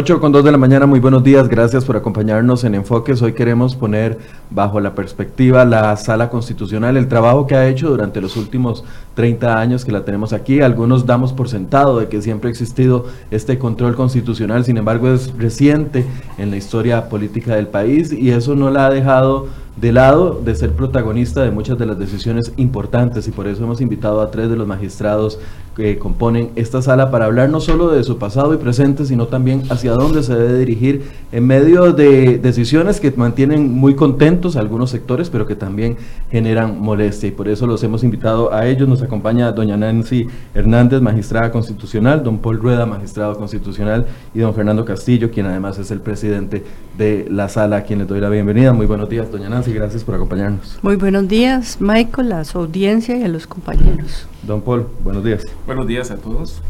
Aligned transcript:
8 0.00 0.20
con 0.20 0.30
2 0.30 0.44
de 0.44 0.52
la 0.52 0.58
mañana, 0.58 0.86
muy 0.86 1.00
buenos 1.00 1.24
días, 1.24 1.48
gracias 1.48 1.84
por 1.84 1.96
acompañarnos 1.96 2.62
en 2.62 2.76
Enfoques. 2.76 3.20
Hoy 3.20 3.32
queremos 3.32 3.74
poner 3.74 4.16
bajo 4.48 4.78
la 4.78 4.94
perspectiva 4.94 5.64
la 5.64 5.96
sala 5.96 6.30
constitucional, 6.30 6.96
el 6.96 7.08
trabajo 7.08 7.48
que 7.48 7.56
ha 7.56 7.66
hecho 7.66 7.90
durante 7.90 8.20
los 8.20 8.36
últimos 8.36 8.84
30 9.16 9.58
años 9.58 9.84
que 9.84 9.90
la 9.90 10.04
tenemos 10.04 10.32
aquí. 10.32 10.60
Algunos 10.60 11.04
damos 11.04 11.32
por 11.32 11.48
sentado 11.48 11.98
de 11.98 12.06
que 12.06 12.22
siempre 12.22 12.46
ha 12.46 12.52
existido 12.52 13.06
este 13.32 13.58
control 13.58 13.96
constitucional, 13.96 14.64
sin 14.64 14.76
embargo 14.76 15.08
es 15.08 15.36
reciente 15.36 16.04
en 16.38 16.52
la 16.52 16.58
historia 16.58 17.08
política 17.08 17.56
del 17.56 17.66
país 17.66 18.12
y 18.12 18.30
eso 18.30 18.54
no 18.54 18.70
la 18.70 18.86
ha 18.86 18.90
dejado 18.90 19.48
de 19.80 19.92
lado 19.92 20.40
de 20.44 20.54
ser 20.54 20.72
protagonista 20.72 21.42
de 21.42 21.52
muchas 21.52 21.78
de 21.78 21.86
las 21.86 21.98
decisiones 21.98 22.52
importantes 22.56 23.28
y 23.28 23.30
por 23.30 23.46
eso 23.46 23.62
hemos 23.62 23.80
invitado 23.80 24.20
a 24.20 24.30
tres 24.30 24.48
de 24.50 24.56
los 24.56 24.66
magistrados 24.66 25.38
que 25.78 25.96
componen 25.96 26.50
esta 26.56 26.82
sala 26.82 27.12
para 27.12 27.26
hablar 27.26 27.50
no 27.50 27.60
solo 27.60 27.92
de 27.92 28.02
su 28.02 28.18
pasado 28.18 28.52
y 28.52 28.56
presente, 28.56 29.06
sino 29.06 29.28
también 29.28 29.62
hacia 29.70 29.92
dónde 29.92 30.24
se 30.24 30.34
debe 30.34 30.58
dirigir 30.58 31.04
en 31.30 31.46
medio 31.46 31.92
de 31.92 32.38
decisiones 32.38 32.98
que 32.98 33.12
mantienen 33.12 33.72
muy 33.72 33.94
contentos 33.94 34.56
algunos 34.56 34.90
sectores, 34.90 35.30
pero 35.30 35.46
que 35.46 35.54
también 35.54 35.96
generan 36.32 36.80
molestia 36.80 37.28
y 37.28 37.30
por 37.30 37.46
eso 37.46 37.68
los 37.68 37.80
hemos 37.84 38.02
invitado 38.02 38.52
a 38.52 38.66
ellos. 38.66 38.88
Nos 38.88 39.02
acompaña 39.02 39.52
doña 39.52 39.76
Nancy 39.76 40.26
Hernández, 40.52 41.00
magistrada 41.00 41.52
constitucional, 41.52 42.24
don 42.24 42.38
Paul 42.38 42.58
Rueda, 42.58 42.84
magistrado 42.84 43.36
constitucional 43.36 44.04
y 44.34 44.40
don 44.40 44.54
Fernando 44.54 44.84
Castillo, 44.84 45.30
quien 45.30 45.46
además 45.46 45.78
es 45.78 45.92
el 45.92 46.00
presidente 46.00 46.64
de 46.98 47.28
la 47.30 47.48
sala, 47.48 47.76
a 47.76 47.82
quien 47.84 48.00
les 48.00 48.08
doy 48.08 48.20
la 48.20 48.30
bienvenida. 48.30 48.72
Muy 48.72 48.86
buenos 48.86 49.08
días, 49.08 49.30
doña 49.30 49.48
Nancy 49.48 49.72
gracias 49.72 50.02
por 50.02 50.16
acompañarnos. 50.16 50.80
Muy 50.82 50.96
buenos 50.96 51.28
días, 51.28 51.76
Michael, 51.80 52.32
a 52.32 52.44
su 52.44 52.58
audiencia 52.58 53.16
y 53.16 53.22
a 53.22 53.28
los 53.28 53.46
compañeros. 53.46 54.26
Don 54.42 54.62
Paul, 54.62 54.86
buenos 55.04 55.22
días. 55.22 55.44
Buenos 55.68 55.86
días 55.86 56.10
a 56.10 56.16
todos. 56.16 56.62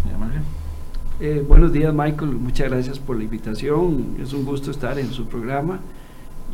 Eh, 1.21 1.45
buenos 1.47 1.73
días, 1.73 1.95
Michael. 1.95 2.33
Muchas 2.33 2.69
gracias 2.69 2.99
por 2.99 3.17
la 3.17 3.23
invitación. 3.23 4.17
Es 4.21 4.33
un 4.33 4.45
gusto 4.45 4.73
estar 4.73 4.99
en 4.99 5.13
su 5.13 5.27
programa 5.27 5.79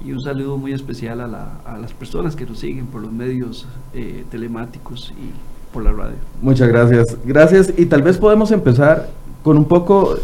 y 0.05 0.13
un 0.13 0.21
saludo 0.21 0.59
muy 0.59 0.75
especial 0.75 1.23
a, 1.23 1.79
las 1.81 1.95
personas 1.95 2.37
que 2.37 2.45
nos 2.45 2.59
siguen 2.59 2.85
por 2.89 3.01
los 3.01 3.11
medios 3.11 3.67
eh, 3.95 4.27
telemáticos 4.31 5.15
y 5.17 5.73
por 5.73 5.85
la 5.85 5.93
radio. 5.93 6.17
Muchas 6.43 6.69
gracias. 6.69 7.17
Gracias. 7.25 7.73
Y 7.79 7.87
tal 7.87 8.03
vez 8.03 8.19
podemos 8.19 8.51
empezar 8.51 9.09
con 9.43 9.57
un 9.57 9.65
poco 9.65 10.15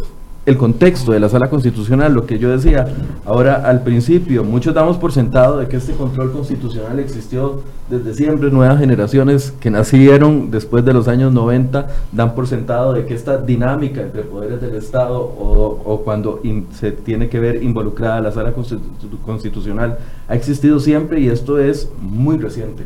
el 0.50 0.58
contexto 0.58 1.12
de 1.12 1.20
la 1.20 1.28
sala 1.28 1.48
constitucional, 1.48 2.12
lo 2.12 2.26
que 2.26 2.38
yo 2.38 2.50
decía 2.50 2.86
ahora 3.24 3.66
al 3.66 3.82
principio, 3.82 4.44
muchos 4.44 4.74
damos 4.74 4.98
por 4.98 5.12
sentado 5.12 5.58
de 5.58 5.68
que 5.68 5.76
este 5.76 5.92
control 5.92 6.32
constitucional 6.32 6.98
existió 6.98 7.62
desde 7.88 8.14
siempre, 8.14 8.50
nuevas 8.50 8.78
generaciones 8.78 9.52
que 9.60 9.70
nacieron 9.70 10.50
después 10.50 10.84
de 10.84 10.92
los 10.92 11.08
años 11.08 11.32
90 11.32 11.88
dan 12.12 12.34
por 12.34 12.46
sentado 12.46 12.92
de 12.92 13.04
que 13.04 13.14
esta 13.14 13.36
dinámica 13.38 14.00
entre 14.00 14.22
poderes 14.22 14.60
del 14.60 14.76
Estado 14.76 15.18
o, 15.20 16.02
cuando 16.04 16.40
se 16.72 16.92
tiene 16.92 17.28
que 17.28 17.40
ver 17.40 17.62
involucrada 17.62 18.20
la 18.20 18.32
sala 18.32 18.52
constitucional 18.52 19.98
ha 20.28 20.34
existido 20.34 20.78
siempre 20.78 21.20
y 21.20 21.28
esto 21.28 21.58
es 21.58 21.90
muy 22.00 22.38
reciente. 22.38 22.84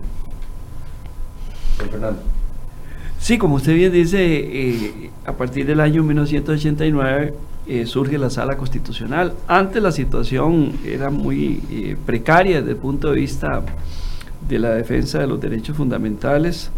Fernando. 1.90 2.20
Sí, 3.18 3.38
como 3.38 3.56
usted 3.56 3.74
bien 3.74 3.92
dice, 3.92 4.18
eh, 4.22 5.10
a 5.26 5.32
partir 5.32 5.66
del 5.66 5.80
año 5.80 6.02
1989 6.02 7.34
eh, 7.66 7.86
surge 7.86 8.18
la 8.18 8.28
sala 8.28 8.58
constitucional. 8.58 9.32
Antes 9.48 9.82
la 9.82 9.90
situación 9.90 10.72
era 10.84 11.08
muy 11.08 11.62
eh, 11.70 11.96
precaria 12.04 12.58
desde 12.58 12.72
el 12.72 12.76
punto 12.76 13.10
de 13.10 13.20
vista 13.20 13.62
de 14.46 14.58
la 14.58 14.70
defensa 14.74 15.18
de 15.20 15.26
los 15.26 15.40
derechos 15.40 15.74
fundamentales 15.74 16.70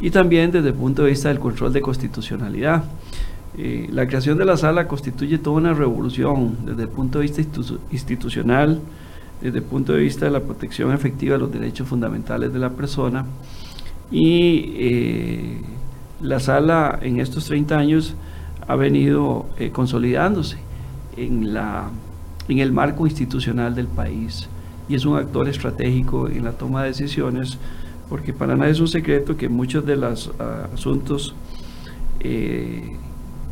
y 0.00 0.10
también 0.10 0.52
desde 0.52 0.68
el 0.68 0.74
punto 0.74 1.02
de 1.02 1.10
vista 1.10 1.30
del 1.30 1.40
control 1.40 1.72
de 1.72 1.80
constitucionalidad. 1.80 2.84
la 3.56 4.06
creación 4.06 4.38
de 4.38 4.44
la 4.44 4.56
sala 4.56 4.86
constituye 4.86 5.38
toda 5.38 5.56
una 5.56 5.74
revolución 5.74 6.58
desde 6.64 6.82
el 6.82 6.88
punto 6.88 7.18
de 7.18 7.22
vista 7.26 7.42
institucional, 7.90 8.80
desde 9.42 9.58
el 9.58 9.64
punto 9.64 9.92
de 9.92 10.00
vista 10.00 10.26
de 10.26 10.30
la 10.30 10.40
protección 10.40 10.92
efectiva 10.92 11.32
de 11.34 11.40
los 11.40 11.52
derechos 11.52 11.88
fundamentales 11.88 12.52
de 12.52 12.58
la 12.60 12.70
persona 12.70 13.26
y 14.12 15.58
la 16.22 16.38
sala 16.38 16.98
en 17.02 17.18
estos 17.18 17.46
30 17.46 17.76
años 17.76 18.14
ha 18.70 18.76
venido 18.76 19.46
eh, 19.58 19.70
consolidándose 19.70 20.56
en, 21.16 21.52
la, 21.52 21.90
en 22.48 22.60
el 22.60 22.70
marco 22.70 23.04
institucional 23.04 23.74
del 23.74 23.88
país 23.88 24.48
y 24.88 24.94
es 24.94 25.04
un 25.04 25.16
actor 25.16 25.48
estratégico 25.48 26.28
en 26.28 26.44
la 26.44 26.52
toma 26.52 26.82
de 26.82 26.90
decisiones 26.90 27.58
porque 28.08 28.32
para 28.32 28.54
nadie 28.54 28.70
es 28.70 28.78
un 28.78 28.86
secreto 28.86 29.36
que 29.36 29.48
muchos 29.48 29.84
de 29.84 29.96
los 29.96 30.30
ah, 30.38 30.68
asuntos 30.72 31.34
eh, 32.20 32.96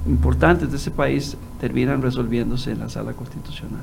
importantes 0.06 0.70
de 0.70 0.76
ese 0.76 0.92
país 0.92 1.36
terminan 1.60 2.00
resolviéndose 2.00 2.70
en 2.70 2.78
la 2.78 2.88
sala 2.88 3.12
constitucional. 3.12 3.82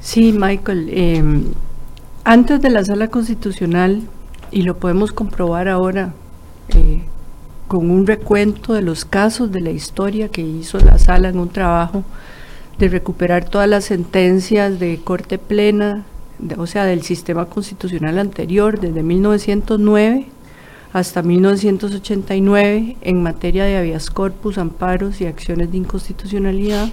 Sí, 0.00 0.32
Michael. 0.36 0.88
Em, 0.90 1.44
antes 2.24 2.60
de 2.60 2.70
la 2.70 2.84
sala 2.84 3.08
constitucional, 3.08 4.02
y 4.50 4.62
lo 4.62 4.76
podemos 4.76 5.12
comprobar 5.12 5.68
ahora 5.68 6.14
eh, 6.68 7.04
con 7.68 7.90
un 7.90 8.06
recuento 8.06 8.74
de 8.74 8.82
los 8.82 9.04
casos 9.04 9.50
de 9.52 9.60
la 9.60 9.70
historia 9.70 10.28
que 10.28 10.42
hizo 10.42 10.78
la 10.78 10.98
sala 10.98 11.28
en 11.28 11.38
un 11.38 11.48
trabajo 11.48 12.04
de 12.78 12.88
recuperar 12.88 13.48
todas 13.48 13.68
las 13.68 13.84
sentencias 13.84 14.78
de 14.78 15.00
corte 15.02 15.38
plena, 15.38 16.04
o 16.58 16.66
sea, 16.66 16.84
del 16.84 17.02
sistema 17.02 17.46
constitucional 17.46 18.18
anterior, 18.18 18.80
desde 18.80 19.02
1909 19.02 20.26
hasta 20.92 21.22
1989, 21.22 22.96
en 23.00 23.22
materia 23.22 23.64
de 23.64 23.76
habeas 23.76 24.10
corpus, 24.10 24.58
amparos 24.58 25.20
y 25.20 25.26
acciones 25.26 25.72
de 25.72 25.78
inconstitucionalidad. 25.78 26.88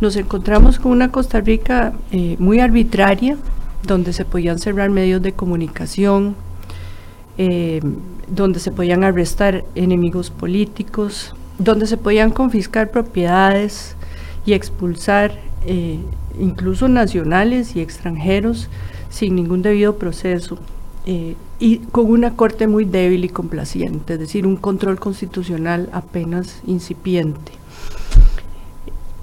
Nos 0.00 0.16
encontramos 0.16 0.80
con 0.80 0.90
una 0.90 1.12
Costa 1.12 1.40
Rica 1.40 1.92
eh, 2.10 2.34
muy 2.40 2.58
arbitraria, 2.58 3.36
donde 3.84 4.12
se 4.12 4.24
podían 4.24 4.58
cerrar 4.58 4.90
medios 4.90 5.22
de 5.22 5.32
comunicación, 5.32 6.34
eh, 7.38 7.80
donde 8.28 8.60
se 8.60 8.70
podían 8.70 9.04
arrestar 9.04 9.64
enemigos 9.74 10.30
políticos, 10.30 11.34
donde 11.58 11.86
se 11.86 11.96
podían 11.96 12.30
confiscar 12.30 12.90
propiedades 12.90 13.96
y 14.46 14.52
expulsar 14.52 15.38
eh, 15.66 15.98
incluso 16.38 16.88
nacionales 16.88 17.76
y 17.76 17.80
extranjeros 17.80 18.68
sin 19.10 19.36
ningún 19.36 19.62
debido 19.62 19.96
proceso 19.96 20.58
eh, 21.06 21.36
y 21.60 21.78
con 21.78 22.10
una 22.10 22.34
corte 22.34 22.66
muy 22.66 22.84
débil 22.84 23.24
y 23.24 23.28
complaciente, 23.28 24.14
es 24.14 24.20
decir, 24.20 24.46
un 24.46 24.56
control 24.56 24.98
constitucional 24.98 25.88
apenas 25.92 26.60
incipiente. 26.66 27.52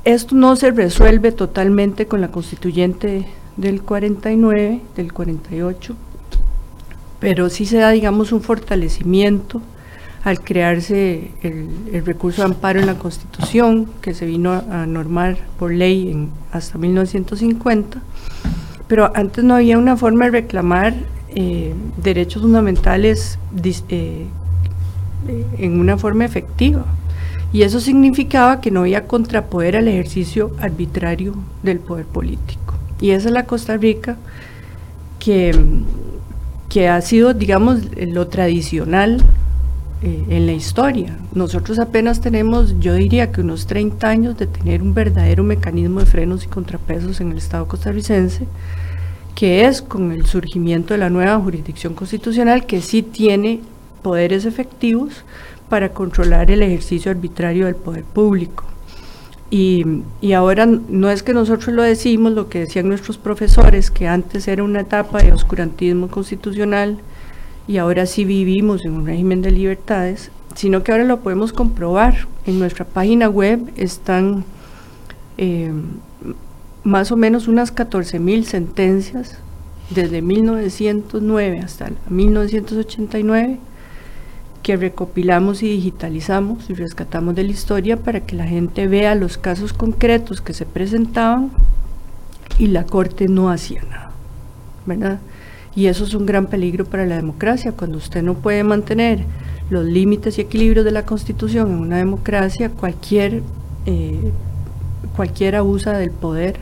Esto 0.03 0.35
no 0.35 0.55
se 0.55 0.71
resuelve 0.71 1.31
totalmente 1.31 2.07
con 2.07 2.21
la 2.21 2.31
constituyente 2.31 3.27
del 3.57 3.81
49, 3.81 4.81
del 4.95 5.13
48, 5.13 5.95
pero 7.21 7.49
sí 7.49 7.65
se 7.65 7.77
da, 7.77 7.91
digamos, 7.91 8.33
un 8.33 8.41
fortalecimiento 8.41 9.61
al 10.23 10.41
crearse 10.41 11.31
el, 11.43 12.03
recurso 12.03 12.41
de 12.41 12.47
amparo 12.47 12.79
en 12.79 12.87
la 12.87 12.95
Constitución, 12.95 13.87
que 14.01 14.13
se 14.15 14.25
vino 14.25 14.51
a, 14.51 14.85
normar 14.87 15.37
por 15.57 15.71
ley 15.71 16.27
hasta 16.51 16.79
1950, 16.79 18.01
pero 18.87 19.11
antes 19.15 19.43
no 19.43 19.55
había 19.55 19.77
una 19.77 19.95
forma 19.95 20.25
de 20.25 20.31
reclamar 20.31 20.95
eh, 21.29 21.73
derechos 21.97 22.41
fundamentales 22.41 23.37
eh, 23.89 24.25
en 25.59 25.79
una 25.79 25.97
forma 25.97 26.25
efectiva. 26.25 26.85
Y 27.53 27.61
eso 27.61 27.79
significaba 27.79 28.61
que 28.61 28.71
no 28.71 28.81
había 28.81 29.05
contrapoder 29.07 29.77
al 29.77 29.87
ejercicio 29.87 30.51
arbitrario 30.59 31.35
del 31.61 31.79
poder 31.79 32.05
político. 32.05 32.73
Y 32.99 33.11
esa 33.11 33.27
es 33.27 33.33
la 33.33 33.45
Costa 33.45 33.77
Rica 33.77 34.17
que 35.19 35.53
que 36.71 36.87
ha 36.87 37.01
sido, 37.01 37.33
digamos, 37.33 37.81
lo 37.97 38.27
tradicional 38.27 39.21
eh, 40.01 40.23
en 40.29 40.45
la 40.45 40.53
historia. 40.53 41.17
Nosotros 41.33 41.79
apenas 41.79 42.21
tenemos, 42.21 42.79
yo 42.79 42.93
diría 42.93 43.33
que 43.33 43.41
unos 43.41 43.67
30 43.67 44.07
años 44.07 44.37
de 44.37 44.47
tener 44.47 44.81
un 44.81 44.93
verdadero 44.93 45.43
mecanismo 45.43 45.99
de 45.99 46.05
frenos 46.05 46.45
y 46.45 46.47
contrapesos 46.47 47.19
en 47.19 47.33
el 47.33 47.39
Estado 47.39 47.67
costarricense, 47.67 48.47
que 49.35 49.65
es 49.65 49.81
con 49.81 50.13
el 50.13 50.25
surgimiento 50.25 50.93
de 50.93 50.99
la 50.99 51.09
nueva 51.09 51.37
jurisdicción 51.41 51.93
constitucional 51.93 52.65
que 52.65 52.81
sí 52.81 53.01
tiene 53.03 53.59
poderes 54.01 54.45
efectivos 54.45 55.25
para 55.67 55.89
controlar 55.89 56.51
el 56.51 56.63
ejercicio 56.63 57.11
arbitrario 57.11 57.65
del 57.65 57.75
poder 57.75 58.05
público. 58.05 58.63
Y, 59.53 59.85
ahora 60.33 60.65
no 60.65 61.09
es 61.09 61.23
que 61.23 61.33
nosotros 61.33 61.75
lo 61.75 61.83
decimos, 61.83 62.31
lo 62.31 62.47
que 62.47 62.59
decían 62.59 62.87
nuestros 62.87 63.17
profesores, 63.17 63.91
que 63.91 64.07
antes 64.07 64.47
era 64.47 64.63
una 64.63 64.79
etapa 64.79 65.21
de 65.21 65.33
oscurantismo 65.33 66.07
constitucional 66.07 66.99
y 67.67 67.77
ahora 67.77 68.05
sí 68.05 68.23
vivimos 68.23 68.85
en 68.85 68.93
un 68.93 69.05
régimen 69.05 69.41
de 69.41 69.51
libertades, 69.51 70.31
sino 70.55 70.83
que 70.83 70.93
ahora 70.93 71.03
lo 71.03 71.19
podemos 71.19 71.51
comprobar. 71.51 72.27
En 72.45 72.59
nuestra 72.59 72.85
página 72.85 73.27
web 73.27 73.59
están 73.75 74.45
eh, 75.37 75.71
más 76.85 77.11
o 77.11 77.17
menos 77.17 77.49
unas 77.49 77.75
14.000 77.75 78.43
sentencias 78.43 79.37
desde 79.89 80.21
1909 80.21 81.59
hasta 81.59 81.91
1989 82.09 83.59
que 84.63 84.77
recopilamos 84.77 85.63
y 85.63 85.69
digitalizamos 85.69 86.69
y 86.69 86.73
rescatamos 86.73 87.35
de 87.35 87.43
la 87.43 87.51
historia 87.51 87.97
para 87.97 88.21
que 88.21 88.35
la 88.35 88.45
gente 88.45 88.87
vea 88.87 89.15
los 89.15 89.37
casos 89.37 89.73
concretos 89.73 90.41
que 90.41 90.53
se 90.53 90.65
presentaban 90.65 91.51
y 92.59 92.67
la 92.67 92.85
Corte 92.85 93.27
no 93.27 93.49
hacía 93.49 93.81
nada, 93.83 94.11
¿verdad? 94.85 95.19
Y 95.75 95.87
eso 95.87 96.03
es 96.03 96.13
un 96.13 96.25
gran 96.25 96.47
peligro 96.47 96.85
para 96.85 97.05
la 97.05 97.15
democracia, 97.15 97.71
cuando 97.71 97.97
usted 97.97 98.21
no 98.21 98.35
puede 98.35 98.63
mantener 98.63 99.25
los 99.69 99.85
límites 99.85 100.37
y 100.37 100.41
equilibrios 100.41 100.83
de 100.85 100.91
la 100.91 101.05
Constitución 101.05 101.71
en 101.71 101.77
una 101.79 101.97
democracia, 101.97 102.69
cualquier, 102.69 103.41
eh, 103.85 104.31
cualquiera 105.15 105.59
abusa 105.59 105.97
del 105.97 106.11
poder 106.11 106.57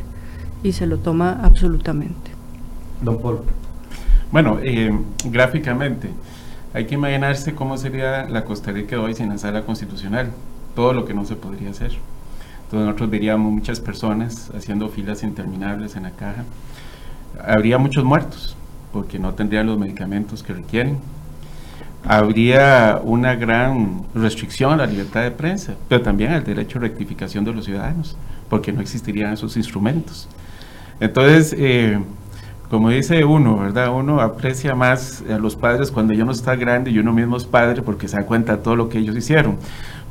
y 0.63 0.73
se 0.73 0.85
lo 0.85 0.99
toma 0.99 1.39
absolutamente. 1.43 2.31
Don 3.01 3.19
Paul. 3.19 3.39
Bueno, 4.31 4.59
eh, 4.61 4.91
gráficamente, 5.25 6.09
hay 6.73 6.85
que 6.85 6.95
imaginarse 6.95 7.55
cómo 7.55 7.77
sería 7.77 8.27
la 8.29 8.45
Costa 8.45 8.71
Rica 8.71 8.99
hoy 8.99 9.15
sin 9.15 9.29
la 9.29 9.37
sala 9.37 9.63
constitucional, 9.63 10.31
todo 10.75 10.93
lo 10.93 11.05
que 11.05 11.13
no 11.13 11.25
se 11.25 11.35
podría 11.35 11.71
hacer. 11.71 11.91
Entonces 12.65 12.85
nosotros 12.85 13.09
veríamos 13.09 13.51
muchas 13.51 13.79
personas 13.79 14.51
haciendo 14.55 14.89
filas 14.89 15.23
interminables 15.23 15.95
en 15.95 16.03
la 16.03 16.11
caja. 16.11 16.43
Habría 17.43 17.79
muchos 17.79 18.03
muertos, 18.03 18.55
porque 18.93 19.17
no 19.17 19.33
tendrían 19.33 19.65
los 19.65 19.79
medicamentos 19.79 20.43
que 20.43 20.53
requieren. 20.53 20.99
Habría 22.05 23.01
una 23.03 23.35
gran 23.35 24.03
restricción 24.13 24.73
a 24.73 24.77
la 24.77 24.85
libertad 24.85 25.23
de 25.23 25.31
prensa, 25.31 25.73
pero 25.87 26.01
también 26.03 26.31
al 26.31 26.43
derecho 26.43 26.77
a 26.77 26.81
rectificación 26.81 27.43
de 27.43 27.53
los 27.53 27.65
ciudadanos, 27.65 28.15
porque 28.49 28.71
no 28.71 28.81
existirían 28.81 29.33
esos 29.33 29.57
instrumentos. 29.57 30.29
Entonces, 30.99 31.55
eh, 31.57 31.99
como 32.69 32.89
dice 32.89 33.25
uno, 33.25 33.57
¿verdad? 33.57 33.91
Uno 33.91 34.21
aprecia 34.21 34.75
más 34.75 35.23
a 35.27 35.39
los 35.39 35.55
padres 35.55 35.89
cuando 35.89 36.13
ya 36.13 36.23
no 36.23 36.31
está 36.31 36.55
grande 36.55 36.91
y 36.91 36.99
uno 36.99 37.11
mismo 37.11 37.35
es 37.35 37.45
padre 37.45 37.81
porque 37.81 38.07
se 38.07 38.17
da 38.17 38.25
cuenta 38.25 38.57
de 38.57 38.63
todo 38.63 38.75
lo 38.75 38.89
que 38.89 38.99
ellos 38.99 39.17
hicieron. 39.17 39.57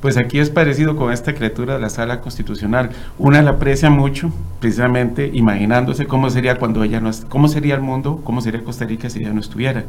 Pues 0.01 0.17
aquí 0.17 0.41
es 0.41 0.51
parecido 0.51 0.97
con 0.97 1.13
esta 1.13 1.35
criatura 1.35 1.75
de 1.75 1.81
la 1.81 1.89
sala 1.89 2.21
constitucional. 2.21 2.91
Una 3.17 3.43
la 3.43 3.53
aprecia 3.53 3.91
mucho, 3.91 4.33
precisamente 4.61 5.31
imaginándose 5.33 6.07
cómo 6.07 6.31
sería 6.31 6.57
cuando 6.59 6.83
ella 6.83 7.01
no, 7.01 7.11
cómo 7.29 7.47
sería 7.47 7.77
el 7.77 7.81
mundo, 7.81 8.21
cómo 8.25 8.41
sería 8.41 8.65
Costa 8.65 8.85
Rica 8.85 9.09
si 9.09 9.21
ella 9.21 9.33
no 9.33 9.41
estuviera. 9.41 9.85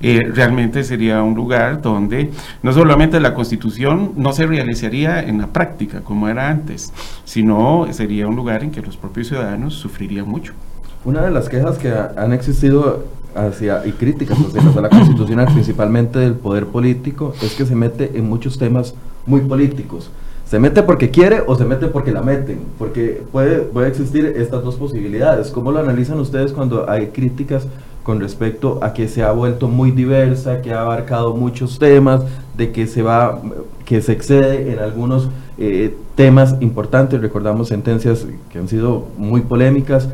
Eh, 0.00 0.20
realmente 0.34 0.82
sería 0.84 1.22
un 1.22 1.34
lugar 1.34 1.80
donde 1.82 2.30
no 2.62 2.72
solamente 2.72 3.20
la 3.20 3.34
constitución 3.34 4.12
no 4.16 4.32
se 4.32 4.46
realizaría 4.46 5.20
en 5.20 5.38
la 5.38 5.48
práctica 5.48 6.00
como 6.00 6.28
era 6.28 6.48
antes, 6.48 6.92
sino 7.24 7.86
sería 7.92 8.26
un 8.26 8.34
lugar 8.36 8.62
en 8.64 8.70
que 8.70 8.82
los 8.82 8.96
propios 8.96 9.28
ciudadanos 9.28 9.74
sufrirían 9.74 10.28
mucho. 10.28 10.54
Una 11.04 11.22
de 11.22 11.30
las 11.32 11.48
quejas 11.48 11.78
que 11.78 11.92
han 11.92 12.32
existido 12.32 13.04
hacia, 13.34 13.84
y 13.86 13.92
críticas 13.92 14.38
hacia 14.38 14.80
la 14.80 14.88
constitucional, 14.88 15.46
principalmente 15.52 16.20
del 16.20 16.34
poder 16.34 16.66
político, 16.66 17.34
es 17.42 17.54
que 17.54 17.66
se 17.66 17.74
mete 17.74 18.12
en 18.14 18.28
muchos 18.28 18.56
temas 18.56 18.94
muy 19.26 19.40
políticos. 19.40 20.10
Se 20.46 20.58
mete 20.58 20.82
porque 20.82 21.10
quiere 21.10 21.42
o 21.46 21.56
se 21.56 21.64
mete 21.64 21.88
porque 21.88 22.12
la 22.12 22.22
meten, 22.22 22.60
porque 22.78 23.22
puede, 23.32 23.60
puede 23.60 23.88
existir 23.88 24.26
estas 24.36 24.62
dos 24.62 24.76
posibilidades. 24.76 25.50
¿Cómo 25.50 25.72
lo 25.72 25.80
analizan 25.80 26.20
ustedes 26.20 26.52
cuando 26.52 26.88
hay 26.88 27.06
críticas 27.08 27.66
con 28.02 28.20
respecto 28.20 28.78
a 28.82 28.92
que 28.92 29.08
se 29.08 29.22
ha 29.22 29.32
vuelto 29.32 29.68
muy 29.68 29.92
diversa, 29.92 30.60
que 30.60 30.72
ha 30.72 30.82
abarcado 30.82 31.34
muchos 31.34 31.78
temas, 31.78 32.22
de 32.56 32.70
que 32.70 32.86
se 32.86 33.02
va, 33.02 33.40
que 33.84 34.02
se 34.02 34.12
excede 34.12 34.72
en 34.72 34.78
algunos 34.78 35.30
eh, 35.58 35.94
temas 36.16 36.56
importantes, 36.60 37.20
recordamos 37.20 37.68
sentencias 37.68 38.26
que 38.50 38.58
han 38.58 38.68
sido 38.68 39.06
muy 39.16 39.40
polémicas. 39.40 40.08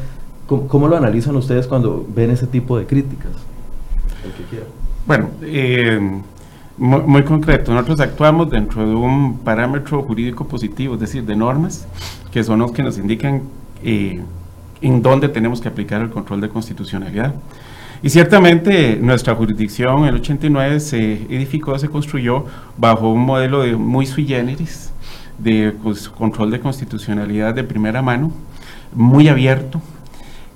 ¿Cómo, 0.48 0.88
lo 0.88 0.96
analizan 0.96 1.36
ustedes 1.36 1.66
cuando 1.66 2.06
ven 2.08 2.30
ese 2.30 2.46
tipo 2.46 2.78
de 2.78 2.86
críticas? 2.86 3.32
Bueno, 5.06 5.28
eh, 5.42 6.00
muy, 6.78 7.22
concreto, 7.22 7.74
nosotros 7.74 8.00
actuamos 8.00 8.48
dentro 8.48 8.88
de 8.88 8.94
un 8.94 9.40
parámetro 9.40 10.02
jurídico 10.02 10.48
positivo, 10.48 10.94
es 10.94 11.00
decir, 11.00 11.24
de 11.24 11.36
normas, 11.36 11.86
que 12.32 12.42
son 12.42 12.60
los 12.60 12.72
que 12.72 12.82
nos 12.82 12.96
indican 12.96 13.42
eh, 13.84 14.22
en 14.80 15.02
dónde 15.02 15.28
tenemos 15.28 15.60
que 15.60 15.68
aplicar 15.68 16.00
el 16.00 16.08
control 16.08 16.40
de 16.40 16.48
constitucionalidad. 16.48 17.34
Y 18.02 18.08
ciertamente 18.08 18.96
nuestra 19.02 19.34
jurisdicción 19.34 20.06
el 20.06 20.14
89 20.14 20.80
se 20.80 21.12
edificó, 21.24 21.78
se 21.78 21.90
construyó 21.90 22.46
bajo 22.78 23.12
un 23.12 23.20
modelo 23.20 23.60
de 23.60 23.76
muy 23.76 24.06
sui 24.06 24.24
generis, 24.24 24.92
de 25.36 25.74
pues, 25.82 26.08
control 26.08 26.50
de 26.50 26.60
constitucionalidad 26.60 27.54
de 27.54 27.64
primera 27.64 28.00
mano, 28.00 28.32
muy 28.94 29.28
abierto, 29.28 29.82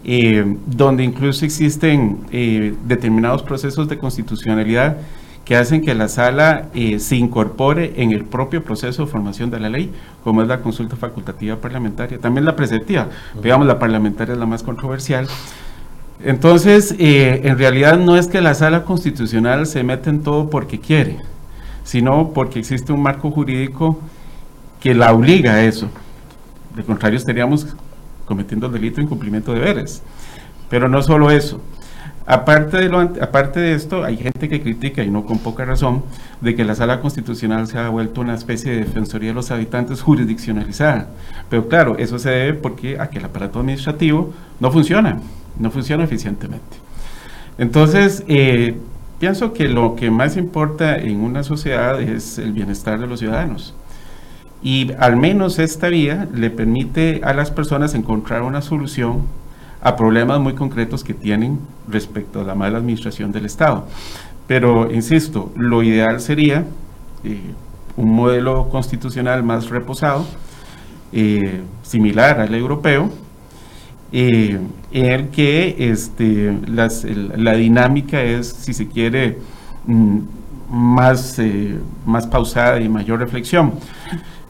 eh, 0.04 0.56
donde 0.66 1.04
incluso 1.04 1.44
existen 1.44 2.18
eh, 2.32 2.74
determinados 2.84 3.42
procesos 3.42 3.88
de 3.88 3.98
constitucionalidad 3.98 4.96
que 5.44 5.56
hacen 5.56 5.82
que 5.82 5.94
la 5.94 6.08
sala 6.08 6.68
eh, 6.74 6.98
se 6.98 7.16
incorpore 7.16 7.94
en 7.96 8.12
el 8.12 8.24
propio 8.24 8.62
proceso 8.62 9.04
de 9.04 9.10
formación 9.10 9.50
de 9.50 9.58
la 9.58 9.68
ley, 9.68 9.90
como 10.22 10.42
es 10.42 10.48
la 10.48 10.60
consulta 10.60 10.96
facultativa 10.96 11.56
parlamentaria, 11.56 12.18
también 12.18 12.44
la 12.44 12.54
preceptiva, 12.54 13.08
digamos 13.42 13.66
la 13.66 13.78
parlamentaria 13.78 14.34
es 14.34 14.38
la 14.38 14.46
más 14.46 14.62
controversial. 14.62 15.26
Entonces, 16.24 16.94
eh, 16.98 17.40
en 17.44 17.58
realidad 17.58 17.98
no 17.98 18.16
es 18.16 18.28
que 18.28 18.40
la 18.40 18.54
sala 18.54 18.84
constitucional 18.84 19.66
se 19.66 19.82
meta 19.82 20.10
en 20.10 20.22
todo 20.22 20.48
porque 20.48 20.78
quiere, 20.78 21.18
sino 21.82 22.30
porque 22.32 22.60
existe 22.60 22.92
un 22.92 23.02
marco 23.02 23.32
jurídico 23.32 23.98
que 24.80 24.94
la 24.94 25.12
obliga 25.12 25.54
a 25.54 25.64
eso. 25.64 25.88
De 26.76 26.84
contrario, 26.84 27.18
estaríamos 27.18 27.66
cometiendo 28.32 28.66
el 28.66 28.72
delito 28.72 28.96
de 28.96 29.02
incumplimiento 29.02 29.52
de 29.52 29.60
deberes. 29.60 30.02
Pero 30.70 30.88
no 30.88 31.02
solo 31.02 31.30
eso, 31.30 31.60
Aparte 32.24 32.76
de, 32.76 32.88
lo, 32.88 33.00
aparte 33.00 33.58
de 33.58 33.74
esto, 33.74 34.04
hay 34.04 34.16
gente 34.16 34.48
que 34.48 34.62
critica, 34.62 35.02
y 35.02 35.10
no 35.10 35.24
con 35.24 35.38
poca 35.38 35.64
razón, 35.64 36.04
de 36.40 36.54
que 36.54 36.64
la 36.64 36.74
sala 36.74 37.00
constitucional 37.00 37.66
se 37.66 37.78
ha 37.78 37.88
vuelto 37.88 38.20
una 38.20 38.34
especie 38.34 38.70
de 38.70 38.78
defensoría 38.78 39.30
de 39.30 39.34
los 39.34 39.50
habitantes 39.50 40.02
jurisdiccionalizada. 40.02 41.08
Pero 41.50 41.68
claro, 41.68 41.98
eso 41.98 42.18
se 42.18 42.30
debe 42.30 42.54
porque 42.54 43.00
a 43.00 43.10
que 43.10 43.18
el 43.18 43.24
aparato 43.24 43.58
administrativo 43.58 44.32
no 44.60 44.70
funciona, 44.70 45.18
no 45.58 45.70
funciona 45.70 46.04
eficientemente. 46.04 46.76
Entonces, 47.58 48.22
eh, 48.28 48.78
pienso 49.18 49.52
que 49.52 49.68
lo 49.68 49.96
que 49.96 50.10
más 50.10 50.36
importa 50.36 50.96
en 50.96 51.20
una 51.20 51.42
sociedad 51.42 52.00
es 52.00 52.38
el 52.38 52.52
bienestar 52.52 53.00
de 53.00 53.08
los 53.08 53.18
ciudadanos. 53.18 53.74
Y 54.62 54.92
al 54.98 55.16
menos 55.16 55.58
esta 55.58 55.88
vía 55.88 56.28
le 56.32 56.50
permite 56.50 57.20
a 57.24 57.34
las 57.34 57.50
personas 57.50 57.94
encontrar 57.94 58.42
una 58.42 58.62
solución 58.62 59.22
a 59.82 59.96
problemas 59.96 60.38
muy 60.38 60.54
concretos 60.54 61.02
que 61.02 61.14
tienen 61.14 61.58
respecto 61.88 62.40
a 62.40 62.44
la 62.44 62.54
mala 62.54 62.78
administración 62.78 63.32
del 63.32 63.46
Estado. 63.46 63.86
Pero, 64.46 64.92
insisto, 64.92 65.52
lo 65.56 65.82
ideal 65.82 66.20
sería 66.20 66.64
eh, 67.24 67.40
un 67.96 68.14
modelo 68.14 68.68
constitucional 68.68 69.42
más 69.42 69.68
reposado, 69.68 70.24
eh, 71.12 71.60
similar 71.82 72.40
al 72.40 72.54
europeo, 72.54 73.10
eh, 74.12 74.60
en 74.92 75.06
el 75.06 75.28
que 75.30 75.90
este, 75.90 76.56
la 76.68 77.54
dinámica 77.54 78.22
es, 78.22 78.48
si 78.48 78.72
se 78.72 78.86
quiere, 78.86 79.38
mm, 79.86 80.18
más, 80.70 81.40
más 82.06 82.26
pausada 82.26 82.80
y 82.80 82.88
mayor 82.88 83.18
reflexión. 83.18 83.72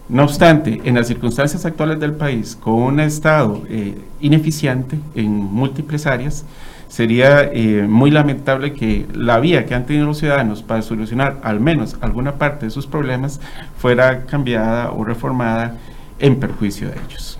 No 0.08 0.24
obstante, 0.24 0.80
en 0.84 0.96
las 0.96 1.06
circunstancias 1.06 1.64
actuales 1.64 2.00
del 2.00 2.12
país, 2.12 2.56
con 2.56 2.74
un 2.74 3.00
Estado 3.00 3.62
eh, 3.68 3.96
ineficiente 4.20 4.98
en 5.14 5.30
múltiples 5.30 6.06
áreas, 6.06 6.44
sería 6.88 7.44
eh, 7.44 7.86
muy 7.88 8.10
lamentable 8.10 8.74
que 8.74 9.06
la 9.14 9.38
vía 9.40 9.64
que 9.64 9.74
han 9.74 9.86
tenido 9.86 10.06
los 10.06 10.18
ciudadanos 10.18 10.62
para 10.62 10.82
solucionar 10.82 11.40
al 11.42 11.60
menos 11.60 11.96
alguna 12.00 12.34
parte 12.34 12.66
de 12.66 12.70
sus 12.70 12.86
problemas 12.86 13.40
fuera 13.78 14.26
cambiada 14.26 14.90
o 14.90 15.04
reformada 15.04 15.78
en 16.18 16.38
perjuicio 16.38 16.88
de 16.88 16.96
ellos. 17.08 17.38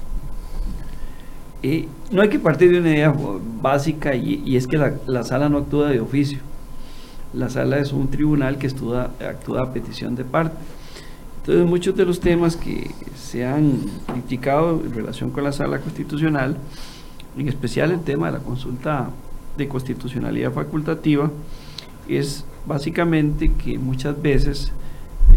Y 1.63 1.89
no 2.11 2.23
hay 2.23 2.29
que 2.29 2.39
partir 2.39 2.71
de 2.71 2.81
una 2.81 2.91
idea 2.91 3.15
básica 3.61 4.15
y, 4.15 4.57
es 4.57 4.67
que 4.67 4.79
la, 5.07 5.25
sala 5.25 5.49
no 5.49 5.59
actúa 5.59 5.91
de 5.91 6.01
oficio. 6.01 6.39
La 7.35 7.51
sala 7.51 7.79
es 7.79 7.93
un 7.93 8.09
tribunal 8.09 8.57
que 8.57 8.69
actúa 8.69 9.11
a 9.63 9.73
petición 9.73 10.15
de 10.15 10.25
parte 10.25 10.57
entonces 11.43 11.67
muchos 11.67 11.97
de 11.97 12.05
los 12.05 12.21
temas 12.21 12.57
que 12.57 12.89
se 13.17 13.45
han 13.45 13.79
criticado 14.07 14.81
en 14.85 14.95
relación 14.95 15.31
con 15.31 15.43
la 15.43 15.51
sala 15.51 15.81
constitucional, 15.81 16.57
en 17.37 17.49
especial 17.49 17.91
el 17.91 18.01
tema 18.03 18.27
de 18.27 18.39
la 18.39 18.45
consulta 18.45 19.11
de 19.57 19.67
constitucionalidad 19.67 20.53
facultativa, 20.53 21.33
es 22.09 22.45
básicamente 22.65 23.51
que 23.55 23.77
muchas 23.77 24.23
veces 24.23 24.71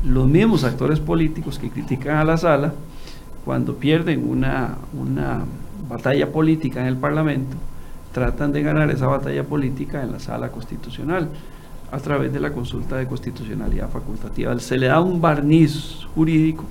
los 0.03 0.27
mismos 0.27 0.63
actores 0.63 0.99
políticos 0.99 1.57
que 1.57 1.71
critican 1.71 2.17
a 2.17 2.23
la 2.23 2.37
sala, 2.37 2.75
cuando 3.43 3.73
pierden 3.77 4.29
una, 4.29 4.77
una 4.93 5.43
batalla 5.89 6.31
política 6.31 6.81
en 6.81 6.85
el 6.85 6.97
Parlamento, 6.97 7.57
tratan 8.13 8.51
de 8.51 8.61
ganar 8.61 8.91
esa 8.91 9.07
batalla 9.07 9.43
política 9.43 10.03
en 10.03 10.11
la 10.11 10.19
sala 10.19 10.51
constitucional 10.51 11.29
a 11.91 11.99
través 11.99 12.33
de 12.33 12.39
la 12.39 12.51
consulta 12.51 12.97
de 12.97 13.07
constitucionalidad 13.07 13.89
facultativa. 13.89 14.57
Se 14.59 14.77
le 14.77 14.87
da 14.87 14.99
un 14.99 15.21
barniz 15.21 16.05
jurídico 16.15 16.65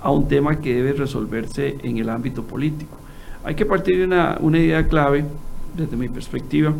a 0.00 0.10
un 0.10 0.28
tema 0.28 0.60
que 0.60 0.74
debe 0.74 0.92
resolverse 0.92 1.78
en 1.82 1.98
el 1.98 2.08
ámbito 2.08 2.42
político. 2.42 2.96
Hay 3.44 3.54
que 3.54 3.66
partir 3.66 3.98
de 3.98 4.04
una, 4.04 4.38
idea 4.58 4.86
clave, 4.86 5.24
desde 5.76 5.96
mi 5.96 6.08
perspectiva, 6.08 6.74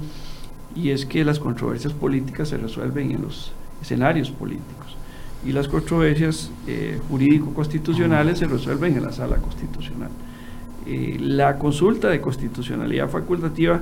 y 0.74 0.90
es 0.90 1.06
que 1.06 1.24
las 1.24 1.38
controversias 1.38 1.92
políticas 1.92 2.48
se 2.48 2.56
resuelven 2.56 3.10
en 3.10 3.22
los, 3.22 3.52
escenarios 3.80 4.30
políticos. 4.30 4.96
Y 5.44 5.50
las 5.50 5.66
controversias 5.66 6.50
eh, 6.68 7.00
jurídico-constitucionales 7.08 8.38
se 8.38 8.46
resuelven 8.46 8.96
en 8.96 9.02
la 9.02 9.12
sala 9.12 9.36
constitucional. 9.36 10.10
Eh, 10.86 11.16
la 11.20 11.58
consulta 11.58 12.08
de 12.08 12.20
constitucionalidad 12.20 13.08
facultativa 13.08 13.80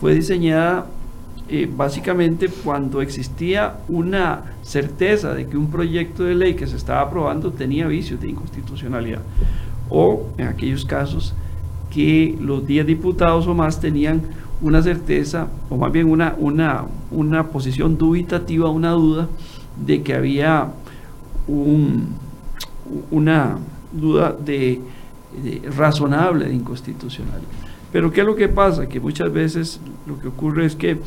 fue 0.00 0.14
diseñada 0.14 0.86
eh, 1.48 1.70
básicamente 1.74 2.48
cuando 2.48 3.00
existía 3.00 3.78
una 3.88 4.52
certeza 4.62 5.34
de 5.34 5.46
que 5.46 5.56
un 5.56 5.70
proyecto 5.70 6.24
de 6.24 6.34
ley 6.34 6.54
que 6.54 6.66
se 6.66 6.76
estaba 6.76 7.00
aprobando 7.00 7.52
tenía 7.52 7.86
vicios 7.86 8.20
de 8.20 8.28
inconstitucionalidad 8.28 9.20
o 9.88 10.26
en 10.36 10.48
aquellos 10.48 10.84
casos 10.84 11.34
que 11.90 12.36
los 12.40 12.66
10 12.66 12.86
diputados 12.86 13.46
o 13.46 13.54
más 13.54 13.80
tenían 13.80 14.22
una 14.60 14.82
certeza 14.82 15.48
o 15.70 15.76
más 15.76 15.90
bien 15.90 16.10
una, 16.10 16.34
una, 16.36 16.84
una 17.10 17.46
posición 17.46 17.96
dubitativa, 17.96 18.68
una 18.68 18.90
duda 18.90 19.28
de 19.86 20.02
que 20.02 20.14
había 20.14 20.68
un, 21.46 22.14
una 23.10 23.58
duda 23.92 24.32
de 24.32 24.82
razonable 25.76 26.46
de 26.46 26.54
inconstitucionalidad. 26.54 27.48
Pero 27.92 28.12
¿qué 28.12 28.20
es 28.20 28.26
lo 28.26 28.36
que 28.36 28.48
pasa? 28.48 28.88
Que 28.88 29.00
muchas 29.00 29.32
veces 29.32 29.80
lo 30.06 30.18
que 30.20 30.28
ocurre 30.28 30.66
es 30.66 30.76
que 30.76 30.98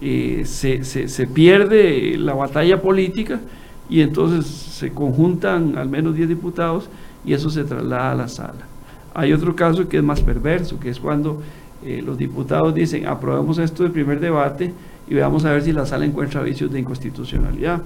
eh, 0.00 0.42
se, 0.44 0.84
se, 0.84 1.26
pierde 1.26 2.16
la 2.18 2.34
batalla 2.34 2.82
política 2.82 3.40
y 3.88 4.00
entonces 4.00 4.46
se 4.46 4.92
conjuntan 4.92 5.78
al 5.78 5.88
menos 5.88 6.14
10 6.14 6.28
diputados 6.28 6.88
y 7.24 7.32
eso 7.32 7.50
se 7.50 7.64
traslada 7.64 8.12
a 8.12 8.14
la 8.14 8.28
sala. 8.28 8.66
Hay 9.14 9.32
otro 9.32 9.56
caso 9.56 9.88
que 9.88 9.96
es 9.96 10.02
más 10.02 10.20
perverso, 10.20 10.78
que 10.78 10.90
es 10.90 11.00
cuando 11.00 11.42
eh, 11.84 12.02
los 12.04 12.18
diputados 12.18 12.74
dicen, 12.74 13.06
aprobamos 13.06 13.58
esto 13.58 13.82
del 13.82 13.92
primer 13.92 14.20
debate 14.20 14.72
y 15.08 15.14
veamos 15.14 15.44
a 15.44 15.52
ver 15.52 15.62
si 15.62 15.72
la 15.72 15.86
sala 15.86 16.04
encuentra 16.04 16.42
vicios 16.42 16.70
de 16.70 16.80
inconstitucionalidad, 16.80 17.80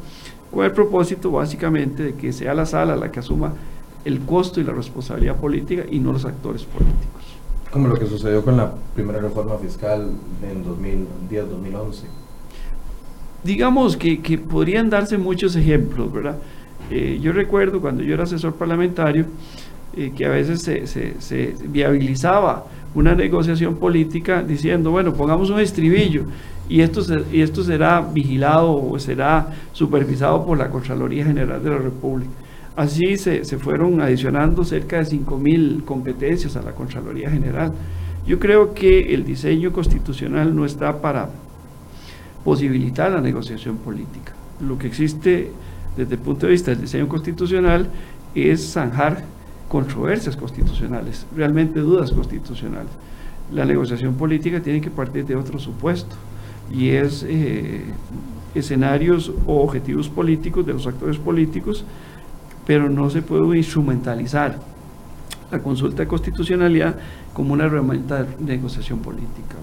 con 0.51 0.65
el 0.65 0.73
propósito 0.73 1.31
básicamente 1.31 2.03
de 2.03 2.15
que 2.15 2.33
sea 2.33 2.55
la 2.55 2.67
sala 2.67 2.97
la 2.97 3.13
que 3.13 3.21
asuma 3.21 3.53
el 4.05 4.21
costo 4.21 4.61
y 4.61 4.65
la 4.65 4.73
responsabilidad 4.73 5.37
política 5.37 5.85
y 5.91 5.99
no 5.99 6.13
los 6.13 6.25
actores 6.25 6.65
políticos. 6.65 7.20
Como 7.73 7.89
lo 7.89 7.95
que 7.95 8.07
sucedió 8.07 8.45
con 8.45 8.57
la 8.57 8.73
primera 8.95 9.21
reforma 9.21 9.57
fiscal 9.59 10.11
en 10.43 10.65
2010-2011. 10.65 12.03
Digamos 13.45 13.97
que, 13.97 14.21
que, 14.21 14.39
podrían 14.39 14.91
darse 14.91 15.17
muchos 15.17 15.57
ejemplos, 15.57 16.13
¿verdad? 16.13 16.37
Eh, 16.91 17.21
yo 17.23 17.33
recuerdo 17.33 17.81
cuando 17.81 18.03
yo 18.03 18.15
era 18.15 18.25
asesor 18.25 18.55
parlamentario 18.55 19.27
eh, 19.97 20.13
que 20.17 20.27
a 20.27 20.29
veces 20.29 20.63
se, 20.63 20.87
se, 20.87 21.57
viabilizaba 21.65 22.67
una 22.95 23.15
negociación 23.15 23.77
política 23.77 24.43
diciendo, 24.43 24.91
bueno, 24.91 25.15
pongamos 25.15 25.51
un 25.51 25.61
estribillo 25.61 26.25
y 26.69 26.81
esto, 26.81 27.03
y 27.33 27.41
esto 27.41 27.63
será 27.63 28.01
vigilado 28.01 28.73
o 28.73 28.99
será 28.99 29.49
supervisado 29.73 30.45
por 30.45 30.59
la 30.59 30.71
Contraloría 30.71 31.25
General 31.25 31.63
de 31.63 31.71
la 31.71 31.79
República. 31.79 32.31
Así 32.77 33.17
se, 33.17 33.45
fueron 33.59 34.01
adicionando 34.01 34.65
cerca 34.65 34.99
de 34.99 35.05
5.000 35.05 35.85
competencias 35.85 36.57
a 36.57 36.63
la 36.63 36.73
Contraloría 36.73 37.31
General. 37.31 37.73
Yo 38.27 38.39
creo 38.39 38.75
que 38.75 39.13
el 39.13 39.25
diseño 39.25 39.73
constitucional 39.73 40.55
no 40.55 40.65
está 40.65 41.01
para 41.01 41.31
posibilitar 42.45 43.11
la 43.11 43.21
negociación 43.21 43.77
política. 43.79 44.33
Lo 44.61 44.79
que 44.79 44.87
existe 44.87 45.51
desde 45.97 46.15
el 46.15 46.21
punto 46.21 46.47
de 46.47 46.53
vista 46.53 46.71
del 46.71 46.83
diseño 46.83 47.09
constitucional 47.09 47.89
es 48.35 48.73
zanjar 48.73 49.25
controversias 49.69 50.37
constitucionales, 50.37 51.27
realmente 51.37 51.81
dudas 51.81 52.13
constitucionales. 52.13 52.91
La 53.53 53.65
negociación 53.65 54.15
política 54.15 54.61
tiene 54.61 54.81
que 54.81 54.91
partir 54.91 55.27
de 55.27 55.35
otro 55.35 55.59
supuesto 55.59 56.15
y 56.73 56.91
es 56.91 57.25
eh, 57.29 57.83
escenarios 58.55 59.33
o 59.47 59.63
objetivos 59.63 60.09
políticos 60.09 60.65
de 60.67 60.73
los 60.73 60.87
actores 60.87 61.19
políticos 61.19 61.85
pero 62.71 62.89
no 62.89 63.11
se 63.11 63.21
puede 63.21 63.57
instrumentalizar 63.57 64.57
la 65.51 65.59
consulta 65.59 66.05
de 66.05 66.07
constitucionalidad 66.07 66.95
como 67.33 67.53
una 67.53 67.65
herramienta 67.65 68.23
de 68.23 68.29
negociación 68.39 69.01
política. 69.01 69.57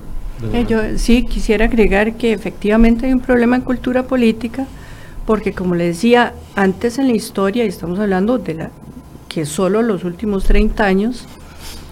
Eh, 0.52 0.66
yo 0.68 0.82
sí 0.98 1.24
quisiera 1.24 1.64
agregar 1.64 2.16
que 2.18 2.34
efectivamente 2.34 3.06
hay 3.06 3.14
un 3.14 3.22
problema 3.22 3.56
en 3.56 3.62
cultura 3.62 4.04
política, 4.04 4.66
porque 5.26 5.54
como 5.54 5.74
le 5.76 5.86
decía, 5.86 6.34
antes 6.54 7.00
en 7.00 7.08
la 7.08 7.14
historia, 7.14 7.64
y 7.64 7.70
estamos 7.70 7.98
hablando 7.98 8.40
de 8.40 8.56
la 8.56 8.72
que 9.30 9.46
solo 9.46 9.82
los 9.82 10.04
últimos 10.04 10.44
30 10.44 10.84
años, 10.84 11.28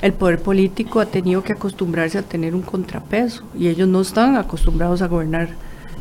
el 0.01 0.12
poder 0.12 0.41
político 0.41 1.00
ha 1.00 1.05
tenido 1.05 1.43
que 1.43 1.53
acostumbrarse 1.53 2.17
a 2.17 2.24
tener 2.24 2.53
un 2.53 2.62
contrapeso, 2.62 3.45
y 3.57 3.69
ellos 3.69 3.88
no 3.88 4.01
están 4.01 4.36
acostumbrados 4.36 5.01
a 5.01 5.07
gobernar 5.07 5.48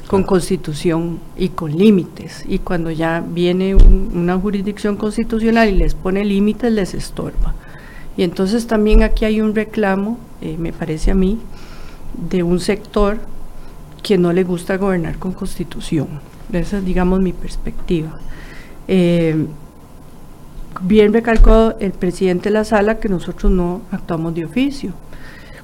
con 0.06 0.22
constitución 0.22 1.18
y 1.36 1.50
con 1.50 1.76
límites. 1.76 2.44
Y 2.46 2.58
cuando 2.58 2.90
ya 2.90 3.24
viene 3.26 3.74
una 3.74 4.38
jurisdicción 4.38 4.96
constitucional 4.96 5.68
y 5.68 5.72
les 5.72 5.94
pone 5.94 6.24
límites, 6.24 6.72
les 6.72 6.94
estorba. 6.94 7.54
Y 8.16 8.22
entonces 8.22 8.66
también 8.66 9.02
aquí 9.02 9.24
hay 9.24 9.40
un 9.40 9.54
reclamo, 9.54 10.18
eh, 10.40 10.56
me 10.58 10.72
parece 10.72 11.10
a 11.10 11.14
mí, 11.14 11.38
de 12.30 12.42
un 12.42 12.60
sector 12.60 13.18
que 14.02 14.18
no 14.18 14.32
le 14.32 14.44
gusta 14.44 14.76
gobernar 14.76 15.18
con 15.18 15.32
constitución. 15.32 16.08
Esa 16.52 16.78
es, 16.78 16.84
digamos, 16.84 17.20
mi 17.20 17.32
perspectiva. 17.32 18.18
Eh, 18.86 19.46
bien 20.82 21.12
recalcó 21.12 21.74
el 21.80 21.92
presidente 21.92 22.50
de 22.50 22.52
la 22.52 22.64
sala 22.64 23.00
que 23.00 23.08
nosotros 23.08 23.50
no 23.50 23.80
actuamos 23.90 24.34
de 24.34 24.44
oficio 24.44 24.92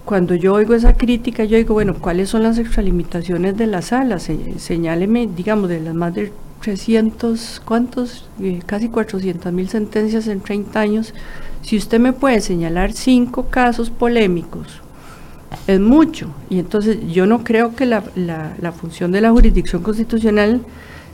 cuando 0.04 0.34
yo 0.34 0.54
oigo 0.54 0.74
esa 0.74 0.94
crítica, 0.94 1.44
yo 1.44 1.56
digo, 1.56 1.74
bueno, 1.74 1.94
¿cuáles 1.94 2.30
son 2.30 2.42
las 2.42 2.58
extralimitaciones 2.58 3.56
de 3.56 3.66
la 3.66 3.82
sala? 3.82 4.18
señáleme, 4.18 5.28
digamos, 5.34 5.68
de 5.68 5.80
las 5.80 5.94
más 5.94 6.14
de 6.14 6.32
300, 6.62 7.62
¿cuántos? 7.64 8.28
Eh, 8.40 8.60
casi 8.66 8.88
400 8.88 9.52
mil 9.52 9.68
sentencias 9.68 10.26
en 10.26 10.40
30 10.40 10.80
años. 10.80 11.14
Si 11.62 11.76
usted 11.76 12.00
me 12.00 12.12
puede 12.12 12.40
señalar 12.40 12.92
cinco 12.92 13.46
casos 13.50 13.90
polémicos, 13.90 14.80
es 15.66 15.80
mucho. 15.80 16.30
Y 16.48 16.58
entonces 16.58 16.98
yo 17.12 17.26
no 17.26 17.44
creo 17.44 17.74
que 17.74 17.86
la 17.86 18.72
función 18.76 19.12
de 19.12 19.20
la 19.20 19.30
jurisdicción 19.30 19.82
constitucional 19.82 20.60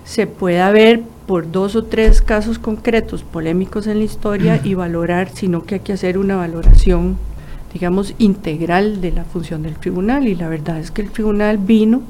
se 0.07 0.27
pueda 0.27 0.71
ver 0.71 1.03
por 1.27 1.51
dos 1.51 1.75
o 1.75 1.85
tres 1.85 2.23
casos 2.23 2.59
concretos 2.59 3.25
polémicos 3.25 3.89
en 3.89 3.99
la 3.99 4.05
historia 4.05 4.61
y 4.63 4.75
valorar, 4.75 5.31
sino 5.35 5.65
que 5.65 5.77
hay 5.77 5.81
que 5.81 5.93
hacer 5.93 6.17
una 6.17 6.37
valoración 6.37 7.19
digamos, 7.73 8.15
integral 8.19 9.01
de 9.01 9.13
la 9.13 9.25
función 9.25 9.63
del 9.63 9.75
tribunal 9.75 10.27
y 10.29 10.35
la 10.35 10.49
verdad 10.49 10.79
es 10.79 10.91
que 10.91 11.03
el 11.03 11.11
tribunal 11.11 11.59
vino 11.59 12.03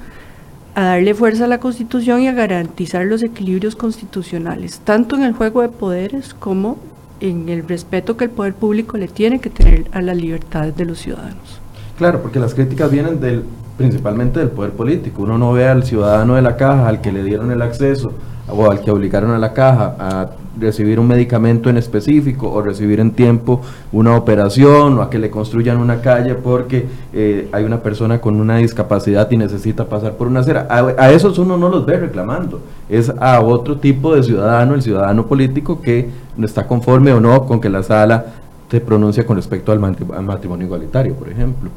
a 0.75 0.83
darle 0.83 1.15
fuerza 1.15 1.45
a 1.45 1.49
la 1.49 1.59
Constitución 1.59 2.21
y 2.21 2.29
a 2.29 2.33
garantizar 2.33 3.07
los 3.07 3.23
equilibrios 3.23 3.77
constitucionales, 3.77 4.81
tanto 4.85 5.17
en 5.17 5.23
el 5.23 5.33
juego 5.33 5.63
de 5.63 5.71
poderes 5.71 6.35
como 6.35 6.77
en 7.21 7.49
el 7.49 7.67
respeto 7.67 8.17
que 8.17 8.25
el 8.25 8.31
poder 8.31 8.55
público 8.55 8.99
le 8.99 9.09
tiene 9.09 9.41
que 9.41 9.49
tener 9.49 9.87
a 9.93 10.03
las 10.03 10.17
libertades 10.17 10.77
de 10.77 10.85
los 10.85 10.99
ciudadanos. 10.99 11.61
Claro, 11.97 12.21
porque 12.21 12.39
las 12.39 12.55
críticas 12.55 12.91
vienen 12.91 13.21
del, 13.21 13.45
principalmente 13.79 14.39
del 14.39 14.51
poder 14.51 14.73
político. 14.73 15.23
Uno 15.23 15.39
no 15.39 15.53
ve 15.53 15.67
al 15.67 15.85
ciudadano 15.85 16.35
de 16.35 16.43
la 16.43 16.57
caja, 16.57 16.89
al 16.89 17.01
que 17.01 17.11
le 17.11 17.25
dieron 17.25 17.51
el 17.51 17.63
acceso 17.63 18.13
o 18.49 18.71
al 18.71 18.83
que 18.83 18.91
obligaron 18.91 19.31
a 19.31 19.39
la 19.39 19.55
caja 19.55 19.97
a 19.99 20.31
recibir 20.59 20.99
un 20.99 21.07
medicamento 21.07 21.71
en 21.71 21.77
específico 21.77 22.51
o 22.51 22.63
recibir 22.63 23.01
en 23.01 23.13
tiempo 23.13 23.61
una 23.93 24.17
operación 24.17 24.99
o 24.99 25.03
a 25.03 25.11
que 25.11 25.19
le 25.19 25.31
construyan 25.31 25.79
una 25.79 26.01
calle 26.01 26.35
porque 26.35 26.87
eh, 27.13 27.49
hay 27.53 27.65
una 27.65 27.83
persona 27.83 28.21
con 28.21 28.41
una 28.41 28.57
discapacidad 28.59 29.31
y 29.31 29.37
necesita 29.37 29.85
pasar 29.85 30.13
por 30.15 30.27
una 30.27 30.41
acera. 30.41 30.67
A, 30.71 31.11
esos 31.11 31.39
uno 31.39 31.57
no 31.57 31.69
los 31.69 31.87
ve 31.87 31.99
reclamando, 31.99 32.61
es 32.89 33.11
a 33.21 33.41
otro 33.41 33.79
tipo 33.79 34.15
de 34.15 34.23
ciudadano, 34.23 34.75
el 34.75 34.83
ciudadano 34.83 35.27
político 35.27 35.81
que 35.81 36.09
no 36.37 36.47
está 36.47 36.67
conforme 36.67 37.13
o 37.13 37.21
no 37.21 37.47
con 37.47 37.61
que 37.61 37.69
la 37.69 37.83
sala 37.83 38.27
se 38.71 38.81
pronuncia 38.81 39.25
con 39.25 39.37
respecto 39.37 39.73
al 39.73 39.79
matrimonio 39.79 40.67
igualitario, 40.67 41.15
por 41.15 41.29
ejemplo. 41.29 41.71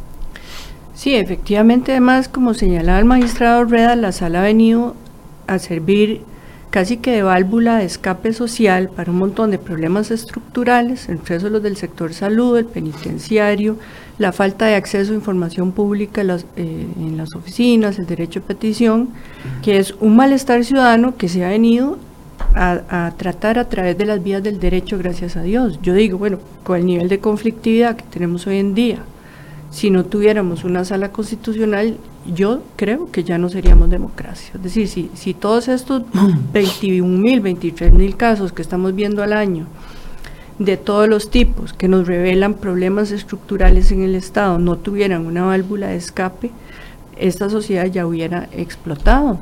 Sí, 0.99 1.15
efectivamente, 1.15 1.93
además, 1.93 2.27
como 2.27 2.53
señalaba 2.53 2.99
el 2.99 3.05
magistrado 3.05 3.63
Reda, 3.63 3.95
la 3.95 4.11
sala 4.11 4.41
ha 4.41 4.43
venido 4.43 4.95
a 5.47 5.57
servir 5.57 6.23
casi 6.69 6.97
que 6.97 7.11
de 7.11 7.23
válvula 7.23 7.77
de 7.77 7.85
escape 7.85 8.33
social 8.33 8.89
para 8.89 9.11
un 9.11 9.17
montón 9.17 9.51
de 9.51 9.57
problemas 9.57 10.11
estructurales, 10.11 11.09
entre 11.09 11.37
esos 11.37 11.51
los 11.51 11.63
del 11.63 11.77
sector 11.77 12.13
salud, 12.13 12.57
el 12.57 12.65
penitenciario, 12.65 13.77
la 14.19 14.31
falta 14.31 14.65
de 14.65 14.75
acceso 14.75 15.13
a 15.13 15.15
información 15.15 15.71
pública 15.71 16.21
en 16.21 16.27
las, 16.27 16.45
eh, 16.57 16.85
oficinas, 17.35 17.97
el 17.97 18.05
derecho 18.05 18.41
a 18.41 18.43
petición, 18.43 19.09
que 19.63 19.79
es 19.79 19.95
un 19.99 20.15
malestar 20.15 20.63
ciudadano 20.63 21.15
que 21.17 21.29
se 21.29 21.43
ha 21.43 21.49
venido 21.49 21.97
a, 22.55 23.13
tratar 23.17 23.59
a 23.59 23.69
través 23.69 23.97
de 23.97 24.05
las 24.05 24.21
vías 24.23 24.43
del 24.43 24.59
derecho, 24.59 24.97
gracias 24.97 25.37
a 25.37 25.43
Dios. 25.43 25.79
Yo 25.81 25.93
digo, 25.93 26.17
bueno, 26.17 26.39
con 26.63 26.77
el 26.77 26.85
nivel 26.85 27.09
de 27.09 27.19
conflictividad 27.19 27.95
que 27.95 28.03
tenemos 28.03 28.45
hoy 28.47 28.57
en 28.57 28.73
día, 28.73 28.99
si 29.71 29.89
no 29.89 30.03
tuviéramos 30.05 30.63
una 30.63 30.83
sala 30.83 31.11
constitucional, 31.11 31.97
yo 32.25 32.61
creo 32.75 33.11
que 33.11 33.23
ya 33.23 33.37
no 33.37 33.49
seríamos 33.49 33.89
democracia. 33.89 34.51
Es 34.55 34.63
decir, 34.63 34.87
si, 34.87 35.09
si 35.13 35.33
todos 35.33 35.67
estos 35.67 36.03
21 36.53 37.17
mil, 37.17 37.39
23 37.41 37.93
mil 37.93 38.15
casos 38.15 38.51
que 38.51 38.61
estamos 38.61 38.95
viendo 38.95 39.23
al 39.23 39.33
año, 39.33 39.65
de 40.59 40.75
todos 40.75 41.07
los 41.07 41.31
tipos, 41.31 41.71
que 41.71 41.87
nos 41.87 42.05
revelan 42.05 42.55
problemas 42.55 43.11
estructurales 43.11 43.91
en 43.91 44.03
el 44.03 44.15
Estado, 44.15 44.59
no 44.59 44.77
tuvieran 44.77 45.25
una 45.25 45.45
válvula 45.45 45.87
de 45.87 45.95
escape, 45.95 46.51
esta 47.17 47.49
sociedad 47.49 47.85
ya 47.85 48.05
hubiera 48.05 48.49
explotado. 48.51 49.39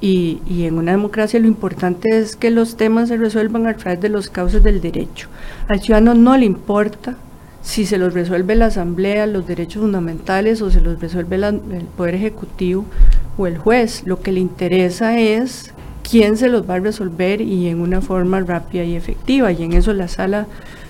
y, 0.00 0.42
y, 0.46 0.66
en 0.66 0.76
una 0.76 0.92
democracia 0.92 1.40
lo 1.40 1.46
importante 1.46 2.18
es 2.18 2.36
que 2.36 2.50
los 2.50 2.76
temas 2.76 3.08
se 3.08 3.16
resuelvan 3.16 3.66
a 3.66 3.74
través 3.74 4.00
de 4.00 4.10
los 4.10 4.28
causas 4.28 4.62
del 4.62 4.80
derecho. 4.82 5.28
Al 5.68 5.80
ciudadano 5.80 6.14
no 6.14 6.36
le 6.36 6.44
importa 6.44 7.16
si 7.66 7.84
se 7.84 7.98
los 7.98 8.14
resuelve 8.14 8.54
la 8.54 8.66
Asamblea, 8.66 9.26
los 9.26 9.48
derechos 9.48 9.82
fundamentales 9.82 10.62
o 10.62 10.70
se 10.70 10.80
los 10.80 11.00
resuelve 11.00 11.34
el 11.34 11.84
Poder 11.96 12.14
Ejecutivo 12.14 12.84
o 13.36 13.48
el 13.48 13.58
juez. 13.58 14.04
Lo 14.06 14.20
que 14.20 14.30
le 14.30 14.38
interesa 14.38 15.18
es 15.18 15.74
quién 16.08 16.36
se 16.36 16.48
los 16.48 16.70
va 16.70 16.74
a 16.74 16.78
resolver 16.78 17.40
y 17.40 17.66
en 17.66 17.80
una 17.80 18.00
forma 18.00 18.38
rápida 18.38 18.84
y 18.84 18.94
efectiva. 18.94 19.50
Y 19.50 19.64
en 19.64 19.72
eso 19.72 19.92
la 19.94 20.06
sala 20.06 20.46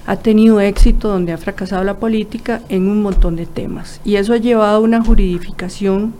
ha 0.06 0.16
tenido 0.16 0.60
éxito 0.60 1.08
donde 1.08 1.32
ha 1.32 1.38
fracasado 1.38 1.82
la 1.82 1.96
política 1.96 2.60
en 2.68 2.90
un 2.90 3.00
montón 3.00 3.36
de 3.36 3.46
temas. 3.46 4.02
Y 4.04 4.16
eso 4.16 4.34
ha 4.34 4.36
llevado 4.36 4.76
a 4.76 4.80
una 4.80 5.02
juridificación 5.02 6.12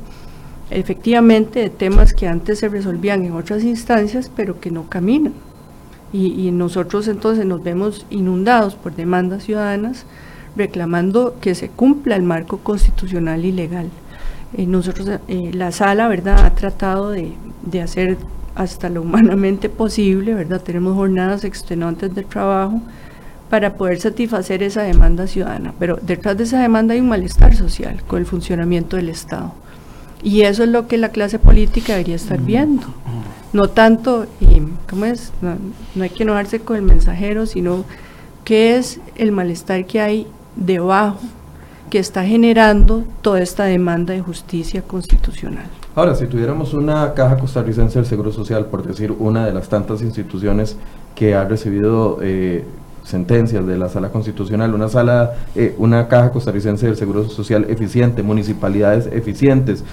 efectivamente 0.70 1.60
de 1.60 1.68
temas 1.68 2.14
que 2.14 2.28
antes 2.28 2.60
se 2.60 2.70
resolvían 2.70 3.26
en 3.26 3.32
otras 3.32 3.62
instancias, 3.62 4.32
pero 4.34 4.58
que 4.58 4.70
no 4.70 4.88
caminan. 4.88 5.34
Y 6.14 6.50
nosotros 6.50 7.08
entonces 7.08 7.44
nos 7.44 7.62
vemos 7.62 8.06
inundados 8.08 8.74
por 8.74 8.96
demandas 8.96 9.44
ciudadanas 9.44 10.06
reclamando 10.56 11.36
que 11.40 11.54
se 11.54 11.68
cumpla 11.68 12.16
el 12.16 12.22
marco 12.22 12.58
constitucional 12.58 13.44
y 13.44 13.52
legal. 13.52 13.88
Eh, 14.56 14.66
nosotros, 14.66 15.08
eh, 15.28 15.50
la 15.52 15.72
sala, 15.72 16.08
¿verdad?, 16.08 16.44
ha 16.44 16.54
tratado 16.54 17.10
de, 17.10 17.32
de, 17.62 17.82
hacer 17.82 18.16
hasta 18.54 18.88
lo 18.88 19.02
humanamente 19.02 19.68
posible, 19.68 20.34
¿verdad? 20.34 20.62
Tenemos 20.62 20.94
jornadas 20.94 21.44
extenuantes 21.44 22.14
de 22.14 22.22
trabajo 22.22 22.80
para 23.50 23.74
poder 23.74 24.00
satisfacer 24.00 24.62
esa 24.62 24.82
demanda 24.82 25.26
ciudadana, 25.26 25.72
pero 25.78 25.98
detrás 26.00 26.36
de 26.36 26.44
esa 26.44 26.60
demanda 26.60 26.94
hay 26.94 27.00
un 27.00 27.08
malestar 27.08 27.54
social 27.54 28.02
con 28.06 28.18
el 28.18 28.26
funcionamiento 28.26 28.96
del 28.96 29.08
Estado. 29.08 29.52
Y 30.22 30.42
eso 30.42 30.64
es 30.64 30.70
lo 30.70 30.88
que 30.88 30.96
la 30.96 31.10
clase 31.10 31.38
política 31.38 31.92
debería 31.92 32.16
estar 32.16 32.40
viendo. 32.40 32.86
No 33.52 33.68
tanto, 33.68 34.26
y, 34.40 34.62
¿cómo 34.88 35.04
es? 35.04 35.32
No, 35.40 35.56
no 35.94 36.02
hay 36.02 36.10
que 36.10 36.24
enojarse 36.24 36.60
con 36.60 36.76
el 36.76 36.82
mensajero, 36.82 37.46
sino 37.46 37.84
qué 38.44 38.76
es 38.76 39.00
el 39.16 39.32
malestar 39.32 39.86
que 39.86 40.00
hay 40.00 40.26
debajo 40.56 41.20
que 41.90 41.98
está 41.98 42.24
generando 42.24 43.04
toda 43.22 43.40
esta 43.40 43.64
demanda 43.64 44.12
de 44.12 44.20
justicia 44.20 44.82
constitucional. 44.82 45.66
Ahora, 45.94 46.14
si 46.14 46.26
tuviéramos 46.26 46.74
una 46.74 47.14
caja 47.14 47.38
costarricense 47.38 47.98
del 47.98 48.06
Seguro 48.06 48.32
Social, 48.32 48.66
por 48.66 48.82
decir 48.86 49.14
una 49.18 49.46
de 49.46 49.52
las 49.52 49.68
tantas 49.68 50.02
instituciones 50.02 50.76
que 51.14 51.34
ha 51.34 51.44
recibido 51.44 52.18
eh, 52.20 52.64
sentencias 53.04 53.66
de 53.66 53.78
la 53.78 53.88
sala 53.88 54.10
constitucional, 54.10 54.74
una 54.74 54.88
sala, 54.88 55.34
eh, 55.54 55.74
una 55.78 56.08
caja 56.08 56.32
costarricense 56.32 56.86
del 56.86 56.96
Seguro 56.96 57.28
Social 57.28 57.66
eficiente, 57.68 58.22
municipalidades 58.22 59.06
eficientes, 59.06 59.84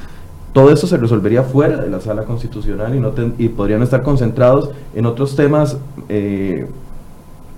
todo 0.51 0.72
eso 0.72 0.88
se 0.88 0.98
resolvería 0.98 1.43
fuera 1.43 1.77
de 1.77 1.89
la 1.89 2.00
sala 2.00 2.25
constitucional 2.25 2.96
y, 2.96 3.00
no 3.00 3.10
ten, 3.10 3.34
y 3.38 3.50
podrían 3.50 3.82
estar 3.82 4.03
concentrados 4.03 4.70
en 4.93 5.05
otros 5.05 5.36
temas 5.36 5.77
eh, 6.10 6.67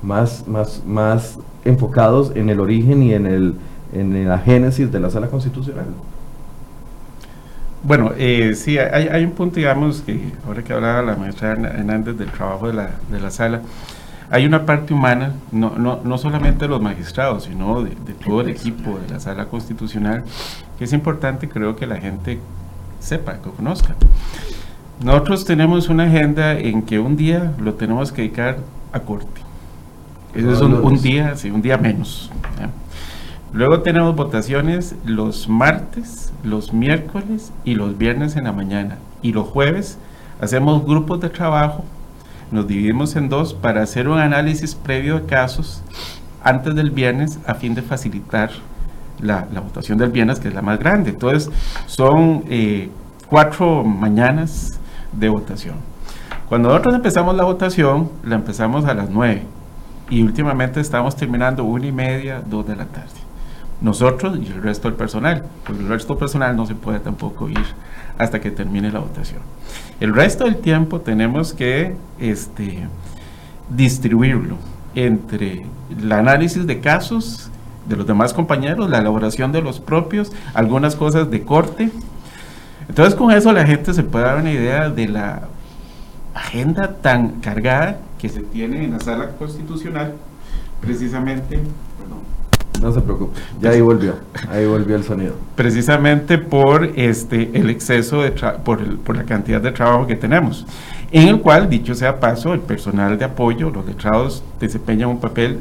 más, 0.02 0.48
más, 0.48 0.82
más 0.86 1.38
enfocados 1.66 2.32
en 2.36 2.50
el 2.50 2.60
origen 2.60 3.04
y 3.04 3.14
en, 3.14 3.26
el, 3.26 3.56
en 3.94 4.28
la 4.28 4.38
génesis 4.40 4.92
de 4.92 5.00
la 5.00 5.10
sala 5.10 5.28
constitucional. 5.28 5.86
Bueno, 7.84 8.14
eh, 8.18 8.54
sí, 8.56 8.80
hay, 8.80 9.24
un 9.24 9.32
punto, 9.32 9.58
digamos, 9.58 10.02
que 10.02 10.32
ahora 10.48 10.64
que 10.64 10.74
hablaba 10.74 11.04
la 11.04 11.16
maestra 11.16 11.52
Hernández 11.52 12.18
del 12.18 12.32
trabajo 12.32 12.68
de 12.68 12.74
la, 12.74 12.92
de 13.12 13.20
la 13.20 13.30
sala, 13.30 13.62
hay 14.32 14.46
una 14.48 14.66
parte 14.66 14.92
humana, 14.92 15.34
no, 15.52 15.78
no, 15.78 16.00
no 16.04 16.18
solamente 16.18 16.66
de 16.66 16.70
los 16.70 16.82
magistrados, 16.82 17.44
sino 17.44 17.84
de, 17.84 17.92
de, 17.92 18.14
todo 18.14 18.42
el 18.42 18.50
equipo 18.50 18.98
de 18.98 19.14
la 19.14 19.20
sala 19.20 19.46
constitucional, 19.46 20.24
que 20.80 20.86
es 20.86 20.94
importante, 20.94 21.48
creo 21.48 21.76
que 21.76 21.86
la 21.86 21.98
gente 21.98 22.40
sepa, 23.00 23.34
que 23.34 23.52
conozca. 23.52 23.94
Nosotros 25.04 25.46
tenemos 25.46 25.88
una 25.88 26.06
agenda 26.06 26.58
en 26.58 26.82
que 26.82 26.98
un 26.98 27.16
día 27.16 27.54
lo 27.60 27.76
tenemos 27.76 28.12
que 28.12 28.24
dedicar 28.24 28.58
a 28.94 29.00
corte. 29.02 29.45
Ese 30.36 30.52
es 30.52 30.60
un, 30.60 30.74
un, 30.74 31.02
día, 31.02 31.36
sí, 31.36 31.50
un 31.50 31.62
día 31.62 31.78
menos. 31.78 32.30
¿ya? 32.60 32.70
Luego 33.54 33.82
tenemos 33.82 34.14
votaciones 34.18 34.96
los 35.06 35.48
martes, 35.48 36.34
los 36.44 36.74
miércoles 36.74 37.54
y 37.64 37.76
los 37.76 37.98
viernes 37.98 38.36
en 38.36 38.44
la 38.44 38.52
mañana. 38.52 38.98
Y 39.22 39.32
los 39.32 39.48
jueves 39.48 39.98
hacemos 40.42 40.86
grupos 40.86 41.22
de 41.22 41.30
trabajo, 41.30 41.86
nos 42.52 42.68
dividimos 42.68 43.16
en 43.16 43.30
dos 43.30 43.54
para 43.54 43.82
hacer 43.82 44.10
un 44.10 44.20
análisis 44.20 44.76
previo 44.76 45.20
de 45.22 45.26
casos 45.26 45.82
antes 46.44 46.76
del 46.76 46.92
viernes 46.92 47.40
a 47.48 47.54
fin 47.54 47.74
de 47.74 47.82
facilitar 47.82 48.52
la, 49.22 49.48
la 49.54 49.62
votación 49.62 49.98
del 49.98 50.12
viernes, 50.12 50.42
que 50.42 50.50
es 50.50 50.54
la 50.54 50.62
más 50.62 50.78
grande. 50.78 51.12
Entonces, 51.12 51.50
son 51.86 52.44
eh, 52.50 52.90
cuatro 53.30 53.86
mañanas 53.86 54.78
de 55.14 55.30
votación. 55.30 55.76
Cuando 56.50 56.68
nosotros 56.68 56.94
empezamos 56.94 57.34
la 57.36 57.46
votación, 57.46 58.12
la 58.22 58.36
empezamos 58.36 58.84
a 58.84 58.94
las 58.94 59.10
nueve 59.10 59.44
y 60.10 60.22
últimamente 60.24 60.80
estamos 60.80 61.16
terminando 61.16 61.64
una 61.64 61.88
y 61.88 61.92
media, 61.92 62.42
dos 62.46 62.68
de 62.68 62.76
la 62.76 62.86
tarde 62.86 63.26
nosotros 63.82 64.38
y 64.42 64.52
el 64.52 64.62
resto 64.62 64.88
del 64.88 64.98
personal, 64.98 65.44
porque 65.66 65.82
el 65.82 65.90
resto 65.90 66.14
del 66.14 66.20
personal 66.20 66.56
no 66.56 66.66
se 66.66 66.76
puede 66.76 67.00
tampoco 67.00 67.50
ir 67.50 67.66
hasta 68.18 68.40
que 68.40 68.52
termine 68.52 68.92
la 68.92 69.00
votación. 69.00 69.40
El 70.00 70.14
resto 70.14 70.46
del 70.46 70.58
tiempo 70.58 71.02
tenemos 71.02 71.54
que 71.54 71.96
este, 72.20 72.88
distribuirlo 73.70 74.58
entre 74.96 75.66
el 76.00 76.12
análisis 76.12 76.66
de 76.66 76.80
casos 76.80 77.50
de 77.88 77.96
los 77.98 78.08
demás 78.08 78.34
compañeros, 78.34 78.90
la 78.90 79.00
elaboración 79.00 79.52
de 79.52 79.62
los 79.62 79.80
propios, 79.80 80.32
algunas 80.54 80.96
cosas 80.96 81.30
de 81.30 81.44
corte. 81.44 81.92
Entonces 82.88 83.14
con 83.16 83.32
eso 83.32 83.52
la 83.52 83.66
gente 83.66 83.94
se 83.94 84.04
puede 84.04 84.26
dar 84.26 84.38
una 84.38 84.52
idea 84.52 84.90
de 84.90 85.08
la 85.08 85.44
agenda 86.34 86.96
tan 87.02 87.42
cargada 87.42 88.00
que 88.26 88.30
se 88.30 88.42
tiene 88.42 88.84
en 88.84 88.94
la 88.94 89.00
sala 89.00 89.30
constitucional, 89.38 90.16
precisamente, 90.82 91.60
perdón, 92.00 92.82
no 92.82 92.92
se 92.92 93.02
preocupe, 93.02 93.40
ya 93.62 93.70
ahí 93.70 93.82
volvió, 93.82 94.16
ahí 94.50 94.66
volvió 94.66 94.96
el 94.96 95.04
sonido. 95.04 95.36
Precisamente 95.56 96.40
por 96.40 96.86
este 96.96 97.52
el 97.54 97.70
exceso 97.70 98.24
de 98.24 98.32
por, 98.32 98.82
el, 98.82 98.98
por 98.98 99.16
la 99.16 99.26
cantidad 99.26 99.62
de 99.62 99.72
trabajo 99.72 100.08
que 100.08 100.16
tenemos, 100.16 100.66
en 101.12 101.28
el 101.28 101.40
cual, 101.40 101.70
dicho 101.70 101.94
sea 101.94 102.20
paso, 102.20 102.56
el 102.56 102.62
personal 102.62 103.20
de 103.20 103.26
apoyo, 103.26 103.70
los 103.70 103.86
letrados, 103.86 104.44
desempeñan 104.60 105.10
un 105.10 105.20
papel 105.20 105.60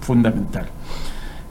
fundamental. 0.00 0.66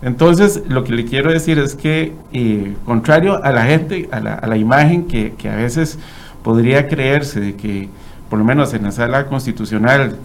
Entonces, 0.01 0.63
lo 0.67 0.84
que 0.84 0.91
le 0.91 1.06
quiero 1.06 1.32
decir 1.32 1.58
es 1.58 1.73
que, 1.73 2.12
eh, 2.34 2.75
contrario 2.84 3.41
a 3.41 3.53
la 3.53 3.63
gente, 3.63 4.10
a 4.12 4.19
la, 4.19 4.34
a 4.34 4.47
la 4.47 4.58
imagen 4.58 5.08
que, 5.08 5.36
que, 5.38 5.49
a 5.49 5.56
veces 5.56 5.97
podría 6.43 6.89
creerse 6.89 7.39
de 7.39 7.56
que, 7.56 7.88
por 8.34 8.39
lo 8.39 8.46
menos 8.46 8.74
en 8.74 8.82
la 8.82 8.91
sala 8.91 9.28
constitucional, 9.28 10.15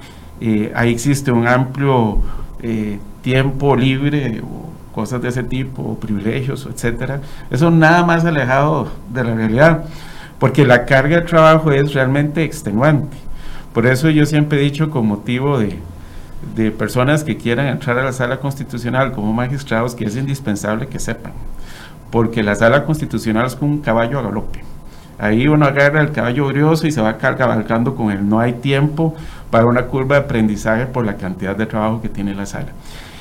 eh, 0.41 0.73
ahí 0.75 0.91
existe 0.91 1.31
un 1.31 1.47
amplio 1.47 2.21
eh, 2.63 2.99
tiempo 3.21 3.77
libre 3.77 4.41
o 4.41 4.95
cosas 4.95 5.21
de 5.21 5.29
ese 5.29 5.43
tipo, 5.43 5.83
o 5.83 6.01
privilegios, 6.01 6.67
etcétera, 6.73 7.21
eso 7.51 7.71
nada 7.71 8.07
más 8.07 8.25
alejado 8.25 8.89
de 9.13 9.25
la 9.25 9.35
realidad, 9.35 9.85
porque 10.39 10.65
la 10.65 10.87
carga 10.87 11.17
de 11.17 11.27
trabajo 11.27 11.71
es 11.71 11.93
realmente 11.93 12.45
extenuante. 12.45 13.19
Por 13.75 13.85
eso 13.85 14.09
yo 14.09 14.25
siempre 14.25 14.59
he 14.59 14.63
dicho 14.63 14.89
con 14.89 15.07
motivo 15.07 15.59
de, 15.59 15.79
de 16.57 16.71
personas 16.71 17.25
que 17.25 17.37
quieran 17.37 17.67
entrar 17.67 17.99
a 17.99 18.05
la 18.05 18.15
sala 18.15 18.41
constitucional 18.41 19.13
como 19.13 19.35
magistrados 19.35 19.95
que 19.95 20.07
es 20.07 20.17
indispensable 20.17 20.87
que 20.87 20.99
sepan, 20.99 21.33
porque 22.11 22.43
la 22.43 22.55
sala 22.55 22.87
constitucional 22.87 23.49
es 23.49 23.55
como 23.55 23.73
un 23.73 23.81
caballo 23.83 24.19
a 24.19 24.23
galope. 24.23 24.61
Ahí 25.19 25.49
uno 25.49 25.67
agarra 25.67 26.01
el 26.01 26.13
caballo 26.13 26.47
brioso 26.47 26.87
y 26.87 26.93
se 26.93 27.01
va 27.01 27.17
cabalgando 27.17 27.95
con 27.95 28.11
él. 28.11 28.29
No 28.29 28.39
hay 28.39 28.55
tiempo 28.55 29.15
para 29.51 29.67
una 29.67 29.87
curva 29.87 30.17
de 30.17 30.25
aprendizaje 30.25 30.87
por 30.87 31.05
la 31.05 31.15
cantidad 31.15 31.57
de 31.57 31.67
trabajo 31.67 32.01
que 32.01 32.09
tiene 32.09 32.35
la 32.35 32.47
sala. 32.47 32.69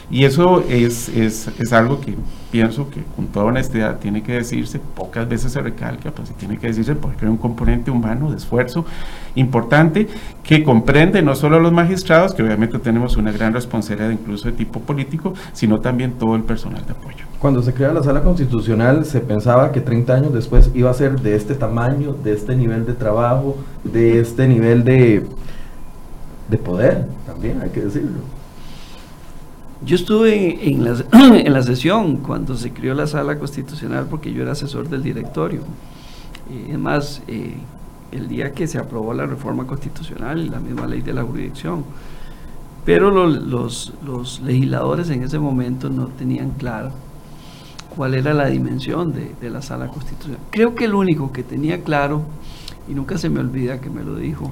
Y 0.09 0.23
eso 0.23 0.63
es, 0.69 1.09
es, 1.09 1.49
es, 1.59 1.73
algo 1.73 1.99
que 1.99 2.15
pienso 2.49 2.89
que 2.89 3.03
con 3.15 3.27
toda 3.27 3.47
honestidad 3.47 3.99
tiene 3.99 4.23
que 4.23 4.33
decirse, 4.33 4.79
pocas 4.79 5.27
veces 5.27 5.51
se 5.51 5.61
recalca, 5.61 6.11
pues 6.11 6.31
tiene 6.31 6.57
que 6.57 6.67
decirse 6.67 6.95
porque 6.95 7.25
hay 7.25 7.31
un 7.31 7.37
componente 7.37 7.91
humano 7.91 8.31
de 8.31 8.37
esfuerzo 8.37 8.85
importante 9.35 10.07
que 10.43 10.63
comprende 10.63 11.21
no 11.21 11.35
solo 11.35 11.57
a 11.57 11.59
los 11.59 11.73
magistrados, 11.73 12.33
que 12.33 12.41
obviamente 12.41 12.79
tenemos 12.79 13.17
una 13.17 13.33
gran 13.33 13.53
responsabilidad 13.53 14.11
incluso 14.11 14.47
de 14.47 14.53
tipo 14.53 14.79
político, 14.79 15.33
sino 15.51 15.79
también 15.79 16.13
todo 16.13 16.37
el 16.37 16.43
personal 16.43 16.85
de 16.85 16.93
apoyo. 16.93 17.25
Cuando 17.39 17.61
se 17.61 17.73
crea 17.73 17.91
la 17.91 18.01
sala 18.01 18.21
constitucional 18.21 19.03
se 19.03 19.19
pensaba 19.19 19.73
que 19.73 19.81
30 19.81 20.13
años 20.13 20.33
después 20.33 20.71
iba 20.73 20.89
a 20.89 20.93
ser 20.93 21.19
de 21.19 21.35
este 21.35 21.53
tamaño, 21.53 22.13
de 22.13 22.31
este 22.31 22.55
nivel 22.55 22.85
de 22.85 22.93
trabajo, 22.93 23.57
de 23.83 24.21
este 24.21 24.47
nivel 24.47 24.85
de, 24.85 25.25
de 26.47 26.57
poder, 26.57 27.07
también 27.25 27.61
hay 27.61 27.71
que 27.71 27.81
decirlo. 27.81 28.36
Yo 29.85 29.95
estuve 29.95 30.67
en 30.69 30.83
la, 30.83 30.95
en 31.37 31.63
sesión 31.63 32.17
cuando 32.17 32.57
se 32.57 32.71
creó 32.71 32.93
la 32.93 33.07
sala 33.07 33.37
constitucional 33.37 34.07
porque 34.09 34.33
yo 34.33 34.41
era 34.41 34.53
asesor 34.53 34.89
del 34.89 35.03
directorio. 35.03 35.61
Y 36.49 36.69
además, 36.69 37.21
eh, 37.27 37.55
el 38.11 38.27
día 38.27 38.53
que 38.53 38.67
se 38.67 38.77
aprobó 38.77 39.13
la 39.13 39.25
reforma 39.25 39.67
constitucional, 39.67 40.49
la 40.49 40.59
misma 40.59 40.87
ley 40.87 41.01
de 41.01 41.13
la 41.13 41.23
jurisdicción. 41.23 41.83
Pero 42.85 43.11
lo, 43.11 43.27
los, 43.27 44.41
legisladores 44.43 45.09
en 45.09 45.23
ese 45.23 45.39
momento 45.39 45.89
no 45.89 46.07
tenían 46.07 46.51
claro 46.51 46.91
cuál 47.95 48.13
era 48.13 48.33
la 48.33 48.47
dimensión 48.47 49.13
de 49.13 49.49
la 49.49 49.61
sala 49.61 49.87
constitucional. 49.87 50.39
Creo 50.51 50.73
que 50.73 50.85
el 50.85 50.93
único 50.93 51.31
que 51.33 51.43
tenía 51.43 51.83
claro 51.83 52.23
y 52.87 52.93
nunca 52.93 53.17
se 53.17 53.29
me 53.29 53.39
olvida 53.39 53.81
que 53.81 53.89
me 53.89 54.03
lo 54.03 54.15
dijo, 54.15 54.51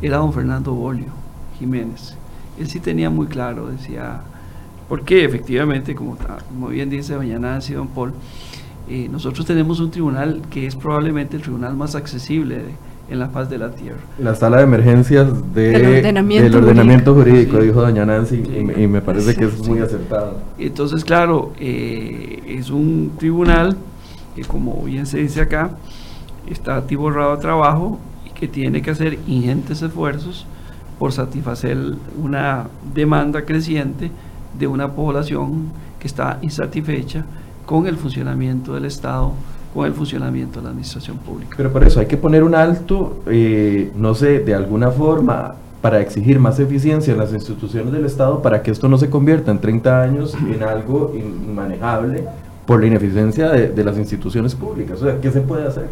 era 0.00 0.18
don 0.18 0.32
Fernando 0.32 0.72
Bolio 0.72 1.12
Jiménez. 1.58 2.14
Él 2.58 2.68
sí 2.68 2.80
tenía 2.80 3.10
muy 3.10 3.26
claro, 3.26 3.68
decía, 3.68 4.22
porque 4.88 5.24
efectivamente, 5.24 5.94
como, 5.94 6.16
como 6.48 6.68
bien 6.68 6.88
dice 6.88 7.14
doña 7.14 7.38
Nancy, 7.38 7.74
don 7.74 7.88
Paul, 7.88 8.12
eh, 8.88 9.08
nosotros 9.10 9.44
tenemos 9.46 9.80
un 9.80 9.90
tribunal 9.90 10.40
que 10.50 10.66
es 10.66 10.74
probablemente 10.74 11.36
el 11.36 11.42
tribunal 11.42 11.76
más 11.76 11.94
accesible 11.94 12.62
en 13.10 13.18
la 13.18 13.28
paz 13.28 13.50
de 13.50 13.58
la 13.58 13.70
tierra. 13.70 13.98
La 14.18 14.34
sala 14.34 14.58
de 14.58 14.62
emergencias 14.64 15.54
de, 15.54 15.70
del 15.70 16.54
ordenamiento, 16.54 17.14
jurídico, 17.14 17.58
dijo 17.60 17.80
doña 17.80 18.06
Nancy, 18.06 18.36
y, 18.36 18.86
me 18.86 19.00
parece 19.00 19.34
que 19.34 19.44
es 19.44 19.66
muy 19.66 19.80
acertado. 19.80 20.38
Entonces, 20.58 21.04
claro, 21.04 21.52
eh, 21.58 22.42
es 22.46 22.70
un 22.70 23.12
tribunal 23.18 23.76
que, 24.34 24.42
como 24.42 24.82
bien 24.84 25.06
se 25.06 25.18
dice 25.18 25.42
acá, 25.42 25.70
está 26.46 26.76
atiborrado 26.76 27.32
a 27.32 27.40
trabajo 27.40 27.98
y 28.26 28.30
que 28.30 28.48
tiene 28.48 28.80
que 28.80 28.90
hacer 28.90 29.18
ingentes 29.26 29.82
esfuerzos 29.82 30.46
por 30.98 31.12
satisfacer 31.12 31.76
una 32.20 32.68
demanda 32.94 33.42
creciente 33.42 34.10
de 34.56 34.66
una 34.66 34.92
población 34.92 35.72
que 35.98 36.06
está 36.06 36.38
insatisfecha 36.42 37.24
con 37.66 37.86
el 37.86 37.96
funcionamiento 37.96 38.74
del 38.74 38.84
Estado, 38.86 39.32
con 39.74 39.86
el 39.86 39.92
funcionamiento 39.92 40.60
de 40.60 40.64
la 40.64 40.70
administración 40.70 41.18
pública. 41.18 41.54
Pero 41.56 41.72
por 41.72 41.84
eso 41.84 42.00
hay 42.00 42.06
que 42.06 42.16
poner 42.16 42.42
un 42.42 42.54
alto, 42.54 43.22
eh, 43.26 43.92
no 43.94 44.14
sé, 44.14 44.40
de 44.40 44.54
alguna 44.54 44.90
forma, 44.90 45.54
para 45.80 46.00
exigir 46.00 46.40
más 46.40 46.58
eficiencia 46.58 47.12
en 47.12 47.18
las 47.18 47.32
instituciones 47.32 47.92
del 47.92 48.04
Estado 48.04 48.42
para 48.42 48.62
que 48.62 48.70
esto 48.70 48.88
no 48.88 48.98
se 48.98 49.10
convierta 49.10 49.50
en 49.50 49.60
30 49.60 50.02
años 50.02 50.34
en 50.34 50.62
algo 50.62 51.14
inmanejable 51.14 52.24
por 52.66 52.80
la 52.80 52.86
ineficiencia 52.86 53.50
de, 53.50 53.68
de 53.68 53.84
las 53.84 53.96
instituciones 53.96 54.54
públicas. 54.54 55.00
O 55.00 55.04
sea, 55.04 55.20
¿qué 55.20 55.30
se 55.30 55.40
puede 55.40 55.66
hacer? 55.66 55.88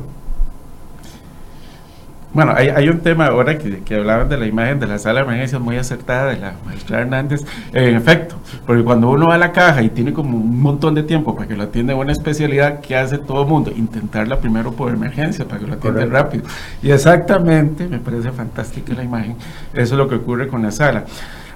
Bueno, 2.36 2.52
hay, 2.54 2.86
un 2.90 3.00
tema 3.00 3.28
ahora 3.28 3.56
que, 3.56 3.78
que, 3.78 3.94
hablaban 3.94 4.28
de 4.28 4.36
la 4.36 4.44
imagen 4.44 4.78
de 4.78 4.86
la 4.86 4.98
sala 4.98 5.20
de 5.20 5.24
emergencias 5.24 5.58
muy 5.58 5.78
acertada 5.78 6.26
de 6.26 6.38
la 6.38 6.52
maestra 6.66 7.00
Hernández. 7.00 7.46
En 7.72 7.96
efecto, 7.96 8.36
porque 8.66 8.84
cuando 8.84 9.08
uno 9.08 9.28
va 9.28 9.36
a 9.36 9.38
la 9.38 9.52
caja 9.52 9.80
y 9.80 9.88
tiene 9.88 10.12
como 10.12 10.36
un 10.36 10.60
montón 10.60 10.94
de 10.94 11.02
tiempo 11.02 11.34
para 11.34 11.48
que 11.48 11.56
lo 11.56 11.62
atienda 11.62 11.94
una 11.94 12.12
especialidad, 12.12 12.80
¿qué 12.80 12.94
hace 12.94 13.16
todo 13.16 13.44
el 13.44 13.48
mundo? 13.48 13.72
Intentarla 13.74 14.38
primero 14.38 14.72
por 14.72 14.92
emergencia, 14.92 15.46
para 15.46 15.60
que 15.60 15.66
lo 15.66 15.72
atienda 15.76 16.04
rápido. 16.04 16.44
Y 16.82 16.90
exactamente, 16.90 17.88
me 17.88 18.00
parece 18.00 18.30
fantástica 18.32 18.92
la 18.92 19.04
imagen, 19.04 19.36
eso 19.72 19.94
es 19.94 19.98
lo 19.98 20.06
que 20.06 20.16
ocurre 20.16 20.46
con 20.46 20.60
la 20.60 20.72
sala. 20.72 21.06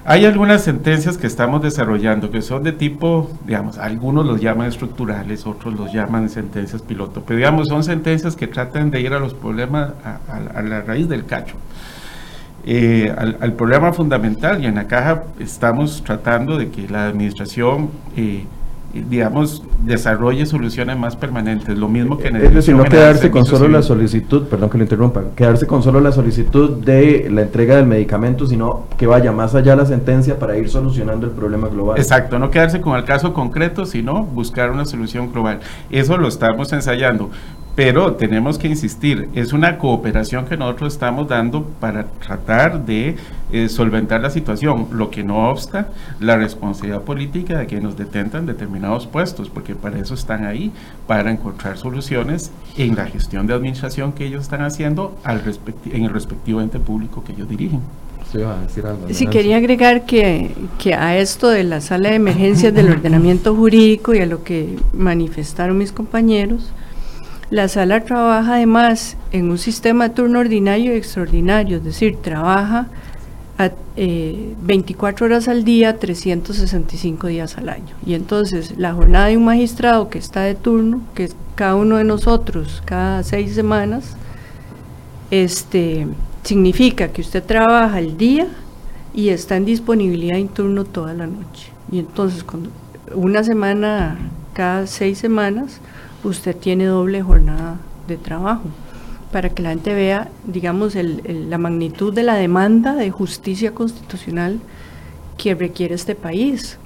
Hay 0.03 0.25
algunas 0.25 0.63
sentencias 0.63 1.15
que 1.17 1.27
estamos 1.27 1.61
desarrollando 1.61 2.31
que 2.31 2.41
son 2.41 2.63
de 2.63 2.71
tipo, 2.71 3.29
digamos, 3.45 3.77
algunos 3.77 4.25
los 4.25 4.41
llaman 4.41 4.67
estructurales, 4.67 5.45
otros 5.45 5.75
los 5.75 5.93
llaman 5.93 6.27
sentencias 6.29 6.81
piloto, 6.81 7.23
pero 7.25 7.37
digamos, 7.37 7.67
son 7.67 7.83
sentencias 7.83 8.35
que 8.35 8.47
tratan 8.47 8.89
de 8.89 8.99
ir 8.99 9.13
a 9.13 9.19
los 9.19 9.35
problemas, 9.35 9.91
a, 10.03 10.61
la 10.63 10.81
raíz 10.81 11.07
del 11.07 11.25
cacho. 11.25 11.55
Eh, 12.65 13.13
al, 13.15 13.53
problema 13.53 13.93
fundamental 13.93 14.63
y 14.63 14.67
en 14.67 14.75
la 14.75 14.87
caja 14.87 15.23
estamos 15.39 16.03
tratando 16.03 16.57
de 16.57 16.69
que 16.69 16.87
la 16.87 17.07
administración 17.07 17.89
eh, 18.15 18.45
digamos, 18.93 19.63
desarrolle 19.85 20.45
soluciones 20.45 20.97
más 20.97 21.15
permanentes, 21.15 21.77
lo 21.77 21.87
mismo 21.87 22.17
que 22.17 22.27
en 22.27 22.35
el 22.37 22.43
Es 22.43 22.53
decir, 22.53 22.75
no 22.75 22.83
quedarse 22.83 23.31
con 23.31 23.45
solo 23.45 23.67
la 23.67 23.81
solicitud, 23.81 24.47
perdón 24.47 24.69
que 24.69 24.77
lo 24.77 24.83
interrumpa, 24.83 25.23
quedarse 25.35 25.65
con 25.65 25.81
solo 25.81 25.99
la 25.99 26.11
solicitud 26.11 26.83
de 26.83 27.29
la 27.31 27.41
entrega 27.41 27.77
del 27.77 27.85
medicamento, 27.85 28.45
sino 28.45 28.85
que 28.97 29.07
vaya 29.07 29.31
más 29.31 29.55
allá 29.55 29.75
la 29.75 29.85
sentencia 29.85 30.37
para 30.37 30.57
ir 30.57 30.69
solucionando 30.69 31.27
el 31.27 31.33
problema 31.33 31.67
global. 31.67 31.97
Exacto, 31.97 32.37
no 32.39 32.51
quedarse 32.51 32.81
con 32.81 32.97
el 32.97 33.05
caso 33.05 33.33
concreto, 33.33 33.85
sino 33.85 34.23
buscar 34.23 34.71
una 34.71 34.85
solución 34.85 35.31
global. 35.31 35.59
Eso 35.89 36.17
lo 36.17 36.27
estamos 36.27 36.71
ensayando. 36.73 37.29
Pero 37.75 38.15
tenemos 38.15 38.57
que 38.57 38.67
insistir, 38.67 39.29
es 39.33 39.53
una 39.53 39.77
cooperación 39.77 40.45
que 40.45 40.57
nosotros 40.57 40.93
estamos 40.93 41.27
dando 41.29 41.63
para 41.79 42.05
tratar 42.05 42.85
de 42.85 43.15
eh, 43.51 43.69
solventar 43.69 44.19
la 44.21 44.29
situación, 44.29 44.87
lo 44.91 45.09
que 45.09 45.23
no 45.23 45.49
obsta 45.49 45.89
la 46.19 46.35
responsabilidad 46.35 47.01
política 47.01 47.59
de 47.59 47.67
que 47.67 47.79
nos 47.79 47.97
detentan 47.97 48.45
determinados 48.45 49.07
puestos, 49.07 49.49
porque 49.49 49.73
para 49.73 49.99
eso 49.99 50.15
están 50.15 50.45
ahí, 50.45 50.71
para 51.07 51.31
encontrar 51.31 51.77
soluciones 51.77 52.51
en 52.75 52.95
la 52.95 53.05
gestión 53.05 53.47
de 53.47 53.53
administración 53.53 54.11
que 54.11 54.25
ellos 54.25 54.41
están 54.41 54.63
haciendo 54.63 55.17
al 55.23 55.41
en 55.85 56.03
el 56.03 56.09
respectivo 56.09 56.61
ente 56.61 56.79
público 56.79 57.23
que 57.23 57.31
ellos 57.31 57.47
dirigen. 57.47 57.81
Sí, 59.11 59.27
quería 59.27 59.57
agregar 59.57 60.05
que, 60.05 60.51
que 60.79 60.93
a 60.93 61.17
esto 61.17 61.49
de 61.49 61.65
la 61.65 61.81
sala 61.81 62.09
de 62.09 62.15
emergencias 62.15 62.73
del 62.73 62.89
ordenamiento 62.91 63.53
jurídico 63.53 64.13
y 64.13 64.19
a 64.19 64.25
lo 64.25 64.43
que 64.43 64.77
manifestaron 64.93 65.77
mis 65.77 65.91
compañeros, 65.91 66.71
la 67.51 67.67
sala 67.67 68.03
trabaja 68.05 68.55
además 68.55 69.17
en 69.33 69.51
un 69.51 69.57
sistema 69.57 70.07
de 70.07 70.15
turno 70.15 70.39
ordinario 70.39 70.93
y 70.93 70.97
extraordinario, 70.97 71.77
es 71.77 71.83
decir, 71.83 72.17
trabaja 72.21 72.87
a, 73.57 73.69
24 73.95 75.25
eh, 75.25 75.29
horas 75.29 75.49
al 75.49 75.65
día, 75.65 75.99
365 75.99 77.27
días 77.27 77.57
al 77.57 77.67
año. 77.67 77.93
Y 78.05 78.13
entonces 78.13 78.75
la 78.77 78.93
jornada 78.93 79.27
de 79.27 79.37
un 79.37 79.43
magistrado 79.43 80.09
que 80.09 80.17
está 80.17 80.41
de 80.41 80.55
turno, 80.55 81.01
que 81.13 81.25
es 81.25 81.35
cada 81.55 81.75
uno 81.75 81.97
de 81.97 82.05
nosotros 82.05 82.81
cada 82.85 83.21
seis 83.21 83.53
semanas, 83.53 84.15
este, 85.29 86.07
significa 86.43 87.09
que 87.09 87.21
usted 87.21 87.43
trabaja 87.43 87.99
el 87.99 88.17
día 88.17 88.47
y 89.13 89.27
está 89.27 89.57
en 89.57 89.65
disponibilidad 89.65 90.37
en 90.37 90.47
turno 90.47 90.85
toda 90.85 91.13
la 91.13 91.27
noche. 91.27 91.69
Y 91.91 91.99
entonces, 91.99 92.45
cuando 92.45 92.69
una 93.13 93.43
semana 93.43 94.17
cada 94.53 94.87
seis 94.87 95.17
semanas, 95.17 95.81
usted 96.23 96.55
tiene 96.55 96.85
doble 96.85 97.21
jornada 97.21 97.77
de 98.07 98.17
trabajo 98.17 98.63
para 99.31 99.49
que 99.49 99.63
la 99.63 99.69
gente 99.69 99.93
vea, 99.93 100.29
digamos, 100.45 100.95
la 100.95 101.57
magnitud 101.57 102.13
de 102.13 102.23
la 102.23 102.35
demanda 102.35 102.95
de 102.95 103.11
justicia 103.11 103.73
constitucional 103.73 104.59
que 105.37 105.55
requiere 105.55 105.95
este 105.95 106.15
país. 106.15 106.77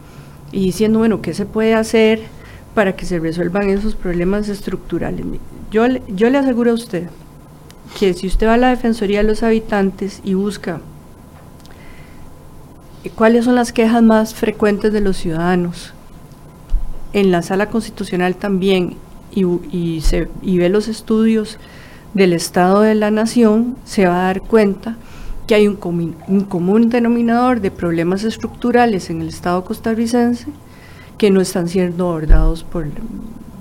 Y 0.51 0.65
diciendo, 0.65 0.99
bueno, 0.99 1.21
¿qué 1.21 1.33
se 1.33 1.45
puede 1.45 1.73
hacer 1.73 2.21
para 2.75 2.95
que 2.95 3.05
se 3.05 3.19
resuelvan 3.19 3.69
esos 3.69 3.95
problemas 3.95 4.47
estructurales? 4.47 5.25
Yo, 5.71 5.87
yo 6.07 6.29
le 6.29 6.37
aseguro 6.37 6.71
a 6.71 6.75
usted 6.75 7.09
que 7.99 8.13
si 8.13 8.27
usted 8.27 8.47
va 8.47 8.53
a 8.53 8.57
la 8.57 8.69
Defensoría 8.69 9.19
de 9.19 9.27
los 9.27 9.41
Habitantes 9.41 10.21
y 10.23 10.35
busca 10.35 10.81
cuáles 13.15 13.45
son 13.45 13.55
las 13.55 13.71
quejas 13.71 14.03
más 14.03 14.35
frecuentes 14.35 14.93
de 14.93 15.01
los 15.01 15.17
ciudadanos, 15.17 15.93
en 17.13 17.31
la 17.31 17.41
sala 17.41 17.69
constitucional 17.69 18.35
también 18.35 18.97
y, 19.31 20.01
se, 20.01 20.27
ve 20.41 20.69
los 20.69 20.87
estudios 20.87 21.57
del 22.13 22.33
Estado 22.33 22.81
de 22.81 22.95
la 22.95 23.11
Nación, 23.11 23.75
se 23.83 24.05
va 24.05 24.21
a 24.21 24.25
dar 24.27 24.41
cuenta 24.41 24.95
que 25.47 25.55
hay 25.55 25.67
un, 25.67 25.75
común 25.75 26.89
denominador 26.89 27.61
de 27.61 27.71
problemas 27.71 28.23
estructurales 28.23 29.09
en 29.09 29.21
el 29.21 29.27
Estado 29.27 29.63
costarricense 29.63 30.47
que 31.17 31.29
no 31.29 31.41
están 31.41 31.67
siendo 31.67 32.07
abordados 32.07 32.63
por, 32.63 32.87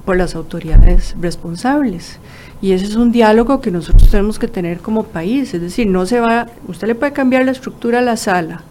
por 0.05 0.17
las 0.17 0.35
autoridades 0.35 1.15
responsables. 1.21 2.19
Y 2.61 2.73
ese 2.73 2.87
es 2.87 2.97
un 2.97 3.13
diálogo 3.13 3.61
que 3.61 3.71
nosotros 3.71 4.11
tenemos 4.11 4.39
que 4.39 4.49
tener 4.49 4.79
como 4.79 5.05
país, 5.05 5.53
es 5.53 5.61
decir, 5.61 5.87
no 5.87 6.07
se 6.07 6.21
va, 6.21 6.47
usted 6.69 6.87
le 6.87 6.95
puede 6.95 7.13
cambiar 7.13 7.45
la 7.45 7.51
estructura 7.51 7.99
a 7.99 8.03
la 8.03 8.17
sala, 8.17 8.63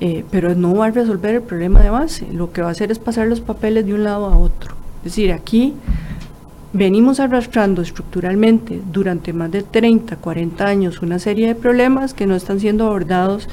eh, 0.00 0.24
pero 0.30 0.54
no 0.54 0.74
va 0.76 0.86
a 0.86 0.90
resolver 0.90 1.34
el 1.34 1.42
problema 1.42 1.80
de 1.80 1.90
base, 1.90 2.28
lo 2.32 2.52
que 2.52 2.62
va 2.62 2.68
a 2.68 2.72
hacer 2.72 2.92
es 2.92 3.00
pasar 3.00 3.26
los 3.26 3.40
papeles 3.40 3.84
de 3.84 3.94
un 3.94 4.04
lado 4.04 4.26
a 4.26 4.38
otro. 4.38 4.77
Es 5.08 5.14
decir, 5.14 5.32
aquí 5.32 5.72
venimos 6.74 7.18
arrastrando 7.18 7.80
estructuralmente 7.80 8.78
durante 8.92 9.32
más 9.32 9.50
de 9.50 9.62
30, 9.62 10.16
40 10.16 10.66
años 10.66 11.00
una 11.00 11.18
serie 11.18 11.46
de 11.46 11.54
problemas 11.54 12.12
que 12.12 12.26
no 12.26 12.36
están 12.36 12.60
siendo 12.60 12.84
abordados 12.86 13.48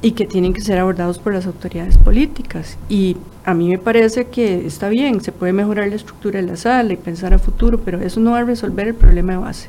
y 0.00 0.12
que 0.12 0.26
tienen 0.26 0.52
que 0.52 0.60
ser 0.60 0.78
abordados 0.78 1.18
por 1.18 1.34
las 1.34 1.44
autoridades 1.44 1.98
políticas. 1.98 2.78
Y 2.88 3.16
a 3.44 3.52
mí 3.52 3.68
me 3.68 3.78
parece 3.78 4.26
que 4.26 4.64
está 4.64 4.88
bien, 4.88 5.20
se 5.20 5.32
puede 5.32 5.52
mejorar 5.52 5.88
la 5.88 5.96
estructura 5.96 6.40
de 6.40 6.46
la 6.46 6.56
sala 6.56 6.92
y 6.92 6.96
pensar 6.96 7.34
a 7.34 7.40
futuro, 7.40 7.80
pero 7.84 8.00
eso 8.00 8.20
no 8.20 8.30
va 8.30 8.38
a 8.38 8.44
resolver 8.44 8.86
el 8.86 8.94
problema 8.94 9.32
de 9.32 9.38
base. 9.38 9.68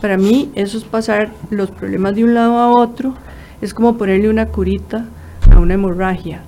Para 0.00 0.16
mí 0.16 0.52
eso 0.54 0.78
es 0.78 0.84
pasar 0.84 1.32
los 1.50 1.72
problemas 1.72 2.14
de 2.14 2.22
un 2.22 2.34
lado 2.34 2.56
a 2.58 2.70
otro, 2.70 3.14
es 3.60 3.74
como 3.74 3.98
ponerle 3.98 4.30
una 4.30 4.46
curita 4.46 5.06
a 5.50 5.58
una 5.58 5.74
hemorragia. 5.74 6.42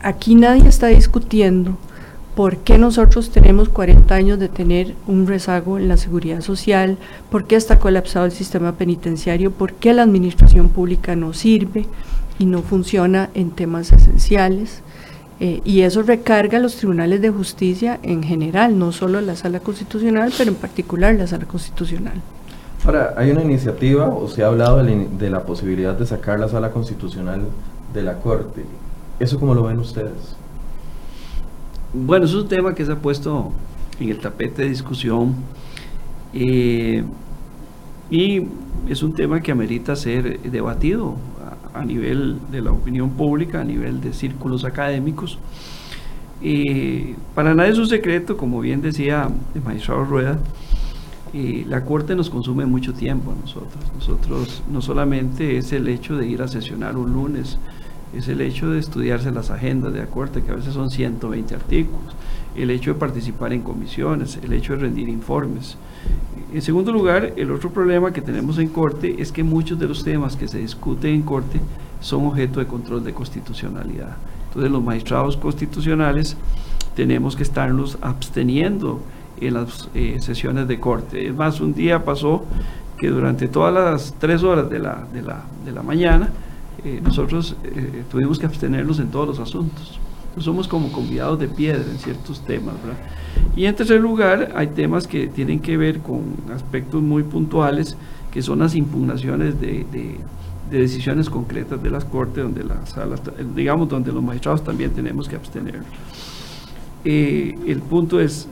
Aquí 0.00 0.36
nadie 0.36 0.66
está 0.66 0.86
discutiendo 0.86 1.76
por 2.38 2.58
qué 2.58 2.78
nosotros 2.78 3.30
tenemos 3.30 3.68
40 3.68 4.14
años 4.14 4.38
de 4.38 4.48
tener 4.48 4.94
un 5.08 5.26
rezago 5.26 5.76
en 5.76 5.88
la 5.88 5.96
seguridad 5.96 6.40
social, 6.40 6.96
por 7.32 7.46
qué 7.46 7.56
está 7.56 7.80
colapsado 7.80 8.26
el 8.26 8.30
sistema 8.30 8.76
penitenciario, 8.76 9.50
por 9.50 9.72
qué 9.72 9.92
la 9.92 10.04
administración 10.04 10.68
pública 10.68 11.16
no 11.16 11.32
sirve 11.32 11.86
y 12.38 12.46
no 12.46 12.62
funciona 12.62 13.28
en 13.34 13.50
temas 13.50 13.90
esenciales. 13.90 14.82
Eh, 15.40 15.62
y 15.64 15.80
eso 15.80 16.04
recarga 16.04 16.58
a 16.58 16.60
los 16.60 16.76
tribunales 16.76 17.20
de 17.20 17.30
justicia 17.30 17.98
en 18.04 18.22
general, 18.22 18.78
no 18.78 18.92
solo 18.92 19.20
la 19.20 19.34
sala 19.34 19.58
constitucional, 19.58 20.32
pero 20.38 20.50
en 20.50 20.56
particular 20.58 21.16
la 21.16 21.26
sala 21.26 21.46
constitucional. 21.46 22.22
Ahora, 22.84 23.14
hay 23.16 23.32
una 23.32 23.42
iniciativa, 23.42 24.06
o 24.10 24.28
se 24.28 24.44
ha 24.44 24.46
hablado 24.46 24.80
de 24.84 25.08
de 25.18 25.28
la 25.28 25.42
posibilidad 25.42 25.98
de 25.98 26.06
sacar 26.06 26.38
la 26.38 26.48
sala 26.48 26.70
constitucional 26.70 27.40
de 27.92 28.02
la 28.02 28.20
Corte. 28.20 28.64
¿Eso 29.18 29.40
cómo 29.40 29.56
lo 29.56 29.64
ven 29.64 29.80
ustedes? 29.80 30.37
Bueno, 31.92 32.26
es 32.26 32.34
un 32.34 32.46
tema 32.46 32.74
que 32.74 32.84
se 32.84 32.92
ha 32.92 32.96
puesto 32.96 33.50
en 33.98 34.10
el 34.10 34.18
tapete 34.18 34.62
de 34.62 34.68
discusión. 34.68 35.36
Eh, 36.34 37.02
y 38.10 38.42
es 38.88 39.02
un 39.02 39.14
tema 39.14 39.40
que 39.40 39.52
amerita 39.52 39.96
ser 39.96 40.38
debatido 40.42 41.16
a, 41.74 41.84
nivel 41.84 42.38
de 42.50 42.60
la 42.60 42.72
opinión 42.72 43.10
pública, 43.10 43.62
a 43.62 43.64
nivel 43.64 44.00
de 44.02 44.12
círculos 44.12 44.64
académicos. 44.64 45.38
y 46.42 47.14
para 47.34 47.54
nadie 47.54 47.72
es 47.72 47.78
un 47.78 47.86
secreto, 47.88 48.36
como 48.36 48.60
bien 48.60 48.82
decía 48.82 49.28
el 49.54 49.62
magistrado 49.62 50.04
Rueda, 50.04 50.38
y 51.32 51.64
la 51.64 51.84
Corte 51.84 52.14
nos 52.14 52.30
consume 52.30 52.66
mucho 52.66 52.92
tiempo 52.92 53.32
a 53.32 53.34
nosotros. 53.34 53.82
Nosotros 53.94 54.62
no 54.70 54.82
solamente 54.82 55.56
es 55.56 55.72
el 55.72 55.88
hecho 55.88 56.16
de 56.16 56.26
ir 56.26 56.42
a 56.42 56.48
sesionar 56.48 56.96
un 56.96 57.12
lunes, 57.12 57.58
es 58.16 58.28
el 58.28 58.40
hecho 58.40 58.70
de 58.70 58.78
estudiarse 58.78 59.30
las 59.30 59.50
agendas 59.50 59.92
de 59.92 60.00
la 60.00 60.06
Corte, 60.06 60.42
que 60.42 60.52
a 60.52 60.54
veces 60.54 60.74
son 60.74 60.90
120 60.90 61.54
artículos, 61.54 62.14
el 62.56 62.70
hecho 62.70 62.94
de 62.94 63.00
participar 63.00 63.52
en 63.52 63.62
comisiones, 63.62 64.38
el 64.42 64.52
hecho 64.52 64.74
de 64.74 64.80
rendir 64.80 65.08
informes. 65.08 65.76
En 66.52 66.62
segundo 66.62 66.92
lugar, 66.92 67.34
el 67.36 67.50
otro 67.50 67.70
problema 67.70 68.12
que 68.12 68.22
tenemos 68.22 68.58
en 68.58 68.68
Corte 68.68 69.20
es 69.20 69.30
que 69.30 69.42
muchos 69.42 69.78
de 69.78 69.86
los 69.86 70.02
temas 70.02 70.36
que 70.36 70.48
se 70.48 70.58
discuten 70.58 71.14
en 71.14 71.22
Corte 71.22 71.60
son 72.00 72.26
objeto 72.26 72.60
de 72.60 72.66
control 72.66 73.04
de 73.04 73.12
constitucionalidad. 73.12 74.16
Entonces 74.48 74.70
los 74.70 74.82
magistrados 74.82 75.36
constitucionales 75.36 76.36
tenemos 76.96 77.36
que 77.36 77.42
estarnos 77.42 77.98
absteniendo 78.00 79.00
en 79.40 79.54
las 79.54 79.88
eh, 79.94 80.16
sesiones 80.20 80.66
de 80.66 80.80
corte. 80.80 81.28
Es 81.28 81.34
más, 81.34 81.60
un 81.60 81.74
día 81.74 82.04
pasó 82.04 82.44
que 82.98 83.08
durante 83.08 83.46
todas 83.46 83.72
las 83.72 84.14
tres 84.18 84.42
horas 84.42 84.68
de 84.68 84.78
la, 84.80 85.06
de 85.12 85.22
la, 85.22 85.44
de 85.64 85.72
la 85.72 85.82
mañana 85.82 86.30
eh, 86.84 87.00
nosotros 87.02 87.56
eh, 87.64 88.04
tuvimos 88.10 88.38
que 88.38 88.46
abstenernos 88.46 88.98
en 89.00 89.08
todos 89.08 89.28
los 89.28 89.38
asuntos. 89.38 89.98
somos 90.38 90.68
como 90.68 90.92
convidados 90.92 91.38
de 91.40 91.48
piedra 91.48 91.82
en 91.90 91.98
ciertos 91.98 92.40
temas. 92.44 92.74
¿verdad? 92.82 92.98
Y 93.56 93.64
en 93.64 93.74
tercer 93.74 94.00
lugar, 94.00 94.52
hay 94.54 94.68
temas 94.68 95.06
que 95.06 95.26
tienen 95.26 95.60
que 95.60 95.76
ver 95.76 95.98
con 95.98 96.22
aspectos 96.54 97.02
muy 97.02 97.24
puntuales, 97.24 97.96
que 98.30 98.42
son 98.42 98.60
las 98.60 98.74
impugnaciones 98.74 99.60
de, 99.60 99.84
de, 99.90 100.16
decisiones 100.70 101.30
concretas 101.30 101.82
de 101.82 101.90
las 101.90 102.04
cortes, 102.04 102.44
donde 102.44 102.62
las 102.62 102.90
salas, 102.90 103.22
digamos, 103.56 103.88
donde 103.88 104.12
los 104.12 104.22
magistrados 104.22 104.62
también 104.62 104.90
tenemos 104.90 105.28
que 105.28 105.34
abstenernos. 105.34 105.86
el 107.04 107.82
punto 107.88 108.20
es 108.20 108.48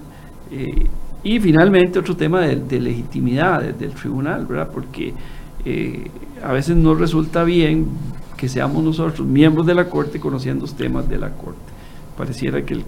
eh, 0.51 0.87
y 1.23 1.41
finalmente 1.41 1.99
otro 1.99 2.15
tema 2.17 2.41
de, 2.43 2.81
legitimidad 2.81 3.61
del 3.63 3.91
tribunal, 3.93 4.47
¿verdad? 4.47 4.71
Porque 4.73 5.13
eh, 5.69 6.11
a 6.45 6.53
veces 6.53 6.77
no 6.77 6.95
resulta 6.95 7.43
bien 7.43 7.89
que 8.37 8.49
seamos 8.49 8.85
nosotros 8.85 9.27
miembros 9.27 9.67
de 9.67 9.75
la 9.75 9.91
Corte 9.91 10.21
conociendo 10.21 10.63
los 10.63 10.75
temas 10.75 11.09
de 11.09 11.19
la 11.19 11.31
Corte. 11.31 11.59
Pareciera 12.17 12.65
que 12.65 12.85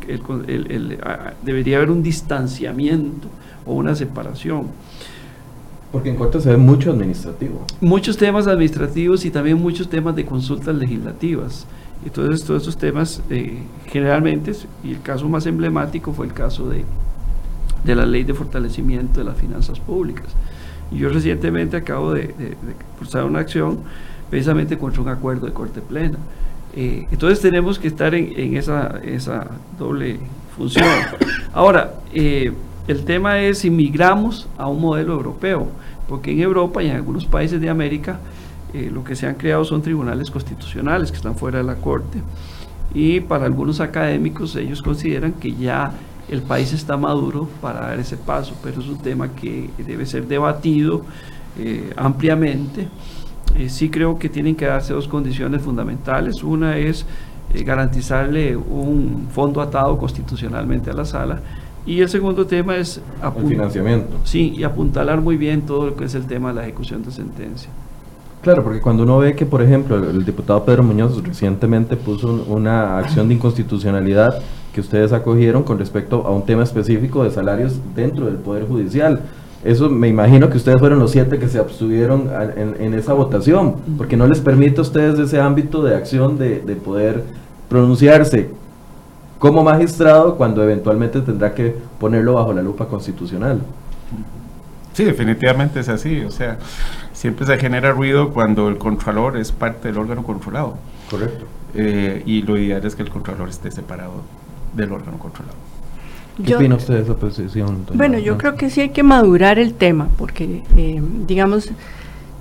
debería 1.42 1.78
haber 1.78 1.90
un 1.90 2.02
distanciamiento 2.04 3.26
o 3.66 3.74
una 3.74 3.96
separación. 3.96 4.68
Porque 5.90 6.10
en 6.10 6.16
Corte 6.16 6.40
se 6.40 6.50
ve 6.50 6.56
mucho 6.56 6.92
administrativo. 6.92 7.64
Muchos 7.80 8.16
temas 8.16 8.46
administrativos 8.46 9.24
y 9.24 9.30
también 9.30 9.60
muchos 9.60 9.88
temas 9.88 10.14
de 10.14 10.24
consultas 10.24 10.76
legislativas. 10.76 11.66
Entonces, 12.04 12.44
todos 12.44 12.62
esos 12.62 12.76
temas, 12.76 13.22
eh, 13.28 13.58
generalmente, 13.86 14.52
y 14.84 14.92
el 14.92 15.02
caso 15.02 15.28
más 15.28 15.46
emblemático 15.46 16.12
fue 16.12 16.26
el 16.26 16.32
caso 16.32 16.68
de, 16.68 16.84
de 17.84 17.94
la 17.96 18.06
ley 18.06 18.22
de 18.22 18.34
fortalecimiento 18.34 19.18
de 19.18 19.24
las 19.24 19.36
finanzas 19.36 19.80
públicas. 19.80 20.26
Y 20.90 20.98
yo 20.98 21.08
recientemente 21.10 21.76
acabo 21.76 22.12
de, 22.12 22.34
de, 22.34 23.22
una 23.22 23.40
acción 23.40 23.80
precisamente 24.30 24.78
contra 24.78 25.02
un 25.02 25.08
acuerdo 25.08 25.46
de 25.46 25.52
corte 25.52 25.80
plena. 25.80 26.18
Eh, 26.74 27.06
entonces 27.10 27.40
tenemos 27.40 27.78
que 27.78 27.88
estar 27.88 28.14
en, 28.14 28.56
esa, 28.56 29.00
esa, 29.02 29.48
doble 29.78 30.18
función. 30.56 30.86
Ahora, 31.52 31.94
eh, 32.12 32.52
el 32.86 33.04
tema 33.04 33.40
es 33.40 33.58
si 33.58 33.70
migramos 33.70 34.48
a 34.56 34.68
un 34.68 34.80
modelo 34.80 35.14
europeo, 35.14 35.68
porque 36.08 36.32
en 36.32 36.40
Europa 36.40 36.82
y 36.82 36.88
en 36.88 36.96
algunos 36.96 37.26
países 37.26 37.60
de 37.60 37.68
América 37.68 38.18
eh, 38.74 38.90
lo 38.92 39.02
que 39.02 39.16
se 39.16 39.26
han 39.26 39.34
creado 39.34 39.64
son 39.64 39.82
tribunales 39.82 40.30
constitucionales 40.30 41.10
que 41.10 41.16
están 41.16 41.34
fuera 41.34 41.58
de 41.58 41.64
la 41.64 41.76
Corte. 41.76 42.20
Y 42.94 43.20
para 43.20 43.44
algunos 43.44 43.80
académicos 43.80 44.56
ellos 44.56 44.82
consideran 44.82 45.32
que 45.32 45.54
ya 45.54 45.92
el 46.30 46.42
país 46.42 46.72
está 46.72 46.96
maduro 46.96 47.48
para 47.60 47.80
dar 47.80 47.98
ese 47.98 48.16
paso, 48.16 48.54
pero 48.62 48.80
es 48.80 48.88
un 48.88 48.98
tema 48.98 49.28
que 49.28 49.70
debe 49.78 50.04
ser 50.06 50.26
debatido 50.26 51.02
eh, 51.58 51.92
ampliamente. 51.96 52.88
Eh, 53.56 53.68
sí 53.68 53.88
creo 53.88 54.18
que 54.18 54.28
tienen 54.28 54.54
que 54.54 54.66
darse 54.66 54.92
dos 54.92 55.08
condiciones 55.08 55.62
fundamentales. 55.62 56.42
Una 56.42 56.76
es 56.76 57.06
eh, 57.54 57.62
garantizarle 57.64 58.56
un 58.56 59.28
fondo 59.32 59.60
atado 59.60 59.96
constitucionalmente 59.96 60.90
a 60.90 60.94
la 60.94 61.04
sala. 61.04 61.40
Y 61.86 62.00
el 62.00 62.08
segundo 62.10 62.46
tema 62.46 62.76
es... 62.76 63.00
El 63.22 63.48
financiamiento. 63.48 64.18
Sí, 64.24 64.52
y 64.54 64.62
apuntalar 64.62 65.22
muy 65.22 65.38
bien 65.38 65.62
todo 65.62 65.86
lo 65.86 65.96
que 65.96 66.04
es 66.04 66.14
el 66.14 66.26
tema 66.26 66.48
de 66.50 66.56
la 66.56 66.62
ejecución 66.64 67.02
de 67.02 67.10
sentencia. 67.10 67.70
Claro, 68.42 68.62
porque 68.62 68.80
cuando 68.80 69.02
uno 69.02 69.18
ve 69.18 69.34
que, 69.34 69.46
por 69.46 69.62
ejemplo, 69.62 69.96
el 69.96 70.24
diputado 70.24 70.64
Pedro 70.64 70.82
Muñoz 70.82 71.22
recientemente 71.24 71.96
puso 71.96 72.44
una 72.48 72.98
acción 72.98 73.28
de 73.28 73.34
inconstitucionalidad 73.34 74.42
que 74.72 74.80
ustedes 74.80 75.12
acogieron 75.12 75.62
con 75.62 75.78
respecto 75.78 76.26
a 76.26 76.30
un 76.30 76.44
tema 76.44 76.62
específico 76.62 77.24
de 77.24 77.30
salarios 77.30 77.78
dentro 77.94 78.26
del 78.26 78.36
Poder 78.36 78.66
Judicial. 78.66 79.20
Eso 79.64 79.90
me 79.90 80.08
imagino 80.08 80.48
que 80.50 80.56
ustedes 80.56 80.78
fueron 80.78 81.00
los 81.00 81.10
siete 81.10 81.38
que 81.38 81.48
se 81.48 81.58
abstuvieron 81.58 82.30
en, 82.78 82.94
esa 82.94 83.12
votación, 83.12 83.76
porque 83.96 84.16
no 84.16 84.26
les 84.26 84.40
permite 84.40 84.78
a 84.78 84.82
ustedes 84.82 85.18
ese 85.18 85.40
ámbito 85.40 85.82
de 85.82 85.96
acción 85.96 86.38
de, 86.38 86.60
de 86.60 86.76
poder 86.76 87.24
pronunciarse 87.68 88.50
como 89.38 89.62
magistrado 89.62 90.36
cuando 90.36 90.62
eventualmente 90.62 91.20
tendrá 91.20 91.54
que 91.54 91.74
ponerlo 91.98 92.34
bajo 92.34 92.52
la 92.52 92.62
lupa 92.62 92.86
constitucional. 92.86 93.60
Sí, 94.92 95.04
definitivamente 95.04 95.80
es 95.80 95.88
así. 95.88 96.22
O 96.22 96.30
sea, 96.30 96.58
siempre 97.12 97.46
se 97.46 97.56
genera 97.56 97.92
ruido 97.92 98.30
cuando 98.30 98.68
el 98.68 98.78
controlador 98.78 99.36
es 99.36 99.52
parte 99.52 99.88
del 99.88 99.98
órgano 99.98 100.24
controlado. 100.24 100.76
Correcto. 101.08 101.44
Eh, 101.74 102.22
y 102.26 102.42
lo 102.42 102.56
ideal 102.56 102.84
es 102.84 102.96
que 102.96 103.02
el 103.02 103.10
controlador 103.10 103.48
esté 103.48 103.70
separado 103.70 104.22
del 104.78 104.92
órgano 104.92 105.18
controlado. 105.18 105.56
¿Qué 106.44 106.54
opina 106.54 106.76
usted 106.76 106.94
de 106.94 107.02
esa 107.02 107.16
posición? 107.16 107.84
Bueno, 107.94 108.18
yo 108.18 108.38
creo 108.38 108.54
que 108.54 108.70
sí 108.70 108.80
hay 108.80 108.90
que 108.90 109.02
madurar 109.02 109.58
el 109.58 109.74
tema, 109.74 110.08
porque, 110.16 110.62
eh, 110.76 111.02
digamos, 111.26 111.70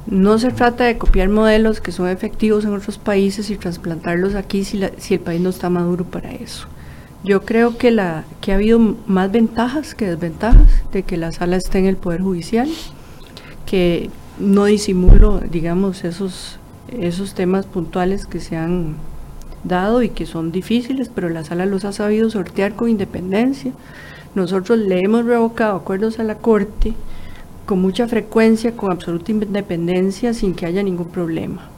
no 0.05 0.37
se 0.37 0.51
trata 0.51 0.85
de 0.85 0.97
copiar 0.97 1.29
modelos 1.29 1.81
que 1.81 1.91
son 1.91 2.07
efectivos 2.07 2.63
en 2.63 2.73
otros 2.73 2.97
países 2.97 3.49
y 3.49 3.57
trasplantarlos 3.57 4.35
aquí 4.35 4.63
si, 4.63 4.81
si 4.97 5.15
el 5.15 5.19
país 5.19 5.41
no 5.41 5.49
está 5.49 5.69
maduro 5.69 6.05
para 6.05 6.31
eso. 6.31 6.67
Yo 7.23 7.43
creo 7.43 7.77
que, 7.77 7.91
la, 7.91 8.23
que 8.39 8.51
ha 8.51 8.55
habido 8.55 8.79
más 9.07 9.31
ventajas 9.31 9.95
que 9.95 10.07
desventajas 10.07 10.83
de 10.93 11.03
que 11.03 11.17
la 11.17 11.31
sala 11.31 11.57
esté 11.57 11.79
en 11.79 11.85
el 11.87 11.97
Poder 11.97 12.21
Judicial, 12.21 12.69
que 13.65 14.09
no 14.39 14.65
disimulo, 14.65 15.41
digamos, 15.51 16.03
esos, 16.03 16.59
esos 16.89 17.33
temas 17.33 17.65
puntuales 17.65 18.27
que 18.27 18.39
se 18.39 18.55
han 18.55 18.95
dado 19.67 20.03
y 20.03 20.09
que 20.09 20.25
son 20.25 20.51
difíciles, 20.51 21.09
pero 21.13 21.29
la 21.29 21.43
sala 21.43 21.65
los 21.65 21.85
ha 21.85 21.91
sabido 21.91 22.29
sortear 22.29 22.75
con 22.75 22.89
independencia. 22.89 23.71
Nosotros 24.35 24.79
le 24.79 24.99
hemos 24.99 25.25
revocado 25.25 25.75
acuerdos 25.75 26.19
a 26.19 26.23
la 26.23 26.35
Corte 26.35 26.93
con 27.65 27.81
mucha 27.81 28.07
frecuencia, 28.07 28.75
con 28.75 28.91
absoluta 28.91 29.31
independencia, 29.31 30.33
sin 30.33 30.55
que 30.55 30.65
haya 30.65 30.81
ningún 30.83 31.09
problema. 31.09 31.69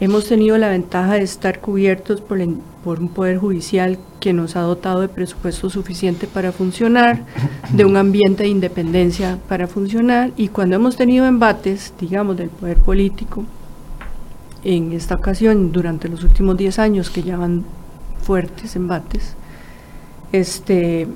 Hemos 0.00 0.28
tenido 0.28 0.58
la 0.58 0.68
ventaja 0.68 1.14
de 1.14 1.22
estar 1.22 1.60
cubiertos 1.60 2.20
por, 2.20 2.38
por, 2.84 3.00
un 3.00 3.08
poder 3.08 3.38
judicial 3.38 3.98
que 4.20 4.32
nos 4.32 4.54
ha 4.54 4.60
dotado 4.60 5.00
de 5.00 5.08
presupuesto 5.08 5.70
suficiente 5.70 6.28
para 6.28 6.52
funcionar, 6.52 7.24
de 7.72 7.84
un 7.84 7.96
ambiente 7.96 8.44
de 8.44 8.50
independencia 8.50 9.38
para 9.48 9.66
funcionar 9.66 10.30
y 10.36 10.48
cuando 10.48 10.76
hemos 10.76 10.94
tenido 10.94 11.26
embates, 11.26 11.92
digamos, 11.98 12.36
del 12.36 12.48
poder 12.48 12.76
político, 12.76 13.44
en 14.64 14.92
esta 14.92 15.14
ocasión, 15.14 15.72
durante 15.72 16.08
los 16.08 16.24
últimos 16.24 16.56
10 16.56 16.78
años 16.78 17.10
que 17.10 17.22
llevan 17.22 17.64
fuertes 18.22 18.76
embates, 18.76 19.34
este, 20.32 21.08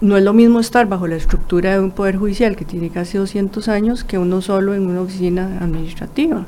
no 0.00 0.16
es 0.16 0.24
lo 0.24 0.32
mismo 0.32 0.60
estar 0.60 0.86
bajo 0.88 1.06
la 1.06 1.16
estructura 1.16 1.72
de 1.72 1.80
un 1.80 1.90
poder 1.90 2.16
judicial 2.16 2.56
que 2.56 2.64
tiene 2.64 2.90
casi 2.90 3.18
200 3.18 3.68
años 3.68 4.04
que 4.04 4.18
uno 4.18 4.40
solo 4.40 4.74
en 4.74 4.86
una 4.86 5.02
oficina 5.02 5.58
administrativa. 5.60 6.46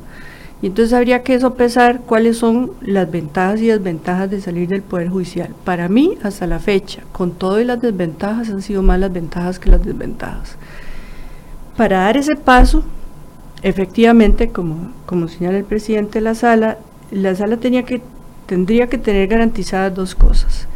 Y 0.62 0.67
entonces 0.67 0.93
habría 0.93 1.25
que 1.25 1.41
sopesar 1.41 2.03
cuáles 2.03 2.38
son 2.38 2.71
las 2.81 3.11
ventajas 3.11 3.61
y 3.61 3.67
desventajas 3.67 4.31
de 4.31 4.41
salir 4.41 4.69
del 4.69 4.83
Poder 4.83 5.09
Judicial. 5.09 5.49
Para 5.65 5.88
mí, 5.88 6.17
hasta 6.23 6.47
la 6.47 6.61
fecha, 6.61 7.03
con 7.11 7.33
todo 7.33 7.61
y 7.61 7.65
las 7.65 7.81
desventajas, 7.81 8.49
han 8.49 8.62
sido 8.62 8.81
más 8.81 9.01
las 9.01 9.12
ventajas 9.12 9.59
que 9.59 9.71
las 9.71 9.85
desventajas. 9.85 10.57
Para 11.77 11.99
dar 12.03 12.17
ese 12.17 12.37
paso, 12.37 12.85
efectivamente, 13.62 14.51
como, 14.51 14.92
como 15.07 15.29
señala 15.29 15.59
el 15.59 15.64
presidente 15.64 16.18
de 16.18 16.25
la 16.25 16.35
sala, 16.35 16.79
la 17.11 17.35
sala 17.35 17.57
tenía 17.57 17.85
que, 17.85 18.03
tendría 18.46 18.88
que 18.88 18.98
tener 18.98 19.29
garantizadas 19.29 19.94
dos 19.94 20.14
cosas. 20.14 20.66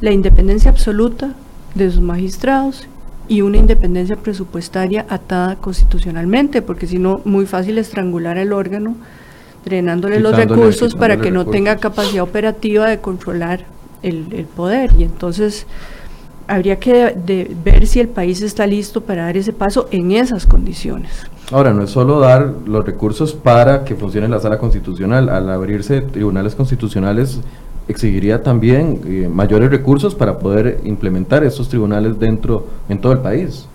La 0.00 0.10
independencia 0.10 0.70
absoluta 0.70 1.34
de 1.74 1.90
sus 1.90 2.00
magistrados 2.00 2.88
y 3.28 3.42
una 3.42 3.58
independencia 3.58 4.16
presupuestaria 4.16 5.06
atada 5.08 5.56
constitucionalmente, 5.56 6.60
porque 6.60 6.86
si 6.86 6.98
no, 6.98 7.20
muy 7.24 7.46
fácil 7.46 7.78
estrangular 7.78 8.36
el 8.36 8.52
órgano, 8.52 8.96
drenándole 9.64 10.18
los 10.18 10.34
recursos 10.36 10.96
para 10.96 11.18
que 11.18 11.30
no 11.30 11.46
tenga 11.46 11.76
capacidad 11.76 12.24
operativa 12.24 12.88
de 12.88 12.98
controlar 12.98 13.64
el, 14.02 14.26
el 14.32 14.46
poder. 14.46 14.90
Y 14.98 15.04
entonces 15.04 15.66
habría 16.52 16.78
que 16.78 17.16
ver 17.64 17.86
si 17.86 17.98
el 17.98 18.08
país 18.08 18.42
está 18.42 18.66
listo 18.66 19.00
para 19.00 19.24
dar 19.24 19.38
ese 19.38 19.54
paso 19.54 19.88
en 19.90 20.12
esas 20.12 20.44
condiciones. 20.44 21.10
Ahora, 21.50 21.72
no 21.72 21.82
es 21.82 21.90
solo 21.90 22.20
dar 22.20 22.52
los 22.66 22.84
recursos 22.84 23.32
para 23.32 23.84
que 23.84 23.94
funcione 23.94 24.28
la 24.28 24.38
sala 24.38 24.58
constitucional, 24.58 25.30
al 25.30 25.48
abrirse 25.48 26.02
tribunales 26.02 26.54
constitucionales 26.54 27.40
exigiría 27.88 28.42
también 28.42 29.00
eh, 29.06 29.30
mayores 29.32 29.70
recursos 29.70 30.14
para 30.14 30.38
poder 30.38 30.80
implementar 30.84 31.42
esos 31.42 31.70
tribunales 31.70 32.18
dentro, 32.18 32.66
en 32.88 33.00
todo 33.00 33.12
el 33.12 33.20
país, 33.20 33.66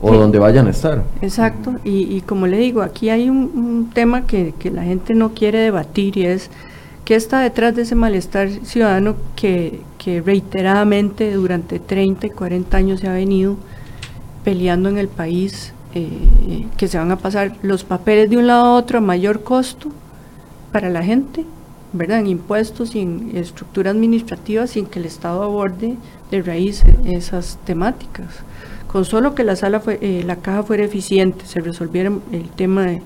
o 0.00 0.12
donde 0.12 0.40
vayan 0.40 0.66
a 0.66 0.70
estar. 0.70 1.04
Exacto, 1.20 1.76
y, 1.84 2.20
como 2.22 2.48
le 2.48 2.58
digo, 2.58 2.82
aquí 2.82 3.10
hay 3.10 3.30
un, 3.30 3.90
tema 3.94 4.26
que, 4.26 4.54
que, 4.58 4.72
la 4.72 4.82
gente 4.82 5.14
no 5.14 5.34
quiere 5.34 5.60
debatir 5.60 6.18
y 6.18 6.26
es 6.26 6.50
qué 7.12 7.16
está 7.16 7.40
detrás 7.40 7.76
de 7.76 7.82
ese 7.82 7.94
malestar 7.94 8.48
ciudadano 8.64 9.16
que, 9.36 9.82
reiteradamente 10.24 11.30
durante 11.34 11.78
30 11.78 12.28
y 12.28 12.30
40 12.30 12.74
años 12.74 13.00
se 13.00 13.06
ha 13.06 13.12
venido 13.12 13.58
peleando 14.44 14.88
en 14.88 14.96
el 14.96 15.08
país, 15.08 15.74
eh, 15.94 16.08
que 16.78 16.88
se 16.88 16.96
van 16.96 17.10
a 17.10 17.18
pasar 17.18 17.54
los 17.60 17.84
papeles 17.84 18.30
de 18.30 18.38
un 18.38 18.46
lado 18.46 18.64
a 18.64 18.74
otro 18.76 18.96
a 18.96 19.00
mayor 19.02 19.42
costo 19.42 19.90
para 20.72 20.88
la 20.88 21.02
gente 21.02 21.44
¿verdad? 21.92 22.20
en 22.20 22.28
impuestos 22.28 22.94
y 22.94 23.00
en 23.00 23.32
estructura 23.36 23.90
administrativa 23.90 24.66
sin 24.66 24.86
que 24.86 24.98
el 24.98 25.04
Estado 25.04 25.42
aborde 25.42 25.96
de 26.30 26.40
raíz 26.40 26.82
esas 27.04 27.58
temáticas. 27.66 28.28
Con 28.86 29.04
solo 29.04 29.34
que 29.34 29.44
la 29.44 29.56
sala 29.56 29.80
fue, 29.80 29.98
eh, 30.00 30.22
la 30.24 30.36
caja 30.36 30.62
fuera 30.62 30.84
eficiente, 30.84 31.44
se 31.44 31.60
resolviera 31.60 32.10
el 32.32 32.48
tema 32.48 32.86
de, 32.86 33.02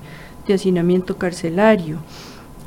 hacinamiento 0.53 1.17
carcelario, 1.17 1.97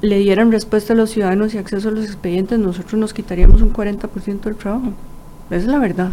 le 0.00 0.18
dieran 0.18 0.50
respuesta 0.50 0.92
a 0.92 0.96
los 0.96 1.10
ciudadanos 1.10 1.54
y 1.54 1.58
acceso 1.58 1.88
a 1.88 1.92
los 1.92 2.04
expedientes, 2.04 2.58
nosotros 2.58 2.94
nos 2.94 3.12
quitaríamos 3.12 3.62
un 3.62 3.72
40% 3.72 4.40
del 4.40 4.56
trabajo. 4.56 4.92
Esa 5.50 5.56
es 5.56 5.66
la 5.66 5.78
verdad. 5.78 6.10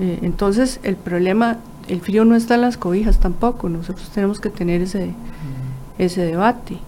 Eh, 0.00 0.20
entonces, 0.22 0.80
el 0.82 0.96
problema, 0.96 1.58
el 1.88 2.00
frío 2.00 2.24
no 2.24 2.36
está 2.36 2.54
en 2.54 2.60
las 2.62 2.76
cobijas 2.76 3.18
tampoco, 3.18 3.68
nosotros 3.68 4.08
tenemos 4.10 4.38
que 4.38 4.50
tener 4.50 4.82
ese, 4.82 5.14
ese 5.98 6.22
debate. 6.22 6.78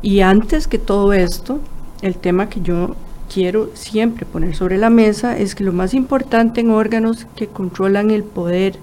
Y 0.00 0.20
antes 0.20 0.68
que 0.68 0.78
todo 0.78 1.12
esto, 1.12 1.60
el 2.00 2.16
tema 2.16 2.48
que 2.48 2.60
yo 2.60 2.94
quiero 3.32 3.70
siempre 3.74 4.24
poner 4.24 4.56
sobre 4.56 4.78
la 4.78 4.90
mesa 4.90 5.36
es 5.36 5.54
que 5.54 5.64
lo 5.64 5.72
más 5.72 5.92
importante 5.92 6.60
en 6.60 6.70
órganos 6.70 7.26
que 7.36 7.46
controlan 7.48 8.10
el 8.10 8.24
poder, 8.24 8.76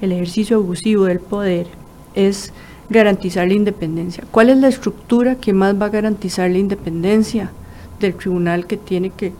el 0.00 0.12
ejercicio 0.12 0.58
abusivo 0.58 1.04
del 1.04 1.20
poder, 1.20 1.68
es 2.14 2.52
garantizar 2.90 3.46
la 3.46 3.54
independencia. 3.54 4.24
¿Cuál 4.30 4.50
es 4.50 4.58
la 4.58 4.68
estructura 4.68 5.36
que 5.36 5.52
más 5.52 5.80
va 5.80 5.86
a 5.86 5.90
garantizar 5.90 6.50
la 6.50 6.58
independencia 6.58 7.52
del 8.00 8.14
tribunal 8.14 8.66
que 8.66 8.76
tiene 8.76 9.10
que 9.10 9.32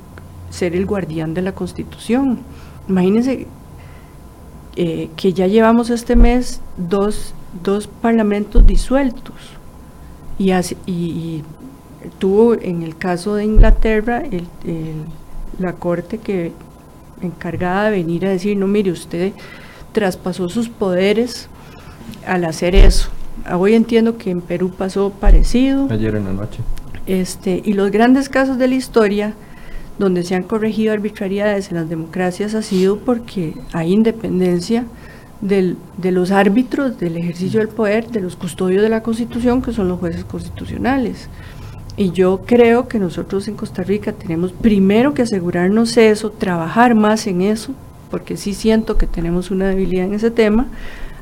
ser 0.51 0.75
el 0.75 0.87
guardián 0.87 1.35
de 1.35 1.43
la 1.43 1.53
Constitución? 1.53 2.39
Imagínense 2.89 3.49
eh, 4.77 5.11
que 5.17 5.33
ya 5.33 5.49
llevamos 5.49 5.91
este 5.91 6.15
mes 6.15 6.61
dos, 6.77 7.35
dos 7.65 7.89
parlamentos 7.89 8.67
disueltos 8.67 9.35
y, 10.87 11.43
tuvo 12.19 12.55
en 12.55 12.83
el 12.83 12.97
caso 12.97 13.35
de 13.35 13.45
Inglaterra 13.45 14.23
la 15.59 15.75
corte 15.75 16.17
que 16.17 16.53
encargada 17.21 17.91
de 17.91 17.91
venir 17.91 18.25
a 18.25 18.31
decir, 18.31 18.57
no, 18.57 18.67
mire, 18.67 18.91
usted 18.91 19.33
traspasó 19.93 20.49
sus 20.49 20.71
poderes 20.71 21.49
al 22.27 22.47
hacer 22.47 22.75
eso. 22.75 23.11
Ah, 23.45 23.57
hoy 23.57 23.75
entiendo 23.75 24.19
que 24.19 24.31
en 24.31 24.41
Perú 24.41 24.71
pasó 24.77 25.11
parecido. 25.11 25.89
Ayer 25.91 26.15
en 26.15 26.25
la 26.25 26.33
noche. 26.33 26.61
Este, 27.07 27.63
y 27.65 27.73
los 27.73 27.91
grandes 27.91 28.29
casos 28.29 28.59
de 28.59 28.69
la 28.69 28.75
historia 28.75 29.35
donde 29.99 30.23
se 30.23 30.35
han 30.35 30.45
corregido 30.45 30.93
arbitrariedades 30.93 31.71
en 31.71 31.77
las 31.77 31.89
democracias 31.89 32.55
ha 32.55 32.63
sido 32.63 32.99
porque 32.99 33.55
hay 33.73 33.93
independencia 33.93 34.85
de 35.43 35.77
los 36.11 36.31
árbitros 36.31 36.99
del 36.99 37.17
ejercicio 37.17 37.61
del 37.61 37.69
poder, 37.69 38.11
de 38.11 38.21
los 38.21 38.37
custodios 38.37 38.83
de 38.83 38.89
la 38.89 39.03
Constitución, 39.03 39.63
que 39.63 39.73
son 39.73 39.89
los 39.89 39.99
jueces 39.99 40.25
constitucionales. 40.25 41.29
Y 41.97 42.13
yo 42.13 42.43
creo 42.47 42.89
que 42.89 42.99
nosotros 42.99 43.47
en 43.49 43.57
Costa 43.57 43.83
Rica 43.83 44.13
tenemos 44.13 44.53
primero 44.53 45.13
que 45.13 45.23
asegurarnos 45.23 45.97
eso, 45.97 46.31
trabajar 46.31 46.95
más 46.95 47.27
en 47.27 47.43
eso, 47.43 47.73
porque 48.11 48.37
sí 48.37 48.55
siento 48.55 48.97
que 48.97 49.07
tenemos 49.07 49.51
una 49.51 49.69
debilidad 49.69 50.07
en 50.07 50.15
ese 50.15 50.31
tema, 50.31 50.67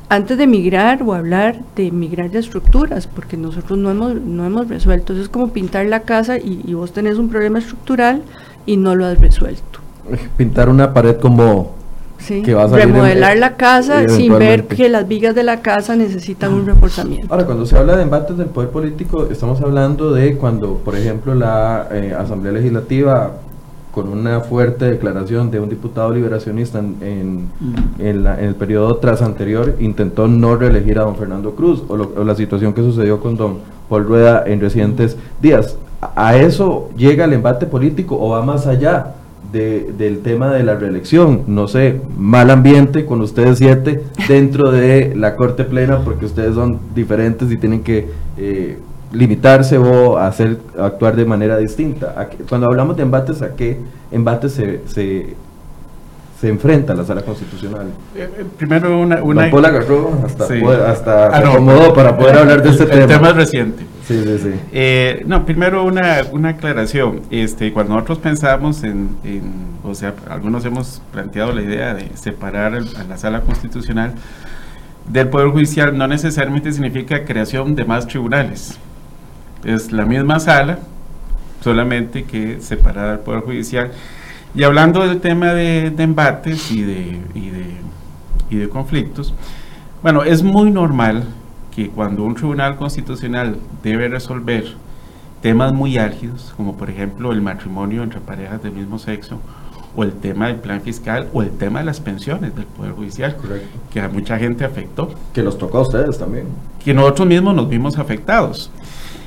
antes 0.09 0.37
de 0.37 0.47
migrar 0.47 1.03
o 1.03 1.13
hablar 1.13 1.59
de 1.75 1.91
migrar 1.91 2.31
de 2.31 2.39
estructuras, 2.39 3.07
porque 3.07 3.37
nosotros 3.37 3.77
no 3.77 3.91
hemos, 3.91 4.15
no 4.15 4.45
hemos 4.45 4.67
resuelto. 4.67 5.13
Eso 5.13 5.21
es 5.21 5.29
como 5.29 5.49
pintar 5.49 5.85
la 5.85 6.01
casa 6.01 6.37
y, 6.37 6.61
y 6.65 6.73
vos 6.73 6.91
tenés 6.91 7.17
un 7.17 7.29
problema 7.29 7.59
estructural 7.59 8.23
y 8.65 8.77
no 8.77 8.95
lo 8.95 9.05
has 9.05 9.19
resuelto. 9.19 9.79
Pintar 10.37 10.69
una 10.69 10.93
pared 10.93 11.17
como 11.17 11.79
remodelar 12.27 13.37
la 13.37 13.55
casa 13.55 14.07
sin 14.07 14.37
ver 14.37 14.65
que 14.65 14.89
las 14.89 15.07
vigas 15.07 15.35
de 15.35 15.43
la 15.43 15.61
casa 15.61 15.95
necesitan 15.95 16.53
un 16.53 16.65
reforzamiento. 16.65 17.27
Ahora, 17.33 17.45
cuando 17.45 17.65
se 17.65 17.77
habla 17.77 17.95
de 17.95 18.03
embates 18.03 18.37
del 18.37 18.47
poder 18.47 18.69
político, 18.69 19.27
estamos 19.31 19.61
hablando 19.61 20.11
de 20.11 20.35
cuando, 20.35 20.75
por 20.75 20.95
ejemplo, 20.95 21.33
la 21.33 21.87
eh, 21.91 22.13
Asamblea 22.17 22.53
Legislativa, 22.53 23.33
con 23.91 24.09
una 24.09 24.41
fuerte 24.41 24.85
declaración 24.85 25.51
de 25.51 25.59
un 25.59 25.69
diputado 25.69 26.11
liberacionista 26.11 26.79
en, 26.79 27.49
en, 27.99 28.27
el 28.27 28.55
periodo 28.55 28.97
tras 28.97 29.21
anterior, 29.21 29.75
intentó 29.79 30.27
no 30.27 30.55
reelegir 30.55 30.99
a 30.99 31.03
don 31.03 31.15
Fernando 31.15 31.55
Cruz, 31.55 31.83
o, 31.87 31.93
o 31.93 32.23
la 32.23 32.35
situación 32.35 32.73
que 32.73 32.81
sucedió 32.81 33.19
con 33.19 33.35
don 33.35 33.57
Paul 33.89 34.05
Rueda 34.05 34.43
en 34.45 34.61
recientes 34.61 35.17
días. 35.41 35.77
¿A 36.15 36.37
eso 36.37 36.89
llega 36.95 37.25
el 37.25 37.33
embate 37.33 37.65
político 37.65 38.17
o 38.19 38.29
va 38.29 38.41
más 38.43 38.67
allá? 38.67 39.15
del 39.51 40.19
tema 40.19 40.53
de 40.53 40.63
la 40.63 40.75
reelección. 40.75 41.43
No 41.47 41.67
sé, 41.67 42.01
mal 42.17 42.49
ambiente 42.49 43.05
con 43.05 43.21
ustedes 43.21 43.57
siete 43.57 44.03
dentro 44.27 44.71
de 44.71 45.13
la 45.15 45.35
Corte 45.35 45.63
Plena 45.63 46.01
porque 46.03 46.25
ustedes 46.25 46.55
son 46.55 46.79
diferentes 46.93 47.51
y 47.51 47.57
tienen 47.57 47.83
que 47.83 48.09
eh, 48.37 48.77
limitarse 49.11 49.77
o 49.77 50.17
hacer 50.17 50.59
actuar 50.77 51.15
de 51.15 51.25
manera 51.25 51.57
distinta. 51.57 52.29
Cuando 52.47 52.67
hablamos 52.67 52.95
de 52.97 53.03
embates, 53.03 53.41
¿a 53.41 53.55
qué 53.55 53.79
embates 54.11 54.53
se, 54.53 54.81
se, 54.87 55.35
enfrenta 56.47 56.93
la 56.93 57.03
sala 57.03 57.21
constitucional? 57.21 57.87
Eh, 58.15 58.29
eh, 58.37 58.45
primero 58.57 58.99
una... 58.99 59.21
una... 59.23 59.45
hasta, 60.25 60.45
hasta 60.87 61.27
ah, 61.27 61.37
acomodó 61.39 61.93
para 61.93 62.17
poder 62.17 62.37
hablar 62.37 62.61
de 62.61 62.69
este 62.69 62.85
tema. 62.85 63.01
El 63.01 63.07
tema 63.07 63.29
es 63.29 63.35
reciente. 63.35 63.85
Sí, 64.07 64.23
sí, 64.23 64.37
sí. 64.39 64.51
Eh, 64.71 65.23
no, 65.27 65.45
primero 65.45 65.83
una, 65.83 66.23
una, 66.31 66.49
aclaración. 66.49 67.21
Este, 67.29 67.73
cuando 67.73 67.93
nosotros 67.93 68.19
pensamos 68.19 68.83
en, 68.83 69.09
o 69.83 69.93
sea, 69.93 70.13
algunos 70.29 70.65
hemos 70.65 71.01
planteado 71.11 71.51
la 71.51 71.61
idea 71.61 71.93
de 71.93 72.15
separar 72.15 72.73
a 72.73 73.03
la 73.03 73.17
sala 73.17 73.41
constitucional 73.41 74.13
del 75.07 75.27
Poder 75.29 75.49
Judicial, 75.49 75.97
no 75.97 76.07
necesariamente 76.07 76.71
significa 76.71 77.25
creación 77.25 77.75
de 77.75 77.85
más 77.85 78.07
tribunales. 78.07 78.79
Es 79.63 79.91
la 79.91 80.05
misma 80.05 80.39
sala, 80.39 80.79
solamente 81.61 82.23
que 82.23 82.61
separar 82.61 83.09
al 83.09 83.19
Poder 83.19 83.41
Judicial. 83.41 83.91
Y 84.55 84.63
hablando 84.63 85.05
del 85.05 85.19
tema 85.21 85.53
de, 85.53 85.93
embates 85.97 86.71
y 86.71 86.81
de, 86.81 87.19
y 87.33 87.49
de, 87.49 87.65
y 88.49 88.55
de 88.57 88.69
conflictos, 88.69 89.33
bueno, 90.01 90.23
es 90.23 90.43
muy 90.43 90.71
normal 90.71 91.25
cuando 91.87 92.23
un 92.23 92.35
tribunal 92.35 92.75
constitucional 92.75 93.57
debe 93.81 94.09
resolver 94.09 94.65
temas 95.41 95.71
muy 95.71 95.97
álgidos, 95.97 96.53
como 96.57 96.75
por 96.75 96.89
ejemplo 96.89 97.31
el 97.31 97.41
matrimonio 97.41 98.03
entre 98.03 98.19
parejas 98.19 98.61
del 98.61 98.73
mismo 98.73 98.99
sexo, 98.99 99.39
o 99.95 100.03
el 100.03 100.13
tema 100.13 100.47
del 100.47 100.57
plan 100.57 100.81
fiscal, 100.81 101.29
o 101.33 101.41
el 101.41 101.51
tema 101.51 101.79
de 101.79 101.85
las 101.85 101.99
pensiones 101.99 102.55
del 102.55 102.65
Poder 102.65 102.91
Judicial, 102.91 103.37
que 103.91 104.01
a 104.01 104.09
mucha 104.09 104.37
gente 104.37 104.65
afectó. 104.65 105.09
Que 105.33 105.41
los 105.41 105.57
tocó 105.57 105.79
a 105.79 105.81
ustedes 105.81 106.17
también. 106.17 106.47
Que 106.83 106.93
nosotros 106.93 107.27
mismos 107.27 107.55
nos 107.55 107.69
vimos 107.69 107.97
afectados. 107.97 108.69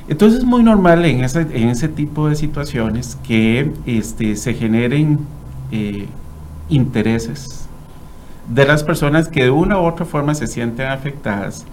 Entonces 0.07 0.39
es 0.39 0.45
muy 0.45 0.63
normal 0.63 1.05
en 1.05 1.23
ese, 1.23 1.41
en 1.41 1.69
ese 1.69 1.87
tipo 1.87 2.27
de 2.27 2.35
situaciones 2.35 3.17
que 3.25 3.71
este, 3.85 4.35
se 4.35 4.53
generen 4.53 5.19
eh, 5.71 6.07
intereses 6.69 7.67
de 8.47 8.65
las 8.65 8.83
personas 8.83 9.29
que 9.29 9.43
de 9.43 9.51
una 9.51 9.79
u 9.79 9.85
otra 9.85 10.05
forma 10.05 10.35
se 10.35 10.47
sienten 10.47 10.87
afectadas 10.87 11.65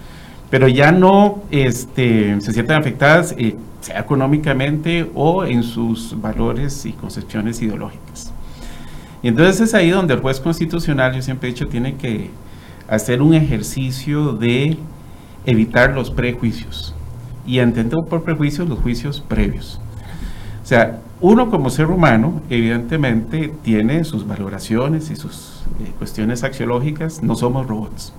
pero 0.50 0.66
ya 0.66 0.90
no 0.90 1.42
este, 1.50 2.40
se 2.40 2.52
sienten 2.52 2.76
afectadas, 2.76 3.34
eh, 3.38 3.56
sea 3.80 4.00
económicamente 4.00 5.08
o 5.14 5.44
en 5.44 5.62
sus 5.62 6.20
valores 6.20 6.84
y 6.84 6.92
concepciones 6.92 7.62
ideológicas. 7.62 8.32
Y 9.22 9.28
entonces 9.28 9.60
es 9.60 9.74
ahí 9.74 9.90
donde 9.90 10.14
el 10.14 10.20
juez 10.20 10.40
constitucional, 10.40 11.14
yo 11.14 11.22
siempre 11.22 11.48
he 11.48 11.52
dicho, 11.52 11.68
tiene 11.68 11.94
que 11.94 12.30
hacer 12.88 13.22
un 13.22 13.34
ejercicio 13.34 14.32
de 14.32 14.76
evitar 15.46 15.94
los 15.94 16.10
prejuicios 16.10 16.94
y 17.46 17.58
entender 17.58 17.98
por 18.08 18.22
prejuicios 18.22 18.68
los 18.68 18.78
juicios 18.78 19.20
previos. 19.20 19.80
O 20.62 20.66
sea, 20.66 21.00
uno 21.20 21.50
como 21.50 21.68
ser 21.70 21.86
humano, 21.86 22.40
evidentemente, 22.48 23.52
tiene 23.62 24.04
sus 24.04 24.26
valoraciones 24.26 25.10
y 25.10 25.16
sus 25.16 25.62
eh, 25.80 25.92
cuestiones 25.98 26.44
axiológicas, 26.44 27.22
no 27.22 27.34
somos 27.34 27.66
robots. 27.66 28.12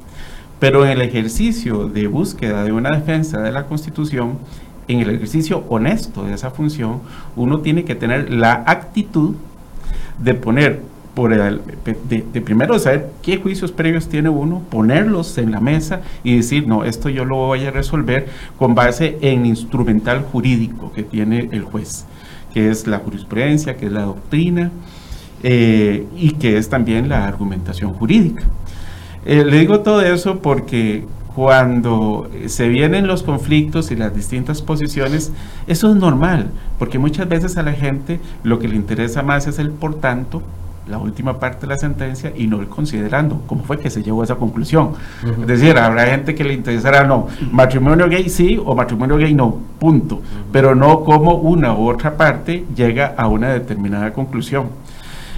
Pero 0.59 0.85
en 0.85 0.91
el 0.91 1.01
ejercicio 1.01 1.87
de 1.87 2.07
búsqueda 2.07 2.63
de 2.63 2.71
una 2.71 2.89
defensa 2.91 3.41
de 3.41 3.51
la 3.51 3.65
Constitución, 3.65 4.37
en 4.87 4.99
el 4.99 5.09
ejercicio 5.11 5.63
honesto 5.69 6.23
de 6.23 6.33
esa 6.33 6.51
función, 6.51 6.99
uno 7.35 7.61
tiene 7.61 7.85
que 7.85 7.95
tener 7.95 8.31
la 8.31 8.63
actitud 8.67 9.35
de 10.19 10.33
poner 10.33 10.81
por 11.13 11.33
el, 11.33 11.61
de, 12.09 12.41
primero 12.41 12.77
saber 12.79 13.11
qué 13.21 13.37
juicios 13.37 13.71
previos 13.71 14.07
tiene 14.07 14.29
uno, 14.29 14.61
ponerlos 14.69 15.37
en 15.37 15.51
la 15.51 15.59
mesa 15.59 16.01
y 16.23 16.37
decir, 16.37 16.67
no, 16.67 16.83
esto 16.83 17.09
yo 17.09 17.25
lo 17.25 17.35
voy 17.35 17.65
a 17.65 17.71
resolver 17.71 18.27
con 18.57 18.75
base 18.75 19.17
en 19.21 19.45
instrumental 19.45 20.21
jurídico 20.21 20.91
que 20.93 21.03
tiene 21.03 21.49
el 21.51 21.63
juez, 21.63 22.05
que 22.53 22.69
es 22.69 22.87
la 22.87 22.99
jurisprudencia, 22.99 23.75
que 23.75 23.87
es 23.87 23.91
la 23.91 24.03
doctrina 24.03 24.71
eh, 25.43 26.05
y 26.17 26.31
que 26.31 26.57
es 26.57 26.69
también 26.69 27.09
la 27.09 27.27
argumentación 27.27 27.93
jurídica. 27.93 28.43
Eh, 29.25 29.43
le 29.45 29.59
digo 29.59 29.81
todo 29.81 30.01
eso 30.01 30.39
porque 30.39 31.05
cuando 31.35 32.29
se 32.47 32.67
vienen 32.67 33.07
los 33.07 33.23
conflictos 33.23 33.91
y 33.91 33.95
las 33.95 34.15
distintas 34.15 34.61
posiciones, 34.61 35.31
eso 35.67 35.89
es 35.89 35.95
normal, 35.95 36.51
porque 36.77 36.99
muchas 36.99 37.27
veces 37.29 37.57
a 37.57 37.63
la 37.63 37.73
gente 37.73 38.19
lo 38.43 38.59
que 38.59 38.67
le 38.67 38.75
interesa 38.75 39.23
más 39.23 39.47
es 39.47 39.59
el 39.59 39.71
por 39.71 39.95
tanto, 39.95 40.41
la 40.91 40.97
última 40.97 41.39
parte 41.39 41.61
de 41.61 41.67
la 41.67 41.77
sentencia 41.77 42.31
y 42.35 42.47
no 42.47 42.61
el 42.61 42.67
considerando, 42.67 43.41
cómo 43.47 43.63
fue 43.63 43.79
que 43.79 43.89
se 43.89 44.03
llegó 44.03 44.21
a 44.21 44.25
esa 44.25 44.35
conclusión. 44.35 44.91
Es 45.41 45.47
decir, 45.47 45.77
habrá 45.77 46.05
gente 46.05 46.35
que 46.35 46.43
le 46.43 46.53
interesará, 46.53 47.03
no, 47.05 47.27
matrimonio 47.51 48.07
gay 48.09 48.29
sí 48.29 48.59
o 48.63 48.75
matrimonio 48.75 49.17
gay 49.17 49.33
no, 49.33 49.57
punto, 49.79 50.21
pero 50.51 50.75
no 50.75 51.03
cómo 51.03 51.35
una 51.35 51.73
u 51.73 51.89
otra 51.89 52.17
parte 52.17 52.65
llega 52.75 53.15
a 53.17 53.27
una 53.27 53.53
determinada 53.53 54.13
conclusión. 54.13 54.67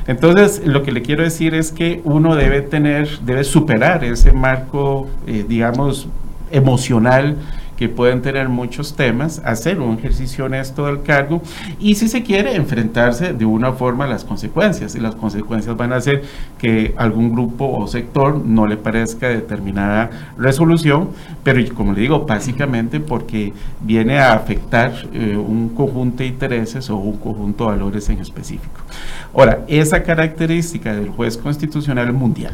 Entonces, 0.08 0.62
lo 0.66 0.84
que 0.84 0.92
le 0.92 1.02
quiero 1.02 1.24
decir 1.24 1.56
es 1.56 1.72
que 1.72 2.02
uno 2.04 2.36
debe 2.36 2.62
tener, 2.62 3.20
debe 3.20 3.44
superar 3.44 4.04
ese 4.04 4.34
marco, 4.34 5.08
eh, 5.28 5.46
digamos, 5.48 6.08
emocional 6.52 7.38
que 7.84 7.90
pueden 7.90 8.22
tener 8.22 8.48
muchos 8.48 8.96
temas, 8.96 9.42
hacer 9.44 9.82
un 9.82 10.00
ejercicio 10.00 10.46
honesto 10.46 10.86
del 10.86 11.02
cargo 11.02 11.42
y 11.82 11.96
si 11.96 12.08
se 12.08 12.24
quiere 12.24 12.56
enfrentarse 12.56 13.34
de 13.34 13.44
una 13.44 13.74
forma 13.74 14.06
a 14.06 14.08
las 14.08 14.24
consecuencias 14.24 14.96
y 14.96 15.02
las 15.02 15.16
consecuencias 15.16 15.76
van 15.76 15.92
a 15.92 16.00
ser 16.00 16.24
que 16.58 16.94
algún 16.96 17.34
grupo 17.34 17.70
o 17.70 17.86
sector 17.88 18.38
no 18.38 18.68
le 18.68 18.78
parezca 18.78 19.28
determinada 19.28 20.32
resolución, 20.38 21.10
pero 21.44 21.60
como 21.76 21.92
le 21.92 22.00
digo, 22.00 22.26
básicamente 22.26 23.02
porque 23.02 23.52
viene 23.82 24.18
a 24.18 24.32
afectar 24.32 24.94
eh, 25.12 25.36
un 25.36 25.68
conjunto 25.68 26.20
de 26.20 26.28
intereses 26.28 26.90
o 26.90 26.96
un 26.96 27.18
conjunto 27.18 27.66
de 27.66 27.72
valores 27.72 28.08
en 28.08 28.20
específico. 28.20 28.80
Ahora, 29.34 29.66
esa 29.68 30.04
característica 30.04 30.96
del 30.96 31.10
juez 31.10 31.38
constitucional 31.38 32.14
mundial, 32.14 32.54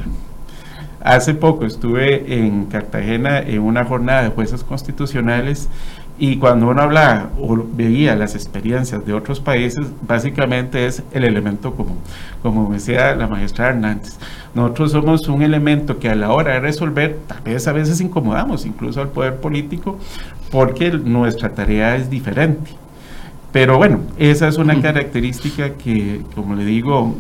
Hace 1.02 1.34
poco 1.34 1.66
estuve 1.66 2.42
en 2.44 2.66
Cartagena 2.66 3.40
en 3.40 3.62
una 3.62 3.86
jornada 3.86 4.24
de 4.24 4.30
jueces 4.30 4.64
constitucionales 4.64 5.70
y 6.18 6.36
cuando 6.36 6.68
uno 6.68 6.82
hablaba 6.82 7.30
o 7.40 7.56
veía 7.56 8.14
las 8.18 8.36
experiencias 8.36 9.06
de 9.06 9.14
otros 9.14 9.40
países, 9.40 9.88
básicamente 10.02 10.86
es 10.86 11.02
el 11.14 11.24
elemento 11.24 11.74
común. 11.74 12.00
Como 12.44 12.70
decía 12.74 13.16
la 13.16 13.28
maestra 13.28 13.70
Hernández, 13.70 14.18
nosotros 14.54 14.92
somos 14.92 15.26
un 15.30 15.42
elemento 15.42 15.98
que 15.98 16.10
a 16.10 16.16
la 16.16 16.34
hora 16.34 16.56
de 16.56 16.60
resolver, 16.60 17.18
tal 17.26 17.40
vez 17.44 17.66
a 17.70 17.72
veces 17.72 18.02
incomodamos 18.02 18.66
incluso 18.66 19.00
al 19.02 19.08
poder 19.08 19.38
político, 19.38 19.98
porque 20.52 20.92
nuestra 20.92 21.56
tarea 21.56 21.96
es 21.96 22.10
diferente. 22.10 22.72
Pero 23.54 23.78
bueno, 23.78 24.02
esa 24.18 24.50
es 24.50 24.58
una 24.58 24.80
característica 24.82 25.76
que, 25.76 26.22
como 26.36 26.56
le 26.56 26.66
digo, 26.66 27.16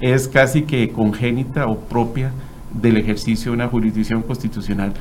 es 0.00 0.26
casi 0.26 0.62
que 0.62 0.90
congénita 0.90 1.66
o 1.66 1.78
propia 1.78 2.32
del 2.72 2.96
ejercicio 2.96 3.50
de 3.50 3.56
una 3.56 3.68
jurisdicción 3.68 4.22
constitucional 4.22 4.94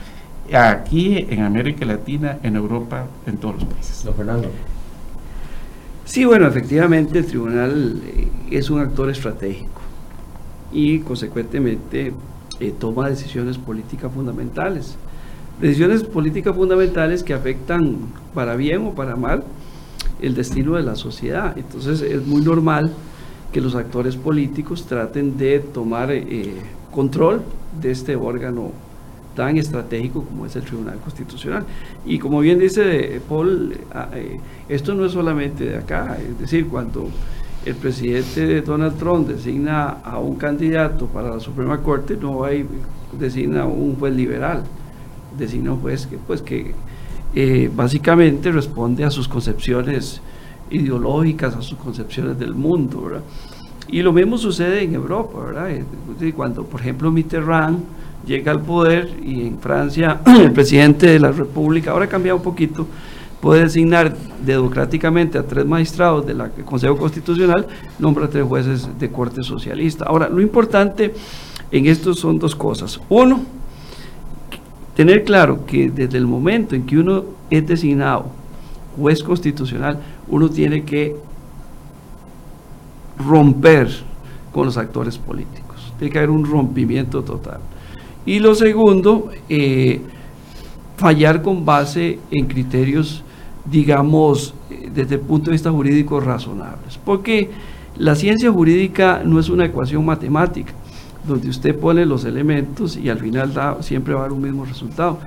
aquí 0.54 1.28
en 1.30 1.44
América 1.44 1.86
Latina, 1.86 2.40
en 2.44 2.56
Europa, 2.56 3.06
en 3.26 3.38
todos 3.38 3.56
los 3.56 3.66
países. 3.66 4.04
Don 4.04 4.16
Fernando. 4.16 4.50
Sí, 6.06 6.26
bueno, 6.26 6.48
efectivamente 6.48 7.20
el 7.20 7.26
tribunal 7.26 8.02
eh, 8.04 8.28
es 8.50 8.70
un 8.70 8.80
actor 8.80 9.10
estratégico 9.10 9.82
y 10.72 11.00
consecuentemente 11.00 12.14
eh, 12.60 12.74
toma 12.80 13.10
decisiones 13.10 13.58
políticas 13.58 14.12
fundamentales. 14.12 14.96
Decisiones 15.62 16.04
políticas 16.04 16.56
fundamentales 16.56 17.22
que 17.22 17.34
afectan 17.34 17.98
para 18.34 18.56
bien 18.56 18.88
o 18.88 18.96
para 18.96 19.16
mal 19.16 19.44
el 20.22 20.34
destino 20.34 20.76
de 20.76 20.84
la 20.84 20.96
sociedad. 20.96 21.56
Entonces 21.58 22.02
es 22.02 22.26
muy 22.26 22.42
normal 22.42 22.92
que 23.52 23.62
los 23.62 23.76
actores 23.76 24.16
políticos 24.16 24.86
traten 24.88 25.38
de 25.38 25.60
tomar 25.60 26.12
eh, 26.12 26.56
control 26.92 27.42
de 27.82 27.92
este 27.92 28.16
órgano 28.16 28.72
tan 29.36 29.58
estratégico 29.58 30.24
como 30.24 30.46
es 30.46 30.56
el 30.56 30.64
Tribunal 30.64 31.00
Constitucional. 31.00 31.64
Y 32.06 32.20
como 32.20 32.40
bien 32.42 32.60
dice 32.60 33.22
Paul, 33.30 33.74
ah, 33.94 34.10
eh, 34.14 34.40
esto 34.68 34.94
no 34.96 35.06
es 35.06 35.14
solamente 35.14 35.66
de 35.66 35.78
acá, 35.78 36.18
es 36.18 36.40
decir, 36.40 36.68
cuando 36.68 37.10
el 37.66 37.76
presidente 37.76 38.62
Donald 38.62 38.98
Trump 38.98 39.28
designa 39.28 39.98
a 40.04 40.20
un 40.20 40.36
candidato 40.36 41.08
para 41.08 41.30
la 41.30 41.40
Suprema 41.40 41.82
Corte, 41.82 42.18
no 42.20 42.44
hay, 42.44 42.66
designa 43.18 43.66
un 43.66 43.96
juez 43.96 44.14
liberal, 44.14 44.64
designa 45.38 45.74
un 45.74 45.82
juez 45.82 46.08
que, 46.08 46.18
pues, 46.18 46.42
que 46.42 46.74
eh, 47.36 47.70
básicamente 47.74 48.52
responde 48.52 49.04
a 49.04 49.12
sus 49.12 49.28
concepciones 49.28 50.22
ideológicas, 50.70 51.56
a 51.56 51.62
sus 51.62 51.78
concepciones 51.78 52.40
del 52.40 52.56
mundo, 52.56 53.04
¿verdad? 53.04 53.24
Y 53.92 54.02
lo 54.04 54.14
mismo 54.14 54.38
sucede 54.38 54.84
en 54.84 54.94
Europa, 54.94 55.40
¿verdad? 55.44 55.70
Cuando, 56.36 56.64
por 56.64 56.82
ejemplo, 56.82 57.12
Mitterrand 57.12 57.80
llega 58.26 58.52
al 58.52 58.62
poder 58.62 59.10
y 59.24 59.48
en 59.48 59.60
Francia 59.60 60.22
el 60.40 60.52
presidente 60.52 61.08
de 61.08 61.20
la 61.20 61.32
República, 61.32 61.92
ahora 61.92 62.06
ha 62.06 62.10
cambiado 62.10 62.38
un 62.38 62.44
poquito, 62.44 62.86
puede 63.42 63.64
designar 63.64 64.16
democráticamente 64.46 65.38
a 65.38 65.44
tres 65.44 65.66
magistrados 65.66 66.26
del 66.26 66.40
Consejo 66.66 66.98
Constitucional, 66.98 67.66
nombra 67.98 68.26
a 68.26 68.30
tres 68.30 68.44
jueces 68.44 68.88
de 69.00 69.10
corte 69.10 69.42
socialista. 69.42 70.06
Ahora, 70.06 70.30
lo 70.30 70.42
importante 70.42 71.14
en 71.72 71.86
esto 71.88 72.14
son 72.14 72.38
dos 72.38 72.56
cosas. 72.56 73.00
Uno, 73.10 73.42
tener 74.96 75.24
claro 75.24 75.66
que 75.66 75.90
desde 75.90 76.18
el 76.18 76.28
momento 76.28 76.76
en 76.76 76.86
que 76.86 76.98
uno 76.98 77.24
es 77.50 77.66
designado 77.66 78.28
juez 78.96 79.24
constitucional, 79.24 80.00
uno 80.28 80.50
tiene 80.50 80.84
que 80.84 81.16
romper 83.20 83.90
con 84.52 84.66
los 84.66 84.78
actores 84.78 85.18
políticos. 85.18 85.94
Tiene 85.98 86.12
que 86.12 86.18
haber 86.18 86.30
un 86.30 86.46
rompimiento 86.46 87.24
total. 87.24 87.60
Y 88.26 88.40
lo 88.40 88.56
segundo, 88.56 89.30
eh, 89.48 90.02
fallar 90.98 91.42
con 91.42 91.66
base 91.66 92.20
en 92.32 92.48
criterios, 92.48 93.24
digamos, 93.66 94.54
eh, 94.70 94.90
desde 94.94 95.16
el 95.16 95.22
punto 95.22 95.46
de 95.46 95.54
vista 95.54 95.72
jurídico 95.72 96.20
razonables. 96.20 96.98
Porque 97.04 97.50
la 97.98 98.16
ciencia 98.16 98.52
jurídica 98.52 99.22
no 99.26 99.40
es 99.40 99.50
una 99.50 99.66
ecuación 99.66 100.06
matemática, 100.06 100.74
donde 101.28 101.50
usted 101.50 101.76
pone 101.78 102.06
los 102.06 102.26
elementos 102.26 102.98
y 102.98 103.10
al 103.10 103.20
final 103.20 103.54
da, 103.54 103.82
siempre 103.82 104.14
va 104.14 104.22
a 104.22 104.24
dar 104.24 104.34
un 104.34 104.42
mismo 104.42 104.66
resultado. 104.66 105.20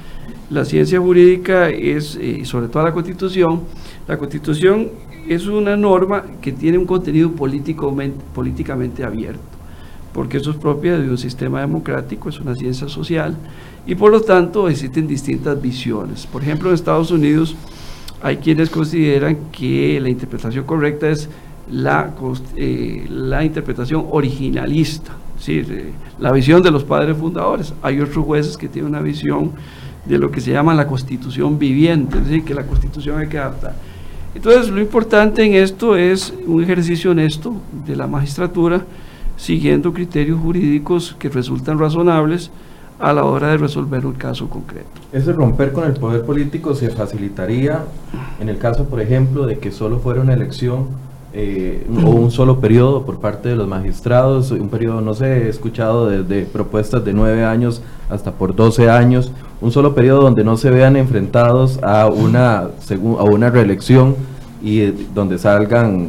La 0.51 0.65
ciencia 0.65 1.01
jurídica 1.01 1.71
es, 1.71 2.17
eh, 2.21 2.45
sobre 2.45 2.69
todo 2.69 2.83
la 2.83 2.93
constitución, 2.93 3.63
la 4.07 4.19
constitución 4.19 4.89
es 5.29 5.47
una 5.47 5.77
norma 5.77 6.25
que 6.41 6.53
tiene 6.53 6.79
un 6.79 6.87
contenido 6.87 7.31
políticamente 7.33 9.05
abierto, 9.05 9.41
porque 10.13 10.39
eso 10.39 10.51
es 10.51 10.57
propia 10.57 10.99
de 10.99 11.09
un 11.09 11.19
sistema 11.19 11.61
democrático, 11.61 12.29
es 12.29 12.41
una 12.41 12.55
ciencia 12.55 12.89
social, 12.89 13.37
y 13.87 13.95
por 13.95 14.11
lo 14.13 14.21
tanto 14.21 14.69
existen 14.69 15.07
distintas 15.07 15.61
visiones. 15.61 16.27
Por 16.27 16.43
ejemplo, 16.43 16.69
en 16.69 16.75
Estados 16.75 17.11
Unidos 17.11 17.57
hay 18.23 18.37
quienes 18.37 18.71
consideran 18.71 19.37
que 19.51 19.99
la 20.01 20.09
interpretación 20.09 20.65
correcta 20.65 21.09
es 21.09 21.29
la, 21.71 22.13
eh, 22.57 23.07
la 23.09 23.45
interpretación 23.45 24.07
originalista, 24.11 25.13
eh, 25.47 25.93
la 26.21 26.31
visión 26.31 26.63
de 26.63 26.71
los 26.71 26.85
padres 26.85 27.17
fundadores. 27.17 27.75
Hay 27.83 28.01
otros 28.01 28.25
jueces 28.25 28.57
que 28.57 28.69
tienen 28.69 28.91
una 28.91 29.01
visión 29.01 29.53
de 30.05 30.19
lo 30.19 30.31
que 30.31 30.41
se 30.41 30.53
llama 30.53 30.75
la 30.75 30.87
constitución 30.87 31.59
viviente, 31.59 32.19
es 32.19 32.25
decir, 32.25 32.45
que 32.45 32.55
la 32.55 32.67
constitución 32.67 33.19
hay 33.19 33.29
que 33.29 33.39
adaptar. 33.39 33.75
Entonces, 34.35 34.71
lo 34.71 34.81
importante 34.81 35.45
en 35.45 35.55
esto 35.55 35.97
es 35.97 36.33
un 36.47 36.63
ejercicio 36.63 37.11
honesto 37.11 37.55
de 37.87 37.97
la 37.97 38.07
magistratura, 38.07 38.83
siguiendo 39.37 39.93
criterios 39.93 40.41
jurídicos 40.41 41.15
que 41.19 41.29
resultan 41.29 41.79
razonables 41.79 42.51
a 42.99 43.13
la 43.13 43.25
hora 43.25 43.49
de 43.49 43.59
resolver 43.59 44.07
un 44.07 44.15
caso 44.15 44.49
concreto. 44.49 44.89
Ese 45.13 45.33
romper 45.33 45.73
con 45.73 45.85
el 45.85 45.95
poder 45.95 46.25
político 46.25 46.75
se 46.75 46.89
facilitaría 46.89 47.85
en 48.41 48.49
el 48.49 48.59
caso, 48.59 48.85
por 48.85 49.01
ejemplo, 49.01 49.45
de 49.45 49.59
que 49.59 49.73
solo 49.73 49.99
fuera 49.99 50.21
una 50.21 50.35
elección 50.35 50.87
eh, 51.35 51.87
o 52.05 52.11
un 52.11 52.31
solo 52.31 52.61
periodo 52.61 53.05
por 53.05 53.19
parte 53.19 53.49
de 53.49 53.57
los 53.57 53.67
magistrados, 53.67 54.51
un 54.51 54.69
periodo, 54.69 55.01
no 55.01 55.15
sé, 55.15 55.47
he 55.47 55.49
escuchado 55.49 56.09
desde 56.09 56.45
propuestas 56.45 57.05
de 57.05 57.13
nueve 57.13 57.45
años 57.45 57.83
hasta 58.09 58.33
por 58.33 58.55
doce 58.55 58.89
años, 58.89 59.33
un 59.63 59.73
solo 59.73 59.95
periodo 59.95 60.23
donde 60.23 60.45
no 60.45 60.57
se 60.57 60.71
vean 60.71 60.97
enfrentados 60.97 61.79
a 61.83 62.09
una, 62.09 62.59
a 62.59 63.25
una 63.25 63.49
reelección 63.49 64.17
y 64.63 64.81
eh, 64.81 64.95
donde 65.15 65.39
salgan 65.39 66.09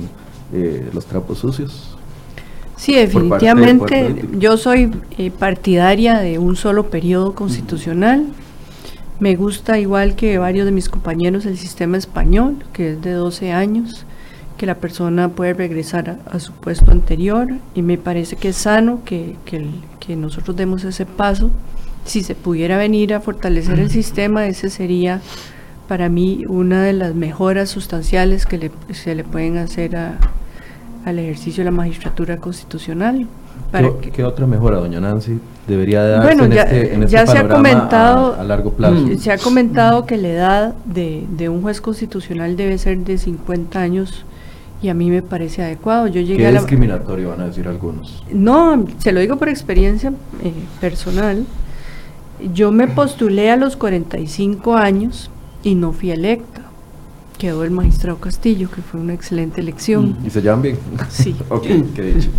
eh, 0.52 0.90
los 0.94 1.06
trapos 1.06 1.38
sucios. 1.38 1.96
Sí, 2.76 2.96
definitivamente 2.96 4.26
yo 4.38 4.58
soy 4.58 4.92
partidaria 5.40 6.20
de 6.20 6.40
un 6.40 6.56
solo 6.58 6.90
periodo 6.90 7.34
constitucional. 7.34 8.26
Me 9.20 9.36
gusta 9.36 9.80
igual 9.80 10.16
que 10.16 10.38
varios 10.38 10.66
de 10.66 10.72
mis 10.72 10.90
compañeros 10.90 11.46
el 11.46 11.58
sistema 11.58 11.98
español, 11.98 12.58
que 12.74 12.94
es 12.94 13.02
de 13.02 13.12
12 13.14 13.54
años 13.54 14.06
que 14.58 14.66
la 14.66 14.76
persona 14.76 15.30
puede 15.30 15.54
regresar 15.54 16.20
a, 16.30 16.40
su 16.40 16.54
puesto 16.54 16.92
anterior 16.92 17.48
y 17.74 17.82
me 17.82 17.98
parece 17.98 18.36
que 18.36 18.50
es 18.50 18.58
sano 18.58 19.02
que, 19.04 19.36
que, 19.46 20.16
nosotros 20.16 20.56
demos 20.56 20.84
ese 20.84 21.06
paso. 21.06 21.50
Si 22.06 22.24
se 22.24 22.36
pudiera 22.36 22.78
venir 22.78 23.14
a 23.14 23.22
fortalecer 23.22 23.80
el 23.80 23.90
sistema, 23.90 24.48
ese 24.48 24.70
sería 24.70 25.22
para 25.88 26.10
mí 26.10 26.44
una 26.48 26.84
de 26.84 26.94
las 26.94 27.16
mejoras 27.16 27.70
sustanciales 27.70 28.46
que 28.46 28.72
se 28.92 29.16
le 29.16 29.24
pueden 29.24 29.58
hacer 29.58 29.96
al 29.96 31.20
ejercicio 31.20 31.62
de 31.62 31.66
la 31.66 31.76
magistratura 31.76 32.38
constitucional. 32.38 33.28
¿Qué, 34.14 34.24
otra 34.24 34.46
mejora, 34.46 34.78
doña 34.78 35.00
Nancy, 35.00 35.40
debería 35.68 36.04
darse 36.04 36.32
en 36.34 36.54
este, 36.54 36.94
en 36.94 37.04
este 37.04 37.14
ya 37.14 37.26
se 37.26 37.38
ha 37.40 37.48
comentado, 37.48 38.36
a, 38.40 38.44
largo 38.44 38.72
plazo? 38.74 38.96
Mm, 38.96 39.18
se 39.18 39.32
ha 39.32 39.38
comentado 39.38 40.06
que 40.06 40.18
la 40.18 40.28
edad 40.28 40.76
de, 40.86 41.26
de, 41.30 41.50
un 41.50 41.62
juez 41.64 41.82
constitucional 41.82 42.56
debe 42.56 42.78
ser 42.78 43.00
de 43.00 43.18
50 43.18 43.80
años 43.80 44.26
y 44.84 44.90
a 44.90 44.94
mí 44.94 45.10
me 45.10 45.24
parece 45.24 45.64
adecuado. 45.64 46.08
Yo 46.08 46.22
llegué 46.22 46.44
¿Qué 46.44 46.52
discriminatorio 46.52 47.30
van 47.30 47.42
a 47.42 47.46
decir 47.48 47.68
algunos? 47.68 48.24
No, 48.32 48.86
se 49.00 49.12
lo 49.12 49.22
digo 49.22 49.38
por 49.38 49.50
experiencia 49.50 50.14
eh, 50.44 50.54
personal. 50.80 51.46
Yo 52.54 52.72
me 52.72 52.88
postulé 52.88 53.52
a 53.52 53.56
los 53.56 53.78
45 53.78 54.76
años 54.76 55.30
y 55.64 55.76
no 55.76 55.94
fui 55.94 56.12
electa. 56.12 56.62
Quedó 57.38 57.64
el 57.64 57.72
magistrado 57.72 58.18
Castillo, 58.20 58.70
que 58.70 58.82
fue 58.82 59.00
una 59.00 59.14
excelente 59.14 59.62
elección. 59.62 60.18
¿Y 60.26 60.30
se 60.30 60.42
llaman 60.42 60.62
bien? 60.62 60.80
Sí. 61.10 61.36
ok, 61.50 61.64
qué 61.96 62.02
dicho. 62.02 62.30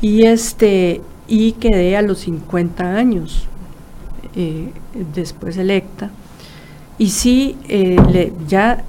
Y, 0.00 0.24
este, 0.24 1.00
y 1.28 1.52
quedé 1.52 1.96
a 1.96 2.02
los 2.02 2.20
50 2.20 2.96
años 2.96 3.46
eh, 4.34 4.72
después 5.14 5.56
electa. 5.56 6.10
Y 6.98 7.10
sí, 7.10 7.56
eh, 7.68 8.32
ya 8.46 8.84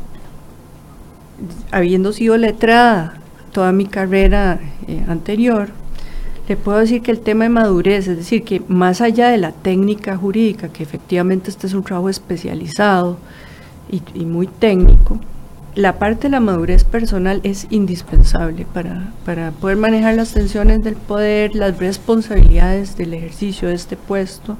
habiendo 1.72 2.14
sido 2.14 2.38
letrada 2.38 3.16
toda 3.52 3.72
mi 3.72 3.86
carrera 3.86 4.60
eh, 4.88 5.04
anterior, 5.08 5.70
le 6.48 6.58
puedo 6.58 6.80
decir 6.80 7.02
que 7.02 7.12
el 7.12 7.20
tema 7.20 7.46
de 7.46 7.50
madurez, 7.50 8.08
es 8.08 8.18
decir, 8.18 8.44
que 8.44 8.62
más 8.68 9.02
allá 9.02 9.30
de 9.30 9.38
la 9.38 9.52
técnica 9.52 10.18
jurídica, 10.18 10.70
que 10.70 10.84
efectivamente 10.84 11.50
este 11.50 11.68
es 11.68 11.74
un 11.74 11.84
trabajo 11.84 12.10
especializado 12.10 13.18
y 14.14 14.26
muy 14.26 14.48
técnico, 14.48 15.20
la 15.76 15.98
parte 16.00 16.24
de 16.24 16.32
la 16.32 16.40
madurez 16.40 16.84
personal 16.84 17.40
es 17.44 17.68
indispensable 17.70 18.66
para, 18.74 19.12
para, 19.26 19.52
poder 19.52 19.78
manejar 19.78 20.16
las 20.16 20.34
tensiones 20.34 20.84
del 20.84 20.96
poder, 20.96 21.56
las 21.56 21.78
responsabilidades 21.78 22.98
del 22.98 23.14
ejercicio 23.14 23.70
de 23.70 23.76
este 23.76 23.96
puesto. 23.96 24.58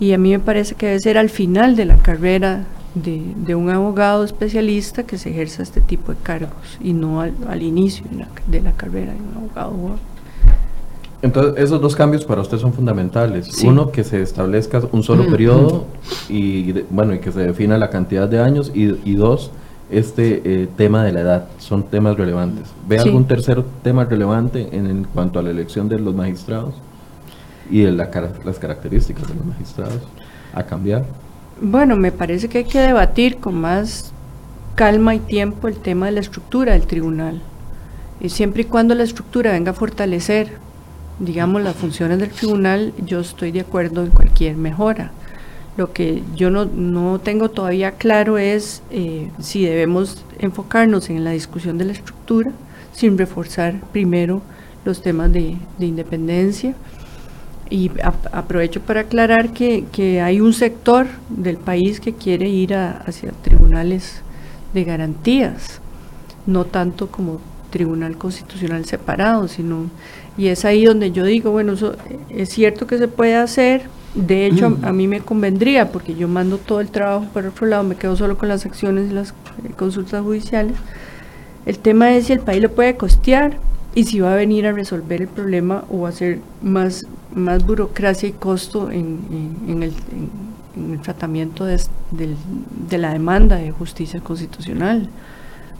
Y 0.00 0.12
a 0.12 0.18
mí 0.18 0.30
me 0.30 0.38
parece 0.38 0.74
que 0.74 0.86
debe 0.86 1.00
ser 1.00 1.18
al 1.18 1.30
final 1.30 1.76
de 1.76 1.84
la 1.84 1.98
carrera 1.98 2.64
de, 2.94 3.22
de 3.36 3.54
un 3.54 3.70
abogado 3.70 4.24
especialista 4.24 5.02
que 5.02 5.18
se 5.18 5.30
ejerza 5.30 5.62
este 5.62 5.80
tipo 5.80 6.12
de 6.12 6.18
cargos 6.22 6.78
y 6.80 6.92
no 6.94 7.20
al, 7.20 7.34
al 7.48 7.62
inicio 7.62 8.06
de 8.10 8.18
la, 8.18 8.28
de 8.46 8.60
la, 8.62 8.72
carrera 8.72 9.12
de 9.12 9.18
un 9.20 9.36
abogado. 9.36 9.98
Entonces, 11.24 11.54
esos 11.56 11.80
dos 11.80 11.96
cambios 11.96 12.22
para 12.26 12.42
usted 12.42 12.58
son 12.58 12.74
fundamentales. 12.74 13.62
Uno, 13.64 13.90
que 13.90 14.04
se 14.04 14.20
establezca 14.20 14.82
un 14.92 15.02
solo 15.02 15.24
periodo 15.26 15.86
y, 16.28 16.72
bueno, 16.90 17.14
y 17.14 17.18
que 17.18 17.32
se 17.32 17.40
defina 17.40 17.78
la 17.78 17.88
cantidad 17.88 18.28
de 18.28 18.40
años. 18.40 18.70
Y, 18.74 18.94
y 19.10 19.14
dos, 19.14 19.50
este 19.90 20.42
eh, 20.44 20.68
tema 20.76 21.02
de 21.02 21.12
la 21.12 21.20
edad. 21.20 21.48
Son 21.56 21.84
temas 21.84 22.18
relevantes. 22.18 22.68
¿Ve 22.86 22.98
algún 22.98 23.24
tercer 23.24 23.64
tema 23.82 24.04
relevante 24.04 24.68
en, 24.70 25.04
cuanto 25.14 25.38
a 25.38 25.42
la 25.42 25.48
elección 25.48 25.88
de 25.88 25.98
los 25.98 26.14
magistrados 26.14 26.74
y 27.70 27.80
de 27.80 27.92
las 27.92 28.58
características 28.58 29.26
de 29.26 29.34
los 29.34 29.46
magistrados 29.46 30.02
a 30.52 30.62
cambiar? 30.64 31.06
Bueno, 31.58 31.96
me 31.96 32.12
parece 32.12 32.50
que 32.50 32.58
hay 32.58 32.64
que 32.64 32.80
debatir 32.80 33.38
con 33.38 33.54
más 33.54 34.12
calma 34.74 35.14
y 35.14 35.20
tiempo 35.20 35.68
el 35.68 35.76
tema 35.78 36.04
de 36.04 36.12
la 36.12 36.20
estructura 36.20 36.74
del 36.74 36.86
tribunal. 36.86 37.40
Y 38.20 38.28
siempre 38.28 38.60
y 38.60 38.64
cuando 38.66 38.94
la 38.94 39.04
estructura 39.04 39.52
venga 39.52 39.70
a 39.70 39.74
fortalecer, 39.74 40.63
digamos, 41.18 41.62
las 41.62 41.76
funciones 41.76 42.18
del 42.18 42.30
tribunal, 42.30 42.92
yo 43.04 43.20
estoy 43.20 43.52
de 43.52 43.60
acuerdo 43.60 44.02
en 44.02 44.10
cualquier 44.10 44.56
mejora. 44.56 45.12
Lo 45.76 45.92
que 45.92 46.22
yo 46.36 46.50
no, 46.50 47.18
tengo 47.18 47.50
todavía 47.50 47.92
claro 47.92 48.38
es 48.38 48.82
eh, 48.90 49.30
si 49.40 49.64
debemos 49.64 50.24
enfocarnos 50.38 51.10
en 51.10 51.24
la 51.24 51.32
discusión 51.32 51.78
de 51.78 51.86
la 51.86 51.92
estructura 51.92 52.52
sin 52.92 53.18
reforzar 53.18 53.80
primero 53.92 54.40
los 54.84 55.02
temas 55.02 55.32
de, 55.32 55.56
independencia. 55.80 56.74
Y 57.70 57.90
aprovecho 58.30 58.80
para 58.82 59.00
aclarar 59.00 59.52
que, 59.52 60.20
hay 60.22 60.40
un 60.40 60.52
sector 60.52 61.06
del 61.28 61.56
país 61.56 61.98
que 61.98 62.12
quiere 62.12 62.48
ir 62.48 62.74
hacia 62.74 63.32
tribunales 63.42 64.22
de 64.74 64.84
garantías, 64.84 65.80
no 66.46 66.66
tanto 66.66 67.08
como 67.08 67.40
tribunal 67.70 68.16
constitucional 68.16 68.84
separado, 68.84 69.48
sino, 69.48 69.90
y 70.36 70.48
es 70.48 70.64
ahí 70.64 70.84
donde 70.84 71.12
yo 71.12 71.24
digo, 71.24 71.50
bueno, 71.50 71.74
eso 71.74 71.94
es 72.28 72.48
cierto 72.48 72.86
que 72.86 72.98
se 72.98 73.08
puede 73.08 73.36
hacer, 73.36 73.82
de 74.14 74.46
hecho, 74.46 74.78
a, 74.82 74.92
mí 74.92 75.08
me 75.08 75.20
convendría, 75.20 75.90
porque 75.90 76.14
yo 76.14 76.28
mando 76.28 76.58
todo 76.58 76.80
el 76.80 76.88
trabajo 76.88 77.26
por 77.32 77.46
otro 77.46 77.66
lado, 77.66 77.82
me 77.82 77.96
quedo 77.96 78.14
solo 78.14 78.38
con 78.38 78.48
las 78.48 78.64
acciones 78.64 79.10
y 79.10 79.14
las 79.14 79.30
eh, 79.30 79.72
consultas 79.76 80.22
judiciales. 80.22 80.76
El 81.66 81.78
tema 81.78 82.14
es 82.14 82.26
si 82.26 82.32
el 82.32 82.40
país 82.40 82.62
lo 82.62 82.70
puede 82.70 82.96
costear 82.96 83.58
y 83.94 84.04
si 84.04 84.20
va 84.20 84.32
a 84.32 84.36
venir 84.36 84.68
a 84.68 84.72
resolver 84.72 85.22
el 85.22 85.28
problema 85.28 85.84
o 85.90 86.02
va 86.02 86.10
a 86.10 86.12
ser 86.12 86.38
más, 86.62 87.04
más 87.34 87.66
burocracia 87.66 88.28
y 88.28 88.32
costo 88.32 88.90
en, 88.90 89.82
el, 89.82 89.92
tratamiento 91.02 91.64
de, 91.64 91.80
de, 92.12 92.98
la 92.98 93.12
demanda 93.12 93.56
de 93.56 93.72
justicia 93.72 94.20
constitucional. 94.20 95.08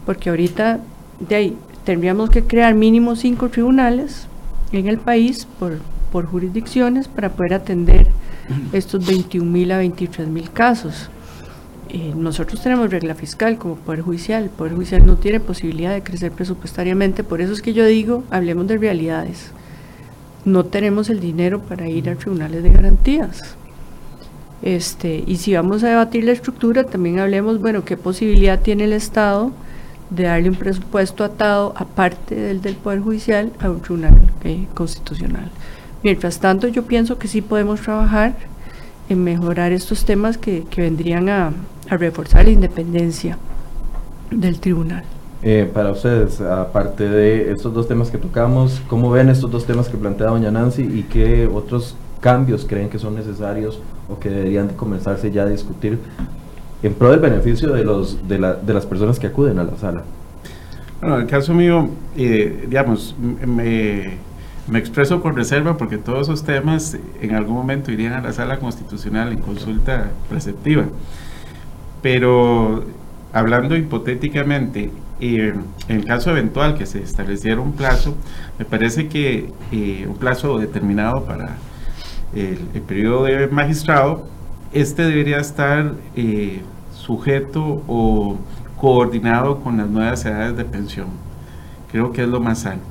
Porque 0.07 0.31
ahorita 0.31 0.81
de 1.21 1.35
ahí 1.37 1.57
tendríamos 1.85 2.31
que 2.31 2.43
crear 2.43 2.75
mínimo 2.75 3.15
cinco 3.15 3.49
tribunales 3.49 4.27
en 4.77 4.89
el 4.89 4.99
país 4.99 5.47
por, 5.59 5.79
por 6.13 6.27
jurisdicciones 6.27 7.09
para 7.09 7.31
poder 7.31 7.55
atender 7.55 8.09
estos 8.73 9.07
21 9.07 9.51
mil 9.51 9.73
a 9.73 9.79
23 9.79 10.29
mil 10.29 10.51
casos. 10.51 11.11
Eh, 11.89 12.13
nosotros 12.17 12.61
tenemos 12.61 12.91
regla 12.91 13.15
fiscal 13.15 13.57
como 13.57 13.77
Poder 13.77 14.01
Judicial. 14.01 14.45
El 14.45 14.51
Poder 14.51 14.75
Judicial 14.75 15.07
no 15.07 15.17
tiene 15.17 15.39
posibilidad 15.41 15.95
de 15.95 16.03
crecer 16.03 16.33
presupuestariamente. 16.33 17.23
Por 17.23 17.41
eso 17.41 17.53
es 17.53 17.63
que 17.63 17.73
yo 17.73 17.87
digo, 17.87 18.25
hablemos 18.31 18.67
de 18.67 18.79
realidades. 18.79 19.53
No 20.45 20.65
tenemos 20.65 21.09
el 21.09 21.21
dinero 21.21 21.61
para 21.61 21.89
ir 21.89 22.11
a 22.11 22.17
tribunales 22.17 22.63
de 22.63 22.71
garantías. 22.71 23.57
Este, 24.63 25.23
y 25.27 25.37
si 25.37 25.55
vamos 25.55 25.85
a 25.85 25.89
debatir 25.89 26.25
la 26.25 26.33
estructura, 26.33 26.85
también 26.85 27.19
hablemos, 27.19 27.61
bueno, 27.61 27.85
qué 27.85 27.97
posibilidad 27.97 28.61
tiene 28.61 28.85
el 28.85 28.93
Estado 28.93 29.53
de 30.11 30.25
darle 30.25 30.51
un 30.51 30.57
presupuesto 30.57 31.25
atado, 31.25 31.75
aparte 31.77 32.35
del 32.35 32.61
del 32.61 32.77
Poder 32.77 33.01
Judicial, 33.01 33.53
a 33.61 33.71
un 33.71 33.81
tribunal 33.81 34.15
eh, 34.45 34.67
constitucional. 34.75 35.51
Mientras 36.03 36.39
tanto, 36.39 36.69
yo 36.69 36.85
pienso 36.85 37.19
que 37.19 37.29
sí 37.29 37.41
podemos 37.41 37.81
trabajar 37.81 38.35
en 39.09 39.25
mejorar 39.25 39.73
estos 39.73 40.05
temas 40.05 40.39
que, 40.39 40.65
vendrían 40.77 41.29
a, 41.29 41.53
reforzar 41.89 42.45
la 42.45 42.51
independencia 42.51 43.37
del 44.31 44.59
tribunal. 44.59 45.05
Eh, 45.43 45.71
para 45.73 45.91
ustedes, 45.91 46.41
aparte 46.41 47.09
de 47.09 47.53
estos 47.53 47.75
dos 47.75 47.87
temas 47.87 48.11
que 48.11 48.17
tocamos, 48.17 48.81
¿cómo 48.89 49.11
ven 49.11 49.29
estos 49.29 49.51
dos 49.51 49.67
temas 49.67 49.89
que 49.89 49.99
plantea 49.99 50.29
doña 50.29 50.51
Nancy 50.51 50.83
y 50.83 51.03
qué 51.03 51.47
otros 51.47 51.95
cambios 52.21 52.65
creen 52.65 52.89
que 52.89 52.99
son 52.99 53.15
necesarios 53.15 53.81
o 54.09 54.19
que 54.19 54.31
deberían 54.31 54.69
de 54.69 54.75
comenzarse 54.75 55.31
ya 55.31 55.43
a 55.43 55.47
discutir 55.47 55.99
en 56.87 56.95
pro 56.95 57.11
del 57.11 57.21
beneficio 57.21 57.73
de, 57.73 57.85
los, 57.85 58.29
de, 58.29 58.39
la, 58.39 58.55
de 58.55 58.75
las 58.75 58.87
personas 58.87 59.19
que 59.19 59.27
acuden 59.27 59.59
a 59.59 59.65
la 59.65 59.77
sala? 59.77 60.05
Bueno, 61.01 61.17
en 61.17 61.23
el 61.23 61.29
caso 61.29 61.53
mío, 61.55 61.89
eh, 62.17 62.67
digamos, 62.69 63.15
me 63.19 64.19
me 64.67 64.79
expreso 64.79 65.21
con 65.21 65.37
reserva 65.37 65.77
porque 65.77 65.99
todos 65.99 66.29
esos 66.29 66.45
temas 66.45 66.97
en 67.21 67.35
algún 67.35 67.55
momento 67.55 67.93
irían 67.93 68.15
a 68.15 68.23
la 68.23 68.33
sala 68.33 68.59
constitucional 68.59 69.33
en 69.33 69.39
consulta 69.41 70.11
preceptiva. 70.29 70.85
Pero 72.03 72.85
hablando 73.33 73.77
hipotéticamente, 73.77 74.91
eh, 75.21 75.55
en 75.89 75.97
el 75.97 76.05
caso 76.07 76.31
eventual 76.31 76.77
que 76.77 76.87
se 76.87 77.03
estableciera 77.03 77.61
un 77.61 77.73
plazo, 77.73 78.15
me 78.59 78.65
parece 78.65 79.09
que 79.09 79.51
eh, 79.71 80.07
un 80.09 80.17
plazo 80.17 80.59
determinado 80.59 81.25
para 81.25 81.57
el, 82.35 82.59
periodo 82.83 83.25
de 83.25 83.47
magistrado, 83.49 84.27
este 84.73 85.03
debería 85.03 85.39
estar 85.39 85.93
sujeto 87.05 87.83
o 87.87 88.39
coordinado 88.81 89.61
con 89.61 89.77
las 89.77 89.89
nuevas 89.89 90.25
edades 90.25 90.57
de 90.57 90.65
pensión. 90.65 91.09
Creo 91.91 92.13
que 92.13 92.23
es 92.23 92.29
lo 92.29 92.41
más 92.41 92.61
sano. 92.61 92.83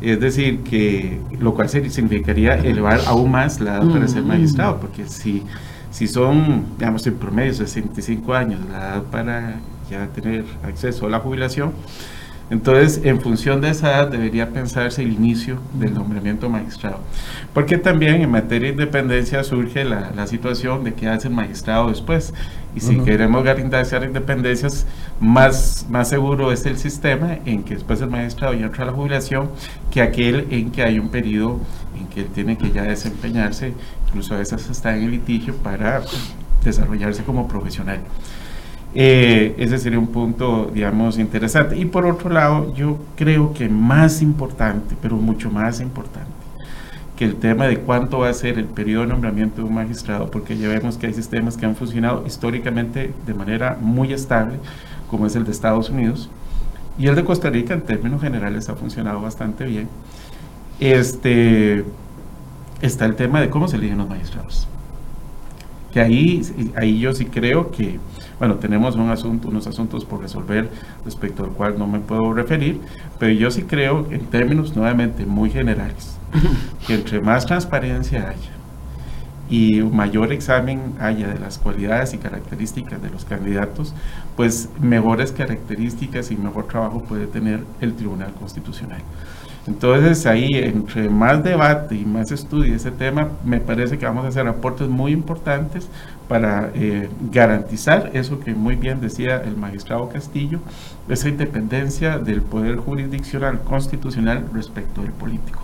Es 0.00 0.20
decir, 0.20 0.62
que 0.62 1.20
lo 1.38 1.54
cual 1.54 1.68
significaría 1.68 2.54
elevar 2.54 3.00
aún 3.06 3.30
más 3.30 3.60
la 3.60 3.76
edad 3.76 3.90
para 3.90 4.08
ser 4.08 4.22
mm. 4.22 4.26
magistrado, 4.26 4.78
porque 4.78 5.06
si, 5.06 5.42
si 5.90 6.06
son, 6.06 6.64
digamos, 6.78 7.06
en 7.06 7.14
promedio 7.14 7.54
65 7.54 8.34
años 8.34 8.60
la 8.70 8.78
edad 8.78 9.02
para 9.04 9.56
ya 9.90 10.06
tener 10.08 10.44
acceso 10.62 11.06
a 11.06 11.10
la 11.10 11.20
jubilación, 11.20 11.72
entonces, 12.50 13.00
en 13.04 13.20
función 13.20 13.62
de 13.62 13.70
esa 13.70 13.90
edad 13.90 14.08
debería 14.08 14.50
pensarse 14.50 15.02
el 15.02 15.12
inicio 15.12 15.58
del 15.72 15.94
nombramiento 15.94 16.50
magistrado. 16.50 16.98
Porque 17.54 17.78
también 17.78 18.20
en 18.20 18.30
materia 18.30 18.68
de 18.68 18.74
independencia 18.74 19.42
surge 19.44 19.82
la, 19.84 20.10
la 20.14 20.26
situación 20.26 20.84
de 20.84 20.92
que 20.92 21.08
hace 21.08 21.28
el 21.28 21.34
magistrado 21.34 21.88
después. 21.88 22.34
Y 22.74 22.80
si 22.80 22.98
queremos 22.98 23.44
garantizar 23.44 24.02
independencias, 24.02 24.86
más, 25.20 25.86
más 25.88 26.08
seguro 26.08 26.50
es 26.50 26.66
el 26.66 26.76
sistema 26.76 27.38
en 27.44 27.62
que 27.62 27.74
después 27.74 28.00
el 28.00 28.10
magistrado 28.10 28.54
ya 28.54 28.66
entra 28.66 28.82
a 28.82 28.86
la 28.86 28.92
jubilación 28.92 29.50
que 29.90 30.02
aquel 30.02 30.48
en 30.50 30.70
que 30.72 30.82
hay 30.82 30.98
un 30.98 31.08
periodo 31.08 31.60
en 31.98 32.06
que 32.08 32.22
él 32.22 32.28
tiene 32.34 32.58
que 32.58 32.72
ya 32.72 32.82
desempeñarse, 32.82 33.74
incluso 34.08 34.34
a 34.34 34.38
veces 34.38 34.68
está 34.68 34.96
en 34.96 35.04
el 35.04 35.10
litigio 35.12 35.54
para 35.56 36.02
desarrollarse 36.64 37.22
como 37.22 37.46
profesional. 37.46 38.00
Eh, 38.96 39.56
ese 39.58 39.78
sería 39.78 39.98
un 39.98 40.06
punto, 40.06 40.70
digamos, 40.72 41.18
interesante. 41.18 41.76
Y 41.76 41.84
por 41.84 42.06
otro 42.06 42.30
lado, 42.30 42.72
yo 42.74 42.98
creo 43.16 43.52
que 43.52 43.68
más 43.68 44.22
importante, 44.22 44.96
pero 45.00 45.16
mucho 45.16 45.50
más 45.50 45.80
importante, 45.80 46.30
que 47.16 47.24
el 47.24 47.36
tema 47.36 47.66
de 47.66 47.78
cuánto 47.78 48.18
va 48.20 48.28
a 48.28 48.34
ser 48.34 48.58
el 48.58 48.64
periodo 48.64 49.02
de 49.02 49.08
nombramiento 49.08 49.62
de 49.62 49.68
un 49.68 49.74
magistrado, 49.74 50.30
porque 50.30 50.56
ya 50.56 50.68
vemos 50.68 50.96
que 50.96 51.06
hay 51.06 51.14
sistemas 51.14 51.56
que 51.56 51.64
han 51.66 51.76
funcionado 51.76 52.24
históricamente 52.26 53.12
de 53.24 53.34
manera 53.34 53.78
muy 53.80 54.12
estable, 54.12 54.54
como 55.08 55.26
es 55.26 55.36
el 55.36 55.44
de 55.44 55.52
Estados 55.52 55.90
Unidos, 55.90 56.28
y 56.98 57.06
el 57.06 57.14
de 57.14 57.24
Costa 57.24 57.50
Rica 57.50 57.74
en 57.74 57.82
términos 57.82 58.20
generales 58.20 58.68
ha 58.68 58.74
funcionado 58.74 59.20
bastante 59.20 59.64
bien. 59.64 59.88
Este, 60.80 61.84
está 62.82 63.04
el 63.04 63.14
tema 63.14 63.40
de 63.40 63.50
cómo 63.50 63.68
se 63.68 63.76
eligen 63.76 63.98
los 63.98 64.08
magistrados. 64.08 64.66
Que 65.92 66.00
ahí, 66.00 66.42
ahí 66.76 66.98
yo 66.98 67.12
sí 67.12 67.26
creo 67.26 67.70
que, 67.70 68.00
bueno, 68.40 68.56
tenemos 68.56 68.96
un 68.96 69.10
asunto, 69.10 69.48
unos 69.48 69.68
asuntos 69.68 70.04
por 70.04 70.20
resolver 70.20 70.68
respecto 71.04 71.44
al 71.44 71.50
cual 71.50 71.78
no 71.78 71.86
me 71.86 72.00
puedo 72.00 72.32
referir, 72.32 72.80
pero 73.20 73.32
yo 73.32 73.52
sí 73.52 73.62
creo, 73.62 74.06
en 74.10 74.26
términos 74.26 74.74
nuevamente 74.74 75.24
muy 75.24 75.50
generales, 75.50 76.13
que 76.86 76.94
entre 76.94 77.20
más 77.20 77.46
transparencia 77.46 78.28
haya 78.28 78.54
y 79.50 79.82
mayor 79.82 80.32
examen 80.32 80.94
haya 81.00 81.28
de 81.28 81.38
las 81.38 81.58
cualidades 81.58 82.14
y 82.14 82.18
características 82.18 83.02
de 83.02 83.10
los 83.10 83.24
candidatos, 83.24 83.94
pues 84.36 84.70
mejores 84.80 85.32
características 85.32 86.30
y 86.30 86.36
mejor 86.36 86.66
trabajo 86.66 87.02
puede 87.02 87.26
tener 87.26 87.60
el 87.80 87.94
Tribunal 87.94 88.32
Constitucional. 88.32 89.02
Entonces 89.66 90.26
ahí, 90.26 90.54
entre 90.54 91.08
más 91.08 91.42
debate 91.42 91.94
y 91.94 92.04
más 92.04 92.30
estudio 92.30 92.74
ese 92.74 92.90
tema, 92.90 93.28
me 93.44 93.60
parece 93.60 93.96
que 93.96 94.04
vamos 94.04 94.26
a 94.26 94.28
hacer 94.28 94.46
aportes 94.46 94.88
muy 94.88 95.12
importantes 95.12 95.88
para 96.28 96.70
eh, 96.74 97.08
garantizar 97.30 98.10
eso 98.12 98.40
que 98.40 98.54
muy 98.54 98.76
bien 98.76 99.00
decía 99.00 99.42
el 99.42 99.56
magistrado 99.56 100.08
Castillo, 100.10 100.58
esa 101.08 101.28
independencia 101.28 102.18
del 102.18 102.42
poder 102.42 102.76
jurisdiccional 102.76 103.62
constitucional 103.62 104.44
respecto 104.52 105.00
del 105.00 105.12
político 105.12 105.60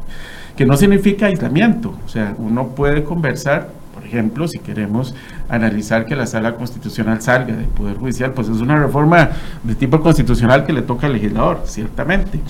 que 0.61 0.67
no 0.67 0.77
significa 0.77 1.25
aislamiento, 1.25 1.95
o 2.05 2.09
sea, 2.11 2.35
uno 2.37 2.69
puede 2.77 3.03
conversar, 3.03 3.71
por 3.95 4.05
ejemplo, 4.05 4.47
si 4.47 4.59
queremos 4.59 5.15
analizar 5.49 6.05
que 6.05 6.15
la 6.15 6.27
sala 6.27 6.57
constitucional 6.57 7.23
salga 7.23 7.57
del 7.57 7.65
Poder 7.65 7.97
Judicial, 7.97 8.33
pues 8.35 8.51
es 8.51 8.61
una 8.61 8.79
reforma 8.79 9.31
de 9.63 9.75
tipo 9.75 10.03
constitucional 10.03 10.67
que 10.67 10.75
le 10.75 10.83
toca 10.83 11.07
al 11.07 11.15
legislador, 11.15 11.63
ciertamente, 11.65 12.41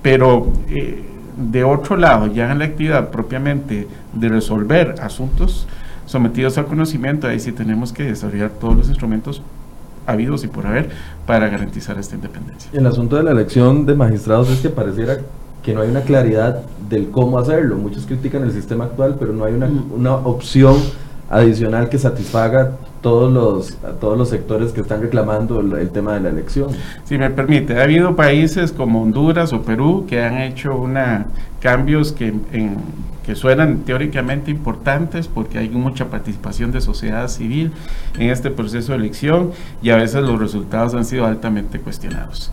pero 0.00 0.46
eh, 0.68 1.02
de 1.36 1.64
otro 1.64 1.96
lado, 1.96 2.28
ya 2.28 2.52
en 2.52 2.60
la 2.60 2.66
actividad 2.66 3.10
propiamente 3.10 3.88
de 4.12 4.28
resolver 4.28 4.94
asuntos 5.02 5.66
sometidos 6.06 6.56
al 6.56 6.66
conocimiento, 6.66 7.26
ahí 7.26 7.40
sí 7.40 7.50
tenemos 7.50 7.92
que 7.92 8.04
desarrollar 8.04 8.50
todos 8.50 8.76
los 8.76 8.88
instrumentos 8.88 9.42
habidos 10.06 10.44
y 10.44 10.46
por 10.46 10.68
haber 10.68 10.90
para 11.26 11.48
garantizar 11.48 11.98
esta 11.98 12.14
independencia. 12.14 12.70
El 12.72 12.86
asunto 12.86 13.16
de 13.16 13.24
la 13.24 13.32
elección 13.32 13.86
de 13.86 13.96
magistrados 13.96 14.50
es 14.50 14.60
que 14.60 14.68
pareciera 14.68 15.18
que 15.62 15.74
no 15.74 15.82
hay 15.82 15.90
una 15.90 16.02
claridad 16.02 16.62
del 16.88 17.10
cómo 17.10 17.38
hacerlo. 17.38 17.76
Muchos 17.76 18.06
critican 18.06 18.42
el 18.42 18.52
sistema 18.52 18.84
actual, 18.84 19.16
pero 19.18 19.32
no 19.32 19.44
hay 19.44 19.54
una, 19.54 19.70
una 19.94 20.14
opción 20.14 20.76
adicional 21.30 21.88
que 21.88 21.98
satisfaga 21.98 22.72
todos 23.00 23.32
los, 23.32 23.84
a 23.84 23.92
todos 23.92 24.18
los 24.18 24.28
sectores 24.28 24.72
que 24.72 24.80
están 24.80 25.00
reclamando 25.00 25.60
el, 25.60 25.90
tema 25.90 26.14
de 26.14 26.20
la 26.20 26.28
elección. 26.28 26.68
Si 27.04 27.16
me 27.16 27.30
permite, 27.30 27.78
ha 27.78 27.84
habido 27.84 28.16
países 28.16 28.72
como 28.72 29.02
Honduras 29.02 29.52
o 29.52 29.62
Perú 29.62 30.06
que 30.08 30.22
han 30.22 30.38
hecho 30.38 30.76
una, 30.76 31.26
cambios 31.60 32.12
que, 32.12 32.34
que 33.24 33.34
suenan 33.34 33.78
teóricamente 33.80 34.50
importantes 34.50 35.28
porque 35.28 35.58
hay 35.58 35.70
mucha 35.70 36.06
participación 36.06 36.72
de 36.72 36.80
sociedad 36.80 37.28
civil 37.28 37.72
en 38.18 38.30
este 38.30 38.50
proceso 38.50 38.92
de 38.92 38.98
elección 38.98 39.52
y 39.82 39.90
a 39.90 39.96
veces 39.96 40.22
los 40.22 40.38
resultados 40.38 40.94
han 40.94 41.04
sido 41.04 41.26
altamente 41.26 41.80
cuestionados. 41.80 42.52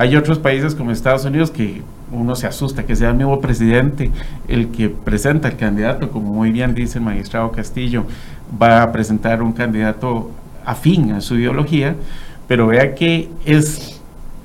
Hay 0.00 0.14
otros 0.14 0.38
países 0.38 0.76
como 0.76 0.92
Estados 0.92 1.24
Unidos 1.24 1.50
que 1.50 1.82
uno 2.12 2.36
se 2.36 2.46
asusta 2.46 2.86
que 2.86 2.94
sea 2.94 3.10
el 3.10 3.16
mismo 3.16 3.40
presidente 3.40 4.12
el 4.46 4.68
que 4.68 4.88
presenta 4.88 5.48
el 5.48 5.56
candidato, 5.56 6.12
como 6.12 6.32
muy 6.32 6.52
bien 6.52 6.72
dice 6.72 6.98
el 6.98 7.04
magistrado 7.04 7.50
Castillo, 7.50 8.04
va 8.62 8.84
a 8.84 8.92
presentar 8.92 9.42
un 9.42 9.52
candidato 9.52 10.30
afín 10.64 11.10
a 11.10 11.20
su 11.20 11.34
ideología, 11.34 11.96
pero 12.46 12.68
vea 12.68 12.94
que 12.94 13.28
es 13.44 14.00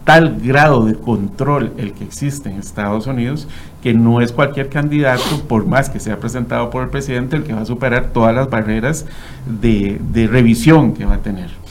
tal 0.06 0.40
grado 0.42 0.86
de 0.86 0.96
control 0.96 1.72
el 1.78 1.94
que 1.94 2.04
existe 2.04 2.50
en 2.50 2.58
Estados 2.58 3.06
Unidos 3.06 3.48
que 3.84 3.94
no 3.94 4.22
es 4.22 4.32
cualquier 4.32 4.70
candidato, 4.70 5.44
por 5.48 5.68
más 5.68 5.88
que 5.88 6.00
sea 6.00 6.20
presentado 6.20 6.72
por 6.72 6.82
el 6.82 6.90
presidente, 6.90 7.36
el 7.36 7.44
que 7.44 7.54
va 7.54 7.62
a 7.62 7.66
superar 7.66 8.08
todas 8.08 8.34
las 8.34 8.50
barreras 8.50 9.06
de, 9.46 10.02
de 10.12 10.26
revisión 10.26 10.96
que 10.96 11.06
va 11.06 11.14
a 11.14 11.20
tener. 11.20 11.63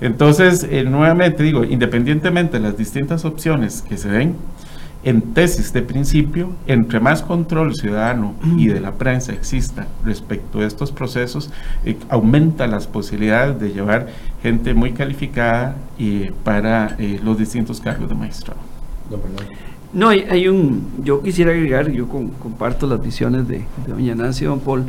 Entonces, 0.00 0.66
eh, 0.70 0.84
nuevamente 0.84 1.42
digo, 1.42 1.64
independientemente 1.64 2.58
de 2.58 2.64
las 2.64 2.76
distintas 2.76 3.24
opciones 3.24 3.82
que 3.82 3.96
se 3.96 4.08
den, 4.08 4.34
en 5.02 5.22
tesis 5.32 5.72
de 5.72 5.80
principio, 5.80 6.50
entre 6.66 7.00
más 7.00 7.22
control 7.22 7.74
ciudadano 7.74 8.34
y 8.58 8.66
de 8.66 8.80
la 8.80 8.92
prensa 8.92 9.32
exista 9.32 9.86
respecto 10.04 10.60
a 10.60 10.66
estos 10.66 10.92
procesos, 10.92 11.50
eh, 11.84 11.96
aumenta 12.10 12.66
las 12.66 12.86
posibilidades 12.86 13.58
de 13.58 13.72
llevar 13.72 14.08
gente 14.42 14.74
muy 14.74 14.92
calificada 14.92 15.76
y 15.98 16.30
para 16.44 16.96
eh, 16.98 17.18
los 17.22 17.38
distintos 17.38 17.80
cargos 17.80 18.10
de 18.10 18.14
magistrado. 18.14 18.60
No, 19.92 20.10
hay, 20.10 20.46
un, 20.46 20.86
yo 21.02 21.22
quisiera 21.22 21.50
agregar, 21.50 21.90
yo 21.90 22.06
comparto 22.06 22.86
las 22.86 23.02
visiones 23.02 23.48
de, 23.48 23.64
doña 23.88 24.14
Nancy 24.14 24.44
y 24.44 24.46
don 24.46 24.60
Paul, 24.60 24.84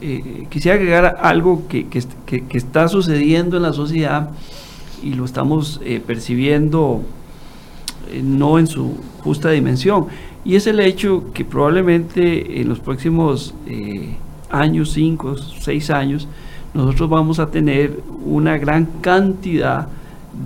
eh, 0.00 0.46
quisiera 0.50 0.76
agregar 0.76 1.18
algo 1.20 1.66
que, 1.68 1.86
que, 1.88 2.44
está 2.56 2.88
sucediendo 2.88 3.56
en 3.56 3.62
la 3.62 3.72
sociedad 3.72 4.30
y 5.02 5.14
lo 5.14 5.24
estamos 5.24 5.80
percibiendo 6.06 7.02
eh, 8.10 8.22
no 8.22 8.58
en 8.58 8.66
su 8.66 8.94
justa 9.22 9.50
dimensión. 9.50 10.06
Y 10.44 10.54
es 10.54 10.66
el 10.66 10.78
hecho 10.78 11.24
que 11.34 11.44
probablemente 11.44 12.60
en 12.60 12.68
los 12.68 12.78
próximos 12.78 13.52
eh, 13.66 14.14
años, 14.50 14.92
cinco, 14.92 15.36
seis 15.36 15.90
años, 15.90 16.28
nosotros 16.72 17.08
vamos 17.10 17.40
a 17.40 17.50
tener 17.50 18.00
una 18.24 18.58
gran 18.58 18.86
cantidad 19.00 19.88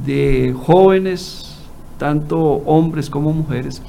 de 0.05 0.55
jóvenes, 0.57 1.55
tanto 1.99 2.39
hombres 2.41 3.11
como 3.11 3.33
mujeres, 3.33 3.83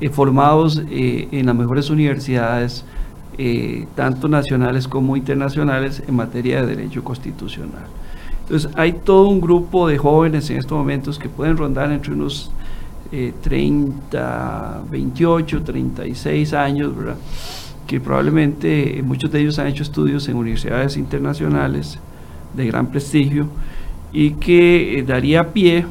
eh, 0.00 0.10
formados 0.10 0.82
en 0.90 1.46
las 1.46 1.54
mejores 1.54 1.88
universidades, 1.88 2.84
tanto 3.94 4.28
nacionales 4.28 4.88
como 4.88 5.16
internacionales, 5.16 6.02
en 6.06 6.16
materia 6.16 6.60
de 6.60 6.74
derecho 6.74 7.04
constitucional. 7.04 7.86
Entonces, 8.42 8.70
hay 8.76 8.92
todo 8.92 9.28
un 9.28 9.40
grupo 9.40 9.86
de 9.86 9.98
jóvenes 9.98 10.50
en 10.50 10.58
estos 10.58 10.76
momentos 10.76 11.18
que 11.18 11.28
pueden 11.28 11.56
rondar 11.56 11.92
entre 11.92 12.12
unos 12.12 12.50
30, 13.10 14.82
28, 14.90 15.62
36 15.62 16.52
años, 16.54 16.96
¿verdad? 16.96 17.16
que 17.88 18.00
probablemente 18.00 19.02
muchos 19.02 19.32
de 19.32 19.40
ellos 19.40 19.58
han 19.58 19.66
hecho 19.66 19.82
estudios 19.82 20.28
en 20.28 20.36
universidades 20.36 20.98
internacionales 20.98 21.98
de 22.54 22.66
gran 22.66 22.88
prestigio 22.88 23.48
y 24.12 24.32
que 24.32 24.98
eh, 24.98 25.02
daría 25.02 25.54
pie 25.54 25.86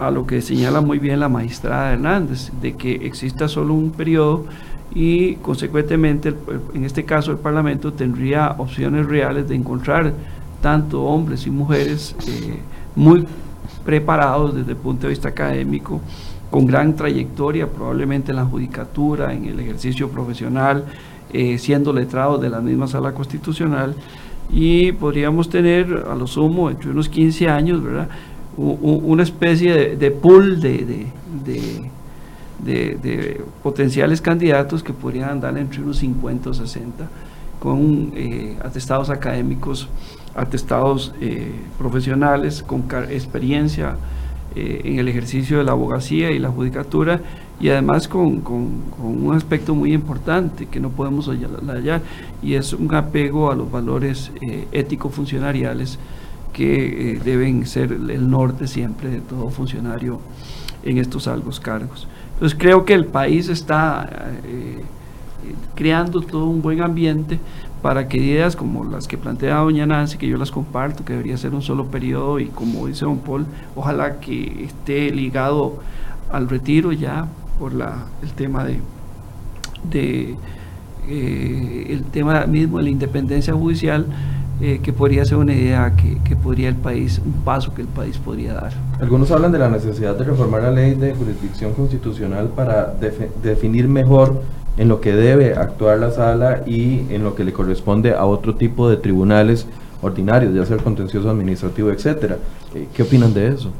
a 0.00 0.10
lo 0.10 0.26
que 0.26 0.40
señala 0.40 0.80
muy 0.80 0.98
bien 0.98 1.20
la 1.20 1.28
magistrada 1.28 1.92
Hernández, 1.92 2.50
de 2.62 2.74
que 2.74 3.06
exista 3.06 3.48
solo 3.48 3.74
un 3.74 3.90
periodo 3.90 4.46
y 4.94 5.34
consecuentemente 5.36 6.34
en 6.74 6.84
este 6.84 7.04
caso 7.04 7.30
el 7.30 7.38
Parlamento 7.38 7.92
tendría 7.92 8.56
opciones 8.58 9.06
reales 9.06 9.48
de 9.48 9.54
encontrar 9.54 10.12
tanto 10.60 11.02
hombres 11.02 11.46
y 11.46 11.50
mujeres 11.50 12.16
eh, 12.26 12.58
muy 12.96 13.26
preparados 13.84 14.54
desde 14.54 14.72
el 14.72 14.76
punto 14.76 15.02
de 15.06 15.10
vista 15.10 15.28
académico 15.28 16.00
con 16.50 16.66
gran 16.66 16.96
trayectoria, 16.96 17.68
probablemente 17.68 18.32
en 18.32 18.36
la 18.36 18.44
judicatura, 18.44 19.32
en 19.32 19.44
el 19.44 19.60
ejercicio 19.60 20.08
profesional, 20.08 20.84
eh, 21.32 21.58
siendo 21.58 21.92
letrados 21.92 22.40
de 22.40 22.50
la 22.50 22.60
misma 22.60 22.88
sala 22.88 23.12
constitucional, 23.12 23.94
y 24.52 24.90
podríamos 24.92 25.48
tener 25.48 26.06
a 26.10 26.16
lo 26.16 26.26
sumo 26.26 26.70
entre 26.70 26.90
unos 26.90 27.08
15 27.08 27.48
años, 27.48 27.82
¿verdad? 27.82 28.08
una 28.56 29.22
especie 29.22 29.96
de, 29.96 30.10
pool 30.10 30.60
de, 30.60 31.06
de, 31.44 31.90
potenciales 33.62 34.20
candidatos 34.20 34.82
que 34.82 34.92
podrían 34.92 35.30
andar 35.30 35.56
entre 35.58 35.82
unos 35.82 35.98
50 35.98 36.50
o 36.50 36.54
60 36.54 37.08
con 37.58 38.12
eh, 38.16 38.56
atestados 38.64 39.10
académicos, 39.10 39.88
atestados 40.34 41.12
eh, 41.20 41.52
profesionales, 41.78 42.62
con 42.62 42.84
experiencia 43.10 43.96
eh, 44.56 44.80
en 44.84 44.98
el 44.98 45.08
ejercicio 45.08 45.58
de 45.58 45.64
la 45.64 45.72
abogacía 45.72 46.30
y 46.30 46.38
la 46.38 46.48
judicatura 46.48 47.20
y 47.60 47.68
además 47.68 48.08
con, 48.08 48.42
un 48.98 49.32
aspecto 49.34 49.74
muy 49.74 49.92
importante 49.92 50.66
que 50.66 50.80
no 50.80 50.90
podemos 50.90 51.28
hallar 51.28 52.02
y 52.42 52.54
es 52.54 52.72
un 52.72 52.92
apego 52.94 53.52
a 53.52 53.54
los 53.54 53.70
valores 53.70 54.32
eh, 54.40 54.66
ético-funcionariales 54.72 55.98
que 56.52 57.20
deben 57.24 57.64
ser 57.66 57.92
el 57.92 58.28
norte 58.28 58.66
siempre 58.66 59.08
de 59.08 59.20
todo 59.20 59.50
funcionario 59.50 60.20
en 60.82 60.98
estos 60.98 61.28
altos 61.28 61.60
cargos. 61.60 62.08
Entonces 62.40 62.58
creo 62.58 62.86
que 62.86 62.94
el 62.94 63.04
país 63.04 63.50
está 63.50 64.08
eh, 64.46 64.82
creando 65.74 66.22
todo 66.22 66.46
un 66.46 66.62
buen 66.62 66.80
ambiente 66.80 67.38
para 67.82 68.08
que 68.08 68.16
ideas 68.16 68.56
como 68.56 68.82
las 68.82 69.06
que 69.06 69.18
plantea 69.18 69.56
doña 69.56 69.84
Nancy, 69.84 70.16
que 70.16 70.26
yo 70.26 70.38
las 70.38 70.50
comparto, 70.50 71.04
que 71.04 71.12
debería 71.12 71.36
ser 71.36 71.54
un 71.54 71.60
solo 71.60 71.88
periodo 71.88 72.40
y 72.40 72.46
como 72.46 72.86
dice 72.86 73.04
don 73.04 73.18
Paul, 73.18 73.44
ojalá 73.76 74.20
que 74.20 74.64
esté 74.64 75.10
ligado 75.10 75.80
al 76.32 76.48
retiro 76.48 76.92
ya 76.92 77.28
por 77.58 77.74
la, 77.74 78.06
el 78.22 78.32
tema 78.32 78.64
de, 78.64 78.80
de 79.90 80.34
eh, 81.08 81.86
el 81.90 82.04
tema 82.04 82.46
mismo 82.46 82.78
de 82.78 82.84
la 82.84 82.90
independencia 82.90 83.52
judicial, 83.52 84.06
eh, 84.60 84.80
que 84.82 84.92
podría 84.92 85.24
ser 85.24 85.38
una 85.38 85.54
idea 85.54 85.94
que, 85.96 86.18
que, 86.22 86.36
podría 86.36 86.68
el 86.68 86.74
país, 86.74 87.20
un 87.24 87.32
paso 87.44 87.72
que 87.72 87.82
el 87.82 87.88
país 87.88 88.18
podría 88.18 88.54
dar. 88.54 88.72
Algunos 89.00 89.30
hablan 89.30 89.52
de 89.52 89.58
la 89.58 89.70
necesidad 89.70 90.14
de 90.16 90.24
reformar 90.24 90.62
la 90.62 90.70
ley 90.70 90.94
de 90.94 91.14
jurisdicción 91.14 91.72
constitucional 91.72 92.48
para 92.48 92.94
definir 93.42 93.88
mejor 93.88 94.42
en 94.76 94.88
lo 94.88 95.00
que 95.00 95.12
debe 95.14 95.54
actuar 95.54 95.98
la 95.98 96.10
sala 96.10 96.62
y 96.66 97.06
en 97.10 97.24
lo 97.24 97.34
que 97.34 97.44
le 97.44 97.52
corresponde 97.52 98.12
a 98.12 98.24
otro 98.24 98.54
tipo 98.54 98.88
de 98.88 98.96
tribunales 98.96 99.66
ordinarios, 100.02 100.54
ya 100.54 100.64
sea 100.64 100.76
el 100.76 100.82
contencioso 100.82 101.30
administrativo, 101.30 101.90
etcétera. 101.90 102.36
Eh, 102.74 102.86
¿Qué 102.94 103.02
opinan 103.02 103.34
de 103.34 103.48
eso? 103.48 103.70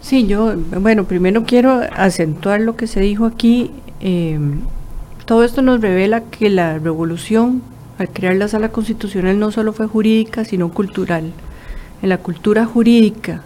Sí, 0.00 0.26
yo, 0.26 0.54
bueno, 0.80 1.04
primero 1.04 1.44
quiero 1.44 1.80
acentuar 1.96 2.60
lo 2.60 2.76
que 2.76 2.86
se 2.86 3.00
dijo 3.00 3.24
aquí. 3.24 3.70
Eh, 4.00 4.38
todo 5.24 5.44
esto 5.44 5.62
nos 5.62 5.80
revela 5.80 6.22
que 6.22 6.50
la 6.50 6.78
revolución 6.78 7.62
al 7.98 8.08
crear 8.08 8.34
la 8.36 8.48
sala 8.48 8.70
constitucional 8.70 9.38
no 9.38 9.50
solo 9.50 9.72
fue 9.72 9.86
jurídica, 9.86 10.44
sino 10.44 10.70
cultural. 10.70 11.32
En 12.02 12.08
la 12.08 12.18
cultura 12.18 12.66
jurídica 12.66 13.42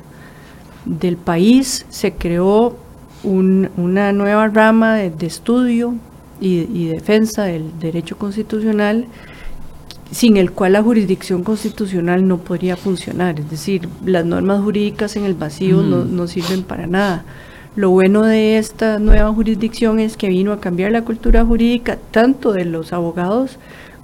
del 0.84 1.16
país 1.16 1.84
se 1.90 2.12
creó 2.12 2.76
una 3.22 4.12
nueva 4.12 4.48
rama 4.48 4.94
de, 4.94 5.26
estudio 5.26 5.94
y, 6.40 6.86
defensa 6.86 7.44
del 7.44 7.78
derecho 7.78 8.16
constitucional 8.16 9.06
sin 10.10 10.38
el 10.38 10.52
cual 10.52 10.72
la 10.72 10.82
jurisdicción 10.82 11.42
constitucional 11.42 12.26
no 12.26 12.38
podría 12.38 12.76
funcionar. 12.76 13.38
Es 13.40 13.50
decir, 13.50 13.88
las 14.06 14.24
normas 14.24 14.62
jurídicas 14.62 15.16
en 15.16 15.24
el 15.24 15.34
vacío 15.34 15.82
no, 15.82 16.04
no, 16.04 16.26
sirven 16.26 16.62
para 16.62 16.86
nada. 16.86 17.24
Lo 17.76 17.90
bueno 17.90 18.22
de 18.22 18.56
esta 18.56 18.98
nueva 18.98 19.30
jurisdicción 19.34 19.98
es 19.98 20.16
que 20.16 20.28
vino 20.28 20.52
a 20.52 20.60
cambiar 20.60 20.92
la 20.92 21.02
cultura 21.02 21.44
jurídica 21.44 21.98
tanto 22.10 22.52
de 22.52 22.64
los 22.64 22.94
abogados 22.94 23.58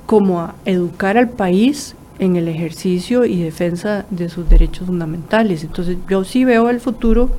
como 0.07 0.41
a 0.41 0.55
educar 0.65 1.17
al 1.17 1.31
país 1.31 1.97
en 2.19 2.37
el 2.37 2.49
ejercicio 2.49 3.25
y 3.25 3.43
defensa 3.43 4.07
de 4.11 4.29
sus 4.29 4.49
derechos 4.49 4.87
fundamentales. 4.87 5.65
Entonces 5.65 5.97
yo 6.09 6.25
sí 6.25 6.45
veo 6.45 6.71
el 6.71 6.81
futuro 6.81 7.31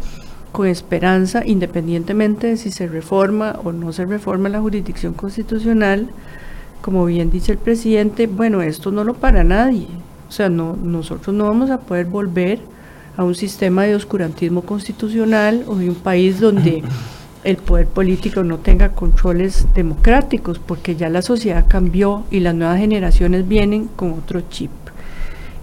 con 0.51 0.67
esperanza, 0.67 1.43
independientemente 1.45 2.47
de 2.47 2.57
si 2.57 2.71
se 2.71 2.87
reforma 2.87 3.59
o 3.63 3.71
no 3.71 3.91
se 3.91 4.05
reforma 4.05 4.49
la 4.49 4.61
jurisdicción 4.61 5.13
constitucional, 5.13 6.09
como 6.81 7.05
bien 7.05 7.31
dice 7.31 7.53
el 7.53 7.57
presidente, 7.57 8.27
bueno, 8.27 8.61
esto 8.61 8.91
no 8.91 9.03
lo 9.03 9.15
para 9.15 9.43
nadie. 9.43 9.87
O 10.27 10.31
sea, 10.31 10.49
no, 10.49 10.75
nosotros 10.81 11.35
no 11.35 11.45
vamos 11.45 11.71
a 11.71 11.79
poder 11.79 12.05
volver 12.05 12.59
a 13.17 13.23
un 13.23 13.35
sistema 13.35 13.83
de 13.83 13.95
oscurantismo 13.95 14.61
constitucional 14.61 15.63
o 15.67 15.75
de 15.75 15.89
un 15.89 15.95
país 15.95 16.39
donde 16.39 16.83
el 17.45 17.57
poder 17.57 17.85
político 17.85 18.43
no 18.43 18.57
tenga 18.57 18.89
controles 18.89 19.67
democráticos, 19.75 20.59
porque 20.59 20.95
ya 20.95 21.09
la 21.09 21.21
sociedad 21.21 21.65
cambió 21.67 22.23
y 22.31 22.39
las 22.39 22.55
nuevas 22.55 22.79
generaciones 22.79 23.47
vienen 23.47 23.87
con 23.95 24.13
otro 24.13 24.41
chip. 24.49 24.71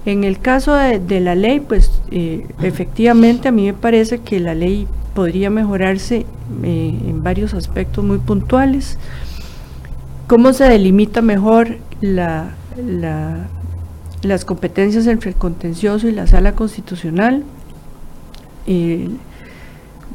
En 0.07 0.23
el 0.23 0.39
caso 0.39 0.75
de, 0.75 1.21
la 1.21 1.35
ley, 1.35 1.59
pues 1.59 1.91
eh, 2.13 2.47
efectivamente 2.61 3.49
a 3.49 3.53
mí 3.53 3.67
me 3.67 3.75
parece 3.75 4.19
que 4.19 4.39
la 4.39 4.55
ley 4.55 4.87
podría 5.15 5.51
mejorarse 5.51 6.25
eh, 6.63 6.99
en 7.05 7.23
varios 7.25 7.53
aspectos 7.53 8.05
muy 8.05 8.19
puntuales. 8.19 8.97
¿Cómo 10.29 10.53
se 10.53 10.65
delimita 10.65 11.21
mejor 11.21 11.79
la, 12.01 12.55
las 14.23 14.45
competencias 14.45 15.09
entre 15.09 15.31
el 15.31 15.37
contencioso 15.37 16.09
y 16.09 16.13
la 16.13 16.29
sala 16.29 16.55
constitucional? 16.55 17.43
Eh, 18.69 19.09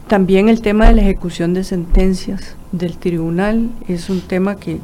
también 0.08 0.48
el 0.48 0.62
tema 0.62 0.88
de 0.88 0.96
la 0.96 1.02
ejecución 1.02 1.54
de 1.54 1.64
sentencias 1.64 2.56
del 2.72 2.98
tribunal 2.98 3.70
es 3.88 4.10
un 4.10 4.22
tema 4.22 4.56
que, 4.56 4.80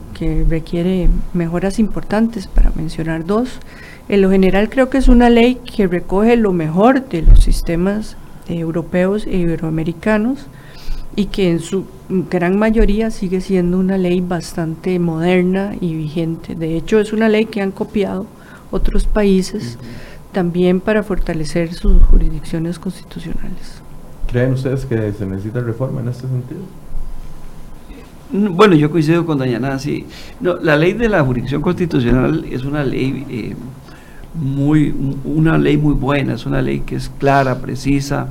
requiere 0.49 1.09
mejoras 1.33 1.79
importantes, 1.79 2.47
para 2.47 2.71
mencionar 2.75 3.25
dos. 3.25 3.59
En 4.09 4.21
lo 4.21 4.29
general 4.29 4.69
creo 4.69 4.89
que 4.89 4.97
es 4.97 5.07
una 5.07 5.29
ley 5.29 5.55
que 5.55 5.87
recoge 5.87 6.35
lo 6.35 6.51
mejor 6.51 7.07
de 7.07 7.21
los 7.21 7.39
sistemas 7.39 8.17
europeos 8.47 9.25
e 9.25 9.37
iberoamericanos 9.37 10.47
y 11.15 11.25
que 11.25 11.49
en 11.49 11.59
su 11.59 11.85
gran 12.29 12.57
mayoría 12.57 13.11
sigue 13.11 13.39
siendo 13.39 13.79
una 13.79 13.97
ley 13.97 14.19
bastante 14.19 14.99
moderna 14.99 15.75
y 15.79 15.93
vigente. 15.93 16.55
De 16.55 16.75
hecho, 16.75 16.99
es 16.99 17.13
una 17.13 17.29
ley 17.29 17.45
que 17.45 17.61
han 17.61 17.71
copiado 17.71 18.25
otros 18.71 19.05
países 19.05 19.77
también 20.31 20.81
para 20.81 21.03
fortalecer 21.03 21.73
sus 21.73 22.03
jurisdicciones 22.03 22.79
constitucionales. 22.79 23.82
¿Creen 24.33 24.53
ustedes 24.53 24.87
que 24.87 25.13
se 25.13 25.27
necesita 25.27 25.61
reforma 25.61 26.01
en 26.01 26.07
este 26.07 26.27
sentido? 26.27 26.61
Bueno, 28.31 28.73
yo 28.73 28.89
coincido 28.89 29.27
con 29.27 29.37
doña 29.37 29.59
Nancy. 29.59 30.07
No, 30.39 30.55
la 30.55 30.75
ley 30.75 30.93
de 30.93 31.07
la 31.07 31.23
jurisdicción 31.23 31.61
constitucional 31.61 32.43
es 32.49 32.65
una 32.65 32.83
ley 32.83 33.27
eh, 33.29 33.55
muy, 34.33 34.91
una 35.23 35.59
ley 35.59 35.77
muy 35.77 35.93
buena, 35.93 36.33
es 36.33 36.47
una 36.47 36.63
ley 36.63 36.79
que 36.79 36.95
es 36.95 37.11
clara, 37.19 37.59
precisa, 37.59 38.29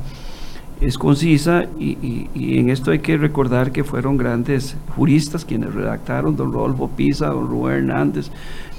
es 0.80 0.98
concisa 0.98 1.66
y, 1.78 2.26
en 2.34 2.68
esto 2.68 2.90
hay 2.90 2.98
que 2.98 3.16
recordar 3.16 3.70
que 3.70 3.84
fueron 3.84 4.16
grandes 4.16 4.76
juristas 4.96 5.44
quienes 5.44 5.72
redactaron, 5.72 6.34
don 6.34 6.52
Rodolfo 6.52 6.88
Pisa, 6.88 7.28
don 7.28 7.46
Rubén 7.46 7.88
Hernández, 7.88 8.28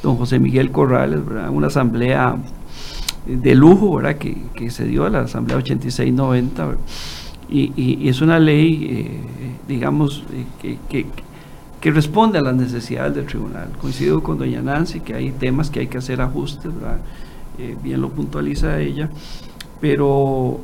don 0.02 0.18
José 0.18 0.40
Miguel 0.40 0.72
Corrales, 0.72 1.22
una 1.50 1.68
asamblea 1.68 2.36
de 3.26 3.56
lujo 3.56 3.96
¿verdad? 3.96 4.18
Que, 4.18 4.38
que 4.56 4.70
se 4.70 4.86
dio 4.86 5.06
a 5.06 5.10
la 5.10 5.22
Asamblea 5.22 5.58
86-90 5.60 6.76
y, 7.50 7.72
y, 7.76 8.10
es 8.10 8.22
una 8.22 8.40
ley, 8.40 8.88
eh, 8.90 9.22
digamos, 9.68 10.24
eh, 10.64 10.78
que, 10.90 11.06
que, 11.80 11.92
responde 11.92 12.40
a 12.40 12.42
las 12.42 12.56
necesidades 12.56 13.14
del 13.14 13.26
tribunal. 13.26 13.70
Coincido 13.80 14.24
con 14.24 14.38
doña 14.40 14.62
Nancy 14.62 15.02
que 15.02 15.14
hay 15.14 15.32
temas 15.32 15.70
que 15.70 15.82
hay 15.82 15.88
que 15.88 15.98
hacer 15.98 16.22
ajustes, 16.22 16.74
¿verdad? 16.74 16.98
Eh, 17.60 17.78
bien 17.84 18.02
lo 18.02 18.10
puntualiza 18.10 18.80
ella, 18.80 19.10
pero 19.80 20.62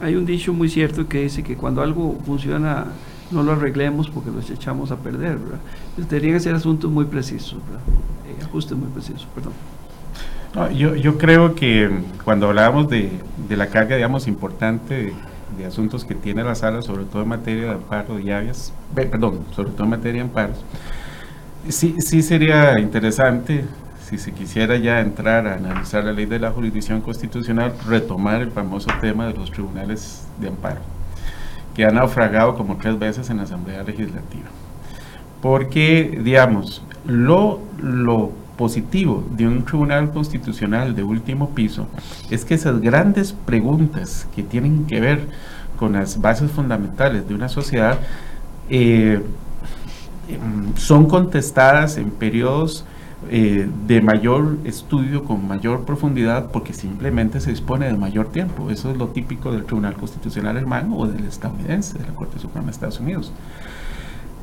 hay 0.00 0.14
un 0.16 0.26
dicho 0.26 0.52
muy 0.52 0.68
cierto 0.68 1.08
que 1.08 1.22
dice 1.22 1.42
que 1.42 1.56
cuando 1.56 1.80
algo 1.80 2.18
funciona 2.26 2.86
no 3.30 3.42
lo 3.42 3.52
arreglemos 3.52 4.10
porque 4.10 4.30
los 4.30 4.50
echamos 4.50 4.90
a 4.90 4.96
perder, 4.96 5.38
¿verdad? 5.38 5.60
Entonces, 5.90 6.10
deberían 6.10 6.40
ser 6.40 6.54
asuntos 6.54 6.90
muy 6.90 7.06
precisos, 7.06 7.60
¿verdad? 7.66 8.44
ajustes 8.44 8.76
muy 8.76 8.88
precisos, 8.88 9.26
perdón 9.34 9.52
yo, 10.74 10.94
yo, 10.94 11.18
creo 11.18 11.54
que 11.54 11.90
cuando 12.24 12.48
hablábamos 12.48 12.88
de, 12.88 13.10
de 13.48 13.56
la 13.56 13.68
carga, 13.68 13.96
digamos, 13.96 14.26
importante 14.26 15.12
de, 15.56 15.66
asuntos 15.66 16.04
que 16.04 16.14
tiene 16.14 16.44
la 16.44 16.54
sala, 16.54 16.82
sobre 16.82 17.04
todo 17.04 17.22
en 17.22 17.28
materia 17.28 17.64
de 17.64 17.70
amparo 17.72 18.16
de 18.16 18.24
llaves, 18.24 18.72
perdón, 18.94 19.40
sobre 19.54 19.70
todo 19.70 19.84
en 19.84 19.90
materia 19.90 20.22
de 20.22 20.28
amparos, 20.28 20.64
sí, 21.68 21.96
sí 21.98 22.22
sería 22.22 22.78
interesante, 22.78 23.64
si 24.08 24.18
se 24.18 24.32
quisiera 24.32 24.76
ya 24.76 25.00
entrar 25.00 25.46
a 25.46 25.54
analizar 25.54 26.04
la 26.04 26.12
ley 26.12 26.26
de 26.26 26.38
la 26.38 26.50
jurisdicción 26.52 27.00
constitucional, 27.00 27.74
retomar 27.86 28.40
el 28.40 28.52
famoso 28.52 28.90
tema 29.00 29.26
de 29.26 29.34
los 29.34 29.50
tribunales 29.50 30.26
de 30.40 30.48
amparo, 30.48 30.80
que 31.74 31.84
han 31.84 31.96
naufragado 31.96 32.54
como 32.54 32.76
tres 32.76 32.98
veces 32.98 33.28
en 33.28 33.38
la 33.38 33.42
Asamblea 33.42 33.82
Legislativa. 33.82 34.46
Porque, 35.42 36.20
digamos, 36.22 36.82
lo, 37.04 37.60
lo 37.80 38.32
positivo 38.58 39.24
de 39.30 39.46
un 39.46 39.64
tribunal 39.64 40.10
constitucional 40.10 40.94
de 40.94 41.02
último 41.02 41.50
piso 41.50 41.86
es 42.28 42.44
que 42.44 42.54
esas 42.54 42.80
grandes 42.80 43.32
preguntas 43.32 44.26
que 44.34 44.42
tienen 44.42 44.84
que 44.86 45.00
ver 45.00 45.28
con 45.78 45.92
las 45.92 46.20
bases 46.20 46.50
fundamentales 46.50 47.26
de 47.26 47.34
una 47.34 47.48
sociedad 47.48 47.98
eh, 48.68 49.22
em, 50.28 50.76
son 50.76 51.06
contestadas 51.06 51.96
en 51.96 52.10
periodos 52.10 52.84
eh, 53.30 53.68
de 53.86 54.00
mayor 54.00 54.58
estudio, 54.64 55.24
con 55.24 55.48
mayor 55.48 55.84
profundidad, 55.84 56.50
porque 56.52 56.72
simplemente 56.72 57.40
se 57.40 57.50
dispone 57.50 57.86
de 57.86 57.96
mayor 57.96 58.30
tiempo. 58.30 58.70
Eso 58.70 58.90
es 58.90 58.96
lo 58.96 59.08
típico 59.08 59.50
del 59.50 59.64
Tribunal 59.64 59.94
Constitucional 59.94 60.56
hermano 60.56 60.96
o 60.96 61.06
del 61.06 61.24
estadounidense, 61.24 61.98
de 61.98 62.06
la 62.06 62.14
Corte 62.14 62.38
Suprema 62.38 62.66
de 62.66 62.72
Estados 62.72 63.00
Unidos. 63.00 63.32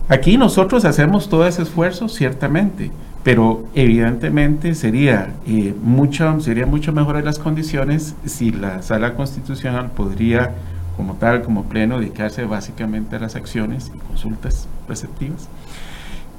Aquí 0.07 0.37
nosotros 0.37 0.85
hacemos 0.85 1.29
todo 1.29 1.47
ese 1.47 1.63
esfuerzo, 1.63 2.09
ciertamente, 2.09 2.91
pero 3.25 3.65
evidentemente 3.73 4.75
sería, 4.75 5.33
eh, 5.47 5.73
mucho, 5.83 6.39
sería 6.39 6.65
mucho 6.65 6.93
mejor 6.93 7.21
las 7.23 7.39
condiciones 7.39 8.15
si 8.25 8.51
la 8.51 8.81
sala 8.83 9.15
constitucional 9.15 9.91
podría, 9.91 10.53
como 10.95 11.15
tal, 11.15 11.41
como 11.41 11.63
pleno, 11.65 11.99
dedicarse 11.99 12.45
básicamente 12.45 13.17
a 13.17 13.19
las 13.19 13.35
acciones 13.35 13.91
y 13.93 13.97
consultas 13.97 14.67
preceptivas 14.87 15.49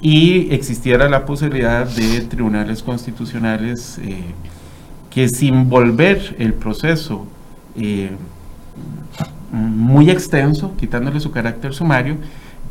y 0.01 0.55
existiera 0.55 1.09
la 1.09 1.25
posibilidad 1.25 1.87
de 1.89 2.21
tribunales 2.21 2.83
constitucionales 2.83 3.99
eh, 3.99 4.23
que 5.11 5.29
sin 5.29 5.69
volver 5.69 6.37
el 6.39 6.55
proceso 6.55 7.27
eh, 7.77 8.11
muy 9.51 10.11
extenso, 10.11 10.75
quitándole 10.77 11.19
su 11.19 11.31
carácter 11.31 11.73
sumario, 11.75 12.17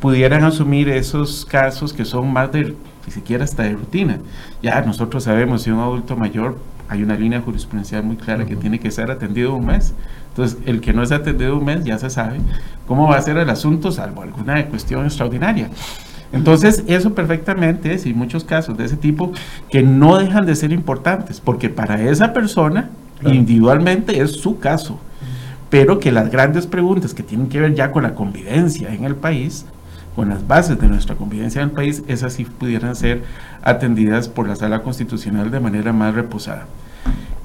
pudieran 0.05 0.43
asumir 0.43 0.87
esos 0.87 1.45
casos 1.45 1.91
que 1.91 2.05
son 2.05 2.31
más 2.31 2.51
de, 2.51 2.75
ni 3.07 3.11
siquiera 3.11 3.43
hasta 3.43 3.63
de 3.63 3.73
rutina. 3.73 4.19
Ya 4.61 4.79
nosotros 4.81 5.23
sabemos, 5.23 5.63
si 5.63 5.71
un 5.71 5.79
adulto 5.79 6.15
mayor, 6.15 6.59
hay 6.87 7.01
una 7.01 7.15
línea 7.15 7.41
jurisprudencial 7.41 8.03
muy 8.03 8.15
clara 8.15 8.45
que 8.45 8.55
tiene 8.55 8.79
que 8.79 8.91
ser 8.91 9.09
atendido 9.09 9.55
un 9.55 9.65
mes. 9.65 9.95
Entonces, 10.27 10.59
el 10.67 10.79
que 10.79 10.93
no 10.93 11.01
es 11.01 11.11
atendido 11.11 11.57
un 11.57 11.65
mes 11.65 11.83
ya 11.83 11.97
se 11.97 12.11
sabe 12.11 12.37
cómo 12.85 13.07
va 13.07 13.17
a 13.17 13.21
ser 13.23 13.37
el 13.37 13.49
asunto, 13.49 13.91
salvo 13.91 14.21
alguna 14.21 14.63
cuestión 14.67 15.05
extraordinaria. 15.05 15.71
Entonces, 16.31 16.83
eso 16.85 17.15
perfectamente 17.15 17.91
es, 17.91 18.05
y 18.05 18.13
muchos 18.13 18.43
casos 18.43 18.77
de 18.77 18.85
ese 18.85 18.97
tipo, 18.97 19.31
que 19.71 19.81
no 19.81 20.19
dejan 20.19 20.45
de 20.45 20.55
ser 20.55 20.71
importantes, 20.71 21.41
porque 21.41 21.71
para 21.71 21.99
esa 21.99 22.31
persona, 22.31 22.91
individualmente, 23.23 24.21
es 24.21 24.33
su 24.33 24.59
caso, 24.59 24.99
pero 25.71 25.99
que 25.99 26.11
las 26.11 26.29
grandes 26.29 26.67
preguntas 26.67 27.15
que 27.15 27.23
tienen 27.23 27.49
que 27.49 27.59
ver 27.59 27.73
ya 27.73 27.91
con 27.91 28.03
la 28.03 28.13
convivencia 28.13 28.93
en 28.93 29.03
el 29.03 29.15
país, 29.15 29.65
con 30.15 30.29
las 30.29 30.47
bases 30.47 30.79
de 30.79 30.87
nuestra 30.87 31.15
convivencia 31.15 31.61
en 31.61 31.69
el 31.69 31.75
país, 31.75 32.03
esas 32.07 32.33
sí 32.33 32.45
pudieran 32.45 32.95
ser 32.95 33.23
atendidas 33.63 34.29
por 34.29 34.47
la 34.47 34.55
sala 34.55 34.81
constitucional 34.81 35.51
de 35.51 35.59
manera 35.59 35.91
más 35.91 36.15
reposada. 36.15 36.65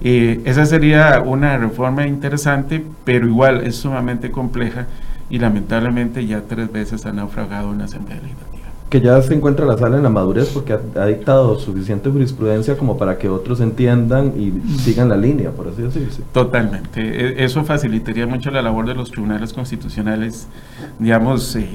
Eh, 0.03 0.41
esa 0.45 0.65
sería 0.65 1.21
una 1.21 1.59
reforma 1.59 2.07
interesante, 2.07 2.85
pero 3.05 3.27
igual 3.27 3.67
es 3.67 3.77
sumamente 3.77 4.31
compleja 4.31 4.87
y 5.29 5.39
lamentablemente 5.39 6.27
ya 6.27 6.43
tres 6.43 6.73
veces 6.73 7.05
ha 7.07 7.13
naufragado 7.13 7.73
en 7.73 7.79
la 7.79 7.85
Asamblea 7.85 8.17
Legislativa. 8.17 8.61
Que 8.89 9.01
ya 9.01 9.23
se 9.23 9.35
encuentra 9.35 9.67
la 9.67 9.79
sala 9.79 9.99
en 9.99 10.03
la 10.03 10.09
madurez 10.09 10.49
porque 10.49 10.73
ha, 10.73 11.07
dictado 11.07 11.59
suficiente 11.61 12.11
jurisprudencia 12.11 12.77
como 12.77 12.99
para 12.99 13.19
que 13.19 13.29
otros 13.29 13.61
entiendan 13.61 14.33
y 14.37 14.79
sigan 14.79 15.09
la 15.09 15.17
línea, 15.17 15.53
por 15.53 15.69
así 15.69 15.83
decirlo. 15.83 16.09
Totalmente. 16.33 17.01
E, 17.01 17.45
eso 17.45 17.63
facilitaría 17.63 18.27
mucho 18.27 18.51
la 18.51 18.63
labor 18.63 18.87
de 18.87 18.95
los 18.95 19.11
tribunales 19.13 19.53
constitucionales, 19.53 20.49
digamos, 20.99 21.55
eh, 21.55 21.69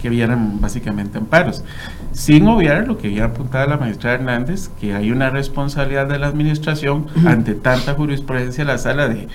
que 0.00 0.08
vieran 0.08 0.60
básicamente 0.60 1.18
amparos. 1.18 1.64
Sin 2.12 2.46
obviar 2.48 2.86
lo 2.86 2.98
que 2.98 3.08
había 3.08 3.26
apuntado 3.26 3.68
la 3.68 3.76
magistrada 3.76 4.16
Hernández, 4.16 4.68
que 4.80 4.94
hay 4.94 5.10
una 5.10 5.30
responsabilidad 5.30 6.06
de 6.06 6.18
la 6.18 6.28
administración 6.28 7.06
ante 7.26 7.54
tanta 7.54 7.94
jurisprudencia, 7.94 8.64
la 8.64 8.78
sala 8.78 9.08
de 9.08 9.28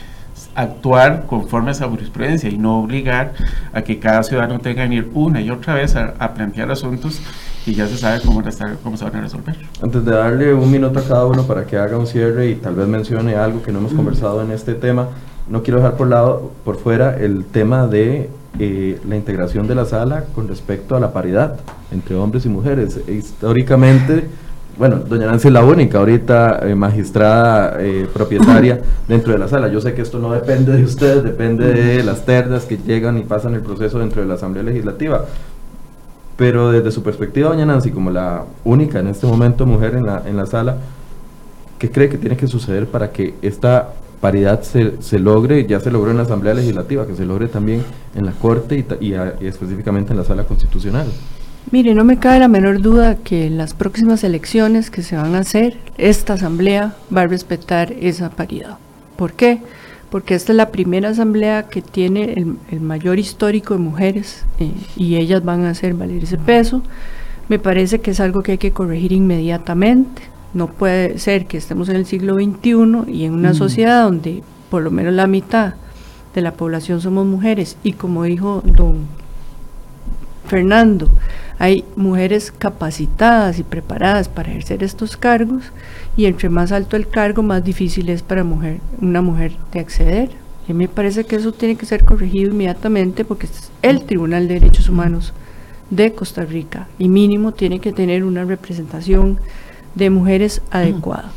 actuar 0.55 1.25
conforme 1.27 1.69
a 1.69 1.71
esa 1.71 1.87
jurisprudencia 1.87 2.49
y 2.49 2.57
no 2.57 2.79
obligar 2.79 3.33
a 3.73 3.81
que 3.81 3.99
cada 3.99 4.23
ciudadano 4.23 4.59
tenga 4.59 4.87
que 4.87 4.95
ir 4.95 5.11
una 5.13 5.41
y 5.41 5.49
otra 5.49 5.75
vez 5.75 5.95
a, 5.95 6.33
plantear 6.33 6.71
asuntos 6.71 7.21
y 7.65 7.73
ya 7.73 7.87
se 7.87 7.97
sabe 7.97 8.21
cómo, 8.25 8.41
cómo 8.83 8.97
se 8.97 9.03
van 9.03 9.15
a 9.15 9.21
resolver. 9.21 9.55
Antes 9.81 10.05
de 10.05 10.11
darle 10.11 10.53
un 10.53 10.71
minuto 10.71 10.99
a 10.99 11.03
cada 11.03 11.25
uno 11.25 11.43
para 11.43 11.65
que 11.65 11.77
haga 11.77 11.97
un 11.97 12.07
cierre 12.07 12.49
y 12.49 12.55
tal 12.55 12.75
vez 12.75 12.87
mencione 12.87 13.35
algo 13.35 13.61
que 13.61 13.71
no 13.71 13.79
hemos 13.79 13.93
conversado 13.93 14.41
en 14.41 14.51
este 14.51 14.73
tema, 14.73 15.09
no 15.47 15.61
quiero 15.61 15.79
dejar 15.79 15.95
por 15.95 16.07
lado, 16.07 16.51
por 16.63 16.77
fuera 16.77 17.17
el 17.17 17.45
tema 17.45 17.87
de 17.87 18.29
eh, 18.57 18.99
la 19.07 19.15
integración 19.15 19.67
de 19.67 19.75
la 19.75 19.85
sala 19.85 20.25
con 20.33 20.47
respecto 20.47 20.95
a 20.95 20.99
la 20.99 21.11
paridad 21.11 21.57
entre 21.91 22.15
hombres 22.15 22.45
y 22.45 22.49
mujeres. 22.49 22.99
Históricamente, 23.07 24.29
bueno, 24.77 24.97
doña 24.97 25.27
Nancy 25.27 25.47
es 25.47 25.53
la 25.53 25.63
única 25.63 25.99
ahorita 25.99 26.59
eh, 26.63 26.73
magistrada 26.73 27.77
eh, 27.79 28.07
propietaria 28.13 28.81
dentro 29.07 29.33
de 29.33 29.39
la 29.39 29.47
sala. 29.47 29.67
Yo 29.67 29.81
sé 29.81 29.93
que 29.93 30.01
esto 30.01 30.19
no 30.19 30.31
depende 30.31 30.71
de 30.71 30.83
ustedes, 30.83 31.23
depende 31.23 31.73
de 31.73 32.03
las 32.03 32.25
ternas 32.25 32.65
que 32.65 32.77
llegan 32.77 33.17
y 33.17 33.23
pasan 33.23 33.55
el 33.55 33.61
proceso 33.61 33.99
dentro 33.99 34.21
de 34.21 34.27
la 34.27 34.35
Asamblea 34.35 34.63
Legislativa. 34.63 35.25
Pero 36.37 36.71
desde 36.71 36.91
su 36.91 37.03
perspectiva, 37.03 37.49
doña 37.49 37.65
Nancy, 37.65 37.91
como 37.91 38.09
la 38.09 38.43
única 38.63 38.99
en 38.99 39.07
este 39.07 39.27
momento 39.27 39.65
mujer 39.65 39.95
en 39.95 40.05
la, 40.05 40.23
en 40.25 40.37
la 40.37 40.45
sala, 40.45 40.77
¿qué 41.79 41.91
cree 41.91 42.09
que 42.09 42.17
tiene 42.17 42.37
que 42.37 42.47
suceder 42.47 42.87
para 42.87 43.11
que 43.11 43.35
esta 43.41 43.93
paridad 44.25 44.63
se, 44.63 44.99
se, 45.03 45.19
logre, 45.19 45.67
ya 45.67 45.79
se 45.79 45.91
logró 45.91 46.09
en 46.09 46.17
la 46.17 46.23
Asamblea 46.23 46.55
Legislativa, 46.55 47.05
que 47.05 47.13
se 47.13 47.27
logre 47.27 47.47
también 47.47 47.83
en 48.15 48.25
la 48.25 48.31
Corte 48.31 48.83
y, 48.99 49.13
específicamente 49.45 50.13
en 50.13 50.17
la 50.17 50.23
Sala 50.23 50.45
Constitucional. 50.45 51.05
Mire, 51.69 51.93
no 51.93 52.03
me 52.03 52.17
cabe 52.17 52.39
la 52.39 52.47
menor 52.47 52.81
duda 52.81 53.17
que 53.17 53.45
en 53.45 53.59
las 53.59 53.75
próximas 53.75 54.23
elecciones 54.23 54.89
que 54.89 55.03
se 55.03 55.15
van 55.15 55.35
a 55.35 55.39
hacer, 55.41 55.77
esta 55.99 56.33
Asamblea 56.33 56.95
va 57.15 57.21
a 57.21 57.27
respetar 57.27 57.91
esa 57.91 58.31
paridad. 58.31 58.79
¿Por 59.15 59.33
qué? 59.33 59.59
Porque 60.09 60.33
esta 60.33 60.53
es 60.53 60.57
la 60.57 60.71
primera 60.71 61.09
Asamblea 61.09 61.67
que 61.67 61.83
tiene 61.83 62.33
el, 62.71 62.81
mayor 62.81 63.19
histórico 63.19 63.75
de 63.75 63.79
mujeres 63.79 64.43
eh, 64.59 64.71
y 64.95 65.17
ellas 65.17 65.45
van 65.45 65.65
a 65.65 65.69
hacer 65.69 65.93
valer 65.93 66.23
ese 66.23 66.39
peso. 66.39 66.81
Me 67.47 67.59
parece 67.59 68.01
que 68.01 68.09
es 68.09 68.19
algo 68.19 68.41
que 68.41 68.53
hay 68.53 68.57
que 68.57 68.71
corregir 68.71 69.11
inmediatamente 69.11 70.34
no 70.55 70.67
puede 70.67 71.19
ser 71.19 71.45
que 71.45 71.57
estemos 71.57 71.89
en 71.89 71.97
el 71.97 72.05
siglo 72.05 72.35
XXI 72.35 73.11
y 73.11 73.25
en 73.25 73.33
una 73.33 73.51
mm. 73.51 73.55
sociedad 73.55 74.03
donde 74.03 74.41
por 74.69 74.81
lo 74.81 74.89
menos 74.89 75.13
la 75.13 75.27
mitad 75.27 75.75
de 76.33 76.41
la 76.41 76.53
población 76.53 77.01
somos 77.01 77.25
mujeres 77.27 77.77
y 77.83 77.91
como 77.93 78.23
dijo 78.23 78.63
don 78.65 79.05
Fernando, 80.47 81.09
hay 81.59 81.83
mujeres 81.95 82.53
capacitadas 82.57 83.59
y 83.59 83.63
preparadas 83.63 84.29
para 84.29 84.49
ejercer 84.49 84.83
estos 84.83 85.17
cargos 85.17 85.63
y 86.15 86.25
entre 86.25 86.49
más 86.49 86.71
alto 86.71 86.95
el 86.95 87.07
cargo, 87.07 87.43
más 87.43 87.63
difícil 87.63 88.09
es 88.09 88.21
para 88.21 88.43
mujer, 88.43 88.79
una 89.01 89.21
mujer 89.21 89.53
de 89.71 89.79
acceder. 89.79 90.29
Y 90.67 90.73
me 90.73 90.87
parece 90.87 91.25
que 91.25 91.35
eso 91.35 91.51
tiene 91.51 91.75
que 91.75 91.85
ser 91.85 92.03
corregido 92.05 92.51
inmediatamente 92.51 93.25
porque 93.25 93.47
es 93.47 93.71
el 93.81 94.05
Tribunal 94.05 94.47
de 94.47 94.55
Derechos 94.55 94.89
Humanos 94.89 95.33
de 95.89 96.13
Costa 96.13 96.43
Rica 96.43 96.87
y 96.97 97.09
mínimo 97.09 97.51
tiene 97.51 97.79
que 97.79 97.93
tener 97.93 98.23
una 98.23 98.43
representación 98.43 99.39
de 99.95 100.09
mujeres 100.09 100.61
adecuada. 100.71 101.31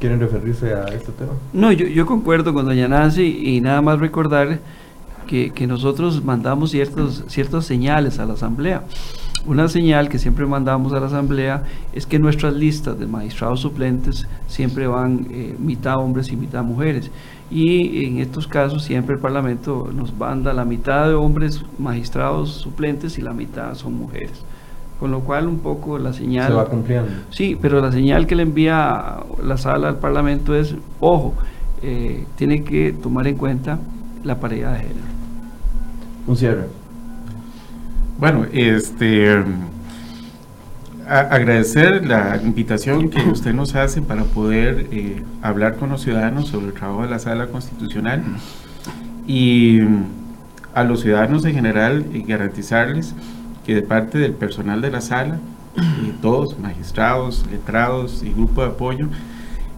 ¿Quieren 0.00 0.20
referirse 0.20 0.74
a 0.74 0.84
este 0.86 1.12
tema? 1.12 1.32
No, 1.52 1.72
yo, 1.72 1.86
yo 1.86 2.04
concuerdo 2.04 2.52
con 2.52 2.66
doña 2.66 2.88
Nancy 2.88 3.54
y 3.56 3.60
nada 3.60 3.80
más 3.80 3.98
recordar 3.98 4.60
que, 5.26 5.52
que, 5.52 5.66
nosotros 5.66 6.22
mandamos 6.22 6.70
ciertos, 6.70 7.24
ciertas 7.28 7.64
señales 7.64 8.18
a 8.18 8.26
la 8.26 8.34
Asamblea. 8.34 8.84
Una 9.46 9.68
señal 9.68 10.08
que 10.08 10.18
siempre 10.18 10.44
mandamos 10.44 10.92
a 10.92 10.98
la 10.98 11.06
Asamblea 11.06 11.62
es 11.92 12.04
que 12.04 12.18
nuestras 12.18 12.52
listas 12.54 12.98
de 12.98 13.06
magistrados 13.06 13.60
suplentes 13.60 14.26
siempre 14.48 14.88
van 14.88 15.28
eh, 15.30 15.54
mitad 15.58 15.98
hombres 15.98 16.30
y 16.32 16.36
mitad 16.36 16.64
mujeres. 16.64 17.10
Y 17.48 18.04
en 18.04 18.18
estos 18.18 18.48
casos 18.48 18.82
siempre 18.82 19.14
el 19.14 19.20
Parlamento 19.20 19.88
nos 19.94 20.12
manda 20.12 20.52
la 20.52 20.64
mitad 20.64 21.06
de 21.06 21.14
hombres 21.14 21.64
magistrados 21.78 22.50
suplentes 22.50 23.18
y 23.18 23.22
la 23.22 23.32
mitad 23.32 23.74
son 23.74 23.94
mujeres. 23.94 24.44
Con 24.98 25.10
lo 25.10 25.20
cual 25.20 25.46
un 25.46 25.58
poco 25.58 25.98
la 25.98 26.12
señal... 26.12 26.48
Se 26.48 26.54
va 26.54 26.66
cumpliendo. 26.66 27.10
Sí, 27.30 27.58
pero 27.60 27.80
la 27.80 27.92
señal 27.92 28.26
que 28.26 28.34
le 28.34 28.42
envía 28.42 29.18
la 29.42 29.58
sala 29.58 29.88
al 29.88 29.98
Parlamento 29.98 30.54
es, 30.54 30.74
ojo, 31.00 31.34
eh, 31.82 32.24
tiene 32.36 32.64
que 32.64 32.92
tomar 32.92 33.26
en 33.26 33.36
cuenta 33.36 33.78
la 34.24 34.40
paridad 34.40 34.72
de 34.72 34.78
género. 34.78 35.06
Un 36.26 36.36
cierre. 36.36 36.66
Bueno, 38.18 38.46
este... 38.52 39.44
agradecer 41.06 42.06
la 42.06 42.40
invitación 42.42 43.10
que 43.10 43.20
usted 43.30 43.52
nos 43.52 43.74
hace 43.74 44.00
para 44.00 44.24
poder 44.24 44.88
eh, 44.90 45.22
hablar 45.42 45.76
con 45.76 45.90
los 45.90 46.02
ciudadanos 46.02 46.48
sobre 46.48 46.68
el 46.68 46.72
trabajo 46.72 47.02
de 47.02 47.10
la 47.10 47.18
sala 47.18 47.48
constitucional 47.48 48.22
y 49.26 49.80
a 50.74 50.84
los 50.84 51.00
ciudadanos 51.00 51.44
en 51.44 51.54
general 51.54 52.06
y 52.12 52.22
garantizarles 52.22 53.14
que 53.66 53.74
de 53.74 53.82
parte 53.82 54.18
del 54.18 54.32
personal 54.32 54.80
de 54.80 54.90
la 54.92 55.00
sala, 55.00 55.40
y 56.02 56.10
todos, 56.22 56.58
magistrados, 56.58 57.44
letrados 57.50 58.22
y 58.22 58.30
grupo 58.32 58.62
de 58.62 58.68
apoyo, 58.68 59.08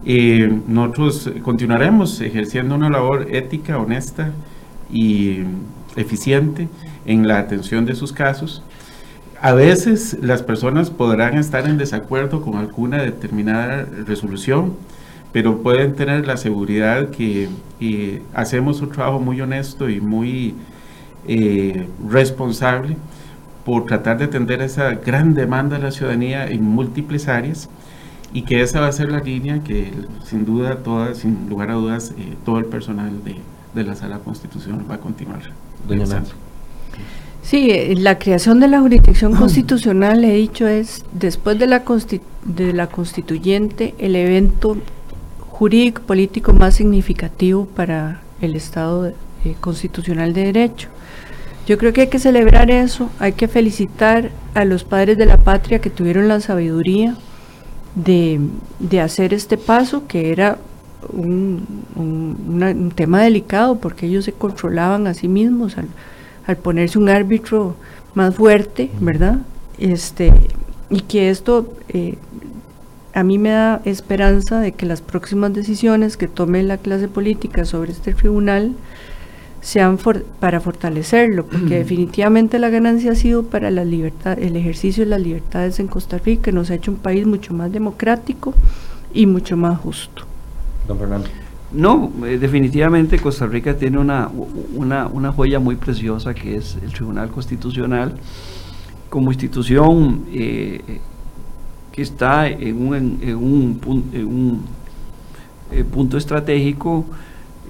eh, 0.05 0.59
nosotros 0.67 1.29
continuaremos 1.41 2.21
ejerciendo 2.21 2.75
una 2.75 2.89
labor 2.89 3.27
ética, 3.31 3.79
honesta 3.79 4.31
y 4.91 5.39
eficiente 5.95 6.69
en 7.05 7.27
la 7.27 7.39
atención 7.39 7.85
de 7.85 7.95
sus 7.95 8.13
casos. 8.13 8.63
A 9.41 9.53
veces 9.53 10.17
las 10.21 10.43
personas 10.43 10.89
podrán 10.89 11.37
estar 11.37 11.67
en 11.67 11.77
desacuerdo 11.77 12.41
con 12.41 12.55
alguna 12.57 13.01
determinada 13.01 13.87
resolución, 14.05 14.73
pero 15.31 15.61
pueden 15.61 15.95
tener 15.95 16.27
la 16.27 16.37
seguridad 16.37 17.09
que 17.09 17.49
eh, 17.79 18.21
hacemos 18.33 18.81
un 18.81 18.89
trabajo 18.89 19.19
muy 19.19 19.41
honesto 19.41 19.89
y 19.89 19.99
muy 19.99 20.55
eh, 21.27 21.87
responsable 22.07 22.95
por 23.69 23.85
tratar 23.85 24.17
de 24.17 24.25
atender 24.25 24.63
esa 24.63 24.95
gran 24.95 25.35
demanda 25.35 25.77
de 25.77 25.83
la 25.83 25.91
ciudadanía 25.91 26.47
en 26.47 26.63
múltiples 26.63 27.27
áreas 27.27 27.69
y 28.33 28.41
que 28.41 28.63
esa 28.63 28.79
va 28.79 28.87
a 28.87 28.91
ser 28.91 29.11
la 29.11 29.19
línea 29.19 29.63
que 29.63 29.93
sin 30.25 30.43
duda, 30.43 30.77
toda, 30.77 31.13
sin 31.13 31.47
lugar 31.47 31.69
a 31.69 31.75
dudas, 31.75 32.15
eh, 32.17 32.33
todo 32.43 32.57
el 32.57 32.65
personal 32.65 33.23
de, 33.23 33.35
de, 33.75 33.83
la 33.83 33.93
sala 33.93 34.17
constitucional 34.17 34.89
va 34.89 34.95
a 34.95 34.97
continuar. 34.97 35.41
Sí, 37.43 37.69
eh, 37.69 37.93
la 37.95 38.17
creación 38.17 38.59
de 38.59 38.69
la 38.69 38.79
jurisdicción 38.79 39.35
constitucional, 39.37 40.25
he 40.25 40.33
dicho, 40.33 40.67
es 40.67 41.05
después 41.11 41.59
de 41.59 41.67
la, 41.67 41.83
de 42.45 42.73
la 42.73 42.87
constituyente 42.87 43.93
el 43.99 44.15
evento 44.15 44.77
jurídico 45.47 46.01
político 46.01 46.53
más 46.53 46.73
significativo 46.73 47.67
para 47.67 48.21
el 48.41 48.55
Estado 48.55 49.09
eh, 49.09 49.13
constitucional 49.61 50.33
de 50.33 50.45
Derecho. 50.45 50.89
Yo 51.69 51.77
creo 51.77 51.93
que 51.93 52.01
hay 52.01 52.07
que 52.07 52.17
celebrar 52.17 52.71
eso, 52.71 53.11
hay 53.19 53.33
que 53.33 53.47
felicitar 53.47 54.31
a 54.55 54.65
los 54.65 54.83
padres 54.83 55.19
de 55.19 55.27
la 55.27 55.37
patria 55.37 55.77
que 55.77 55.91
tuvieron 55.91 56.27
la 56.27 56.39
sabiduría 56.39 57.15
de, 57.93 58.39
hacer 58.99 59.35
este 59.35 59.55
paso, 59.55 60.07
que 60.07 60.31
era 60.31 60.57
un, 61.13 61.67
un, 61.95 62.91
tema 62.95 63.21
delicado 63.21 63.75
porque 63.75 64.07
ellos 64.07 64.25
se 64.25 64.31
controlaban 64.31 65.05
a 65.05 65.13
sí 65.13 65.27
mismos 65.27 65.77
al, 65.77 65.89
al 66.47 66.57
ponerse 66.57 66.97
un 66.97 67.07
árbitro 67.07 67.75
más 68.15 68.33
fuerte, 68.33 68.89
¿verdad? 68.99 69.37
Este, 69.77 70.33
y 70.89 71.01
que 71.01 71.29
esto 71.29 71.71
eh, 71.89 72.17
a 73.13 73.21
mí 73.23 73.37
me 73.37 73.49
da 73.49 73.79
esperanza 73.85 74.59
de 74.59 74.71
que 74.71 74.87
las 74.87 75.01
próximas 75.01 75.53
decisiones 75.53 76.17
que 76.17 76.27
tome 76.27 76.63
la 76.63 76.79
clase 76.79 77.07
política 77.07 77.63
sobre 77.63 77.91
este 77.91 78.15
tribunal 78.15 78.73
sean 79.61 79.97
para 80.39 80.59
fortalecerlo, 80.59 81.45
porque 81.45 81.79
definitivamente 81.79 82.59
la 82.59 82.69
ganancia 82.69 83.11
ha 83.11 83.15
sido 83.15 83.43
para 83.43 83.71
la 83.71 83.83
libertad, 83.83 84.37
el 84.39 84.55
ejercicio 84.55 85.03
de 85.03 85.09
las 85.09 85.21
libertades 85.21 85.79
en 85.79 85.87
Costa 85.87 86.17
Rica, 86.17 86.51
nos 86.51 86.69
ha 86.71 86.75
hecho 86.75 86.91
un 86.91 86.97
país 86.97 87.25
mucho 87.25 87.53
más 87.53 87.71
democrático 87.71 88.53
y 89.13 89.25
mucho 89.25 89.57
más 89.57 89.79
justo. 89.79 90.23
Don 90.87 90.97
Fernando. 90.97 91.27
No, 91.71 92.11
eh, 92.25 92.39
definitivamente 92.39 93.19
Costa 93.19 93.45
Rica 93.45 93.77
tiene 93.77 93.99
una, 93.99 94.29
una, 94.73 95.05
una, 95.07 95.31
joya 95.31 95.59
muy 95.59 95.75
preciosa 95.75 96.33
que 96.33 96.55
es 96.55 96.77
el 96.81 96.91
Tribunal 96.91 97.29
Constitucional 97.29 98.15
como 99.09 99.31
institución 99.31 100.25
eh, 100.33 100.99
que 101.91 102.01
está 102.01 102.47
en 102.47 102.87
un, 102.87 102.95
en 103.21 103.35
un, 103.35 104.61
eh, 105.71 105.83
punto 105.83 106.17
estratégico, 106.17 107.05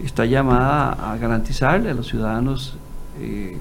está 0.03 0.25
llamada 0.25 1.11
a 1.11 1.17
garantizarle 1.17 1.89
a 1.89 1.93
los 1.93 2.07
ciudadanos 2.07 2.75
eh, 3.19 3.57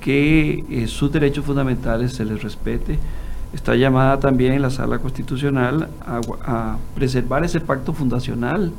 que 0.00 0.64
eh, 0.70 0.86
sus 0.86 1.10
derechos 1.12 1.44
fundamentales 1.44 2.12
se 2.14 2.24
les 2.24 2.42
respete. 2.42 2.98
Está 3.52 3.74
llamada 3.74 4.20
también 4.20 4.60
la 4.60 4.70
sala 4.70 4.98
constitucional 4.98 5.88
a, 6.04 6.20
a 6.44 6.78
preservar 6.94 7.44
ese 7.44 7.60
pacto 7.60 7.92
fundacional 7.92 8.72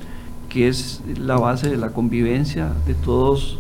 que 0.50 0.68
es 0.68 1.02
la 1.20 1.36
base 1.36 1.70
de 1.70 1.78
la 1.78 1.90
convivencia 1.90 2.72
de 2.86 2.94
todos 2.94 3.60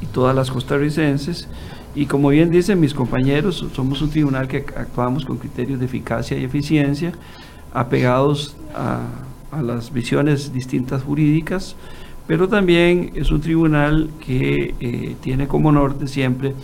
y 0.00 0.06
todas 0.06 0.34
las 0.34 0.50
costarricenses 0.50 1.48
y 1.94 2.06
como 2.06 2.28
bien 2.28 2.50
dicen 2.50 2.78
mis 2.78 2.94
compañeros, 2.94 3.66
somos 3.74 4.00
un 4.02 4.10
tribunal 4.10 4.46
que 4.46 4.58
actuamos 4.76 5.24
con 5.24 5.36
criterios 5.36 5.80
de 5.80 5.86
eficacia 5.86 6.38
y 6.38 6.44
eficiencia, 6.44 7.12
apegados 7.72 8.54
a, 8.72 9.00
las 9.62 9.92
visiones 9.92 10.52
distintas 10.52 11.02
jurídicas, 11.02 11.76
pero 12.26 12.48
también 12.48 13.12
es 13.14 13.30
un 13.30 13.40
tribunal 13.40 14.10
que 14.24 14.74
eh, 14.80 15.16
tiene 15.20 15.48
como 15.48 15.72
norte 15.72 16.06
siempre 16.06 16.54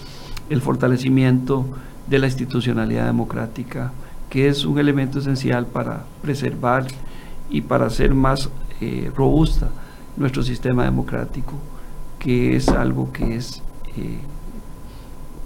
el 0.51 0.61
fortalecimiento 0.61 1.65
de 2.07 2.19
la 2.19 2.27
institucionalidad 2.27 3.07
democrática, 3.07 3.93
que 4.29 4.49
es 4.49 4.65
un 4.65 4.79
elemento 4.79 5.19
esencial 5.21 5.67
para 5.67 6.05
preservar 6.21 6.87
y 7.49 7.63
para 7.63 7.87
hacer 7.87 8.15
más 8.15 8.51
eh, 8.81 9.11
robusta 9.17 9.71
nuestro 10.17 10.43
sistema 10.43 10.85
democrático, 10.85 11.55
que 12.19 12.57
es 12.57 12.69
algo 12.69 13.11
que 13.13 13.37
es 13.37 13.63
eh, 13.97 14.19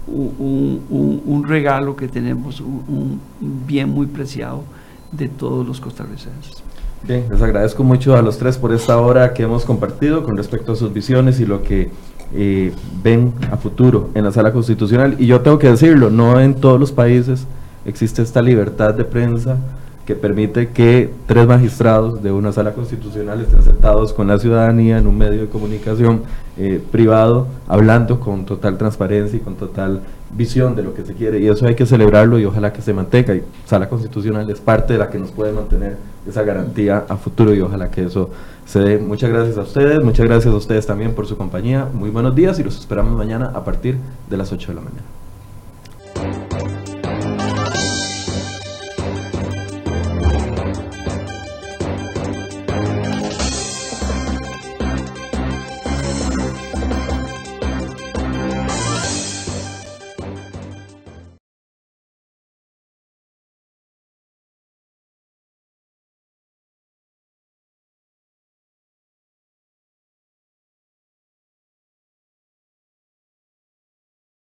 un, 0.07 1.45
regalo 1.47 1.95
que 1.95 2.07
tenemos, 2.07 2.59
un, 2.61 3.21
bien 3.39 3.89
muy 3.89 4.07
preciado 4.07 4.63
de 5.11 5.29
todos 5.29 5.65
los 5.65 5.79
costarricenses. 5.79 6.63
Bien, 7.03 7.25
les 7.31 7.41
agradezco 7.41 7.83
mucho 7.83 8.15
a 8.15 8.21
los 8.21 8.37
tres 8.37 8.57
por 8.57 8.73
esta 8.73 8.97
hora 8.99 9.33
que 9.33 9.43
hemos 9.43 9.63
compartido 9.63 10.23
con 10.23 10.35
respecto 10.35 10.73
a 10.73 10.75
sus 10.75 10.91
visiones 10.91 11.39
y 11.39 11.45
lo 11.45 11.63
que 11.63 11.89
eh, 12.33 12.73
ven 13.01 13.33
a 13.51 13.57
futuro 13.57 14.09
en 14.13 14.25
la 14.25 14.31
sala 14.31 14.51
constitucional. 14.51 15.15
Y 15.17 15.25
yo 15.25 15.41
tengo 15.41 15.57
que 15.57 15.69
decirlo, 15.69 16.09
no 16.09 16.39
en 16.39 16.55
todos 16.55 16.79
los 16.79 16.91
países 16.91 17.47
existe 17.85 18.21
esta 18.21 18.41
libertad 18.41 18.93
de 18.93 19.05
prensa 19.05 19.57
que 20.05 20.15
permite 20.15 20.69
que 20.69 21.09
tres 21.27 21.47
magistrados 21.47 22.21
de 22.21 22.31
una 22.31 22.51
sala 22.51 22.73
constitucional 22.73 23.41
estén 23.41 23.61
sentados 23.63 24.11
con 24.11 24.27
la 24.27 24.39
ciudadanía 24.39 24.97
en 24.97 25.07
un 25.07 25.17
medio 25.17 25.41
de 25.41 25.47
comunicación 25.47 26.23
eh, 26.57 26.83
privado, 26.91 27.47
hablando 27.67 28.19
con 28.19 28.45
total 28.45 28.77
transparencia 28.77 29.37
y 29.37 29.39
con 29.39 29.55
total 29.55 30.01
visión 30.31 30.75
de 30.75 30.83
lo 30.83 30.93
que 30.93 31.03
se 31.03 31.13
quiere. 31.13 31.39
Y 31.39 31.47
eso 31.47 31.65
hay 31.65 31.75
que 31.75 31.85
celebrarlo 31.85 32.39
y 32.39 32.45
ojalá 32.45 32.73
que 32.73 32.81
se 32.81 32.93
mantenga. 32.93 33.35
Y 33.35 33.43
sala 33.65 33.89
constitucional 33.89 34.49
es 34.49 34.59
parte 34.59 34.93
de 34.93 34.99
la 34.99 35.09
que 35.09 35.19
nos 35.19 35.31
puede 35.31 35.51
mantener 35.51 35.97
esa 36.27 36.43
garantía 36.43 37.05
a 37.07 37.17
futuro 37.17 37.53
y 37.53 37.61
ojalá 37.61 37.89
que 37.89 38.03
eso 38.03 38.29
se 38.65 38.79
dé. 38.79 38.97
Muchas 38.99 39.29
gracias 39.29 39.57
a 39.57 39.61
ustedes, 39.61 40.03
muchas 40.03 40.25
gracias 40.25 40.53
a 40.53 40.57
ustedes 40.57 40.85
también 40.85 41.13
por 41.13 41.27
su 41.27 41.37
compañía. 41.37 41.87
Muy 41.93 42.09
buenos 42.09 42.35
días 42.35 42.59
y 42.59 42.63
los 42.63 42.77
esperamos 42.77 43.17
mañana 43.17 43.51
a 43.53 43.63
partir 43.63 43.97
de 44.29 44.37
las 44.37 44.51
8 44.51 44.69
de 44.69 44.75
la 44.75 44.81
mañana. 44.81 45.03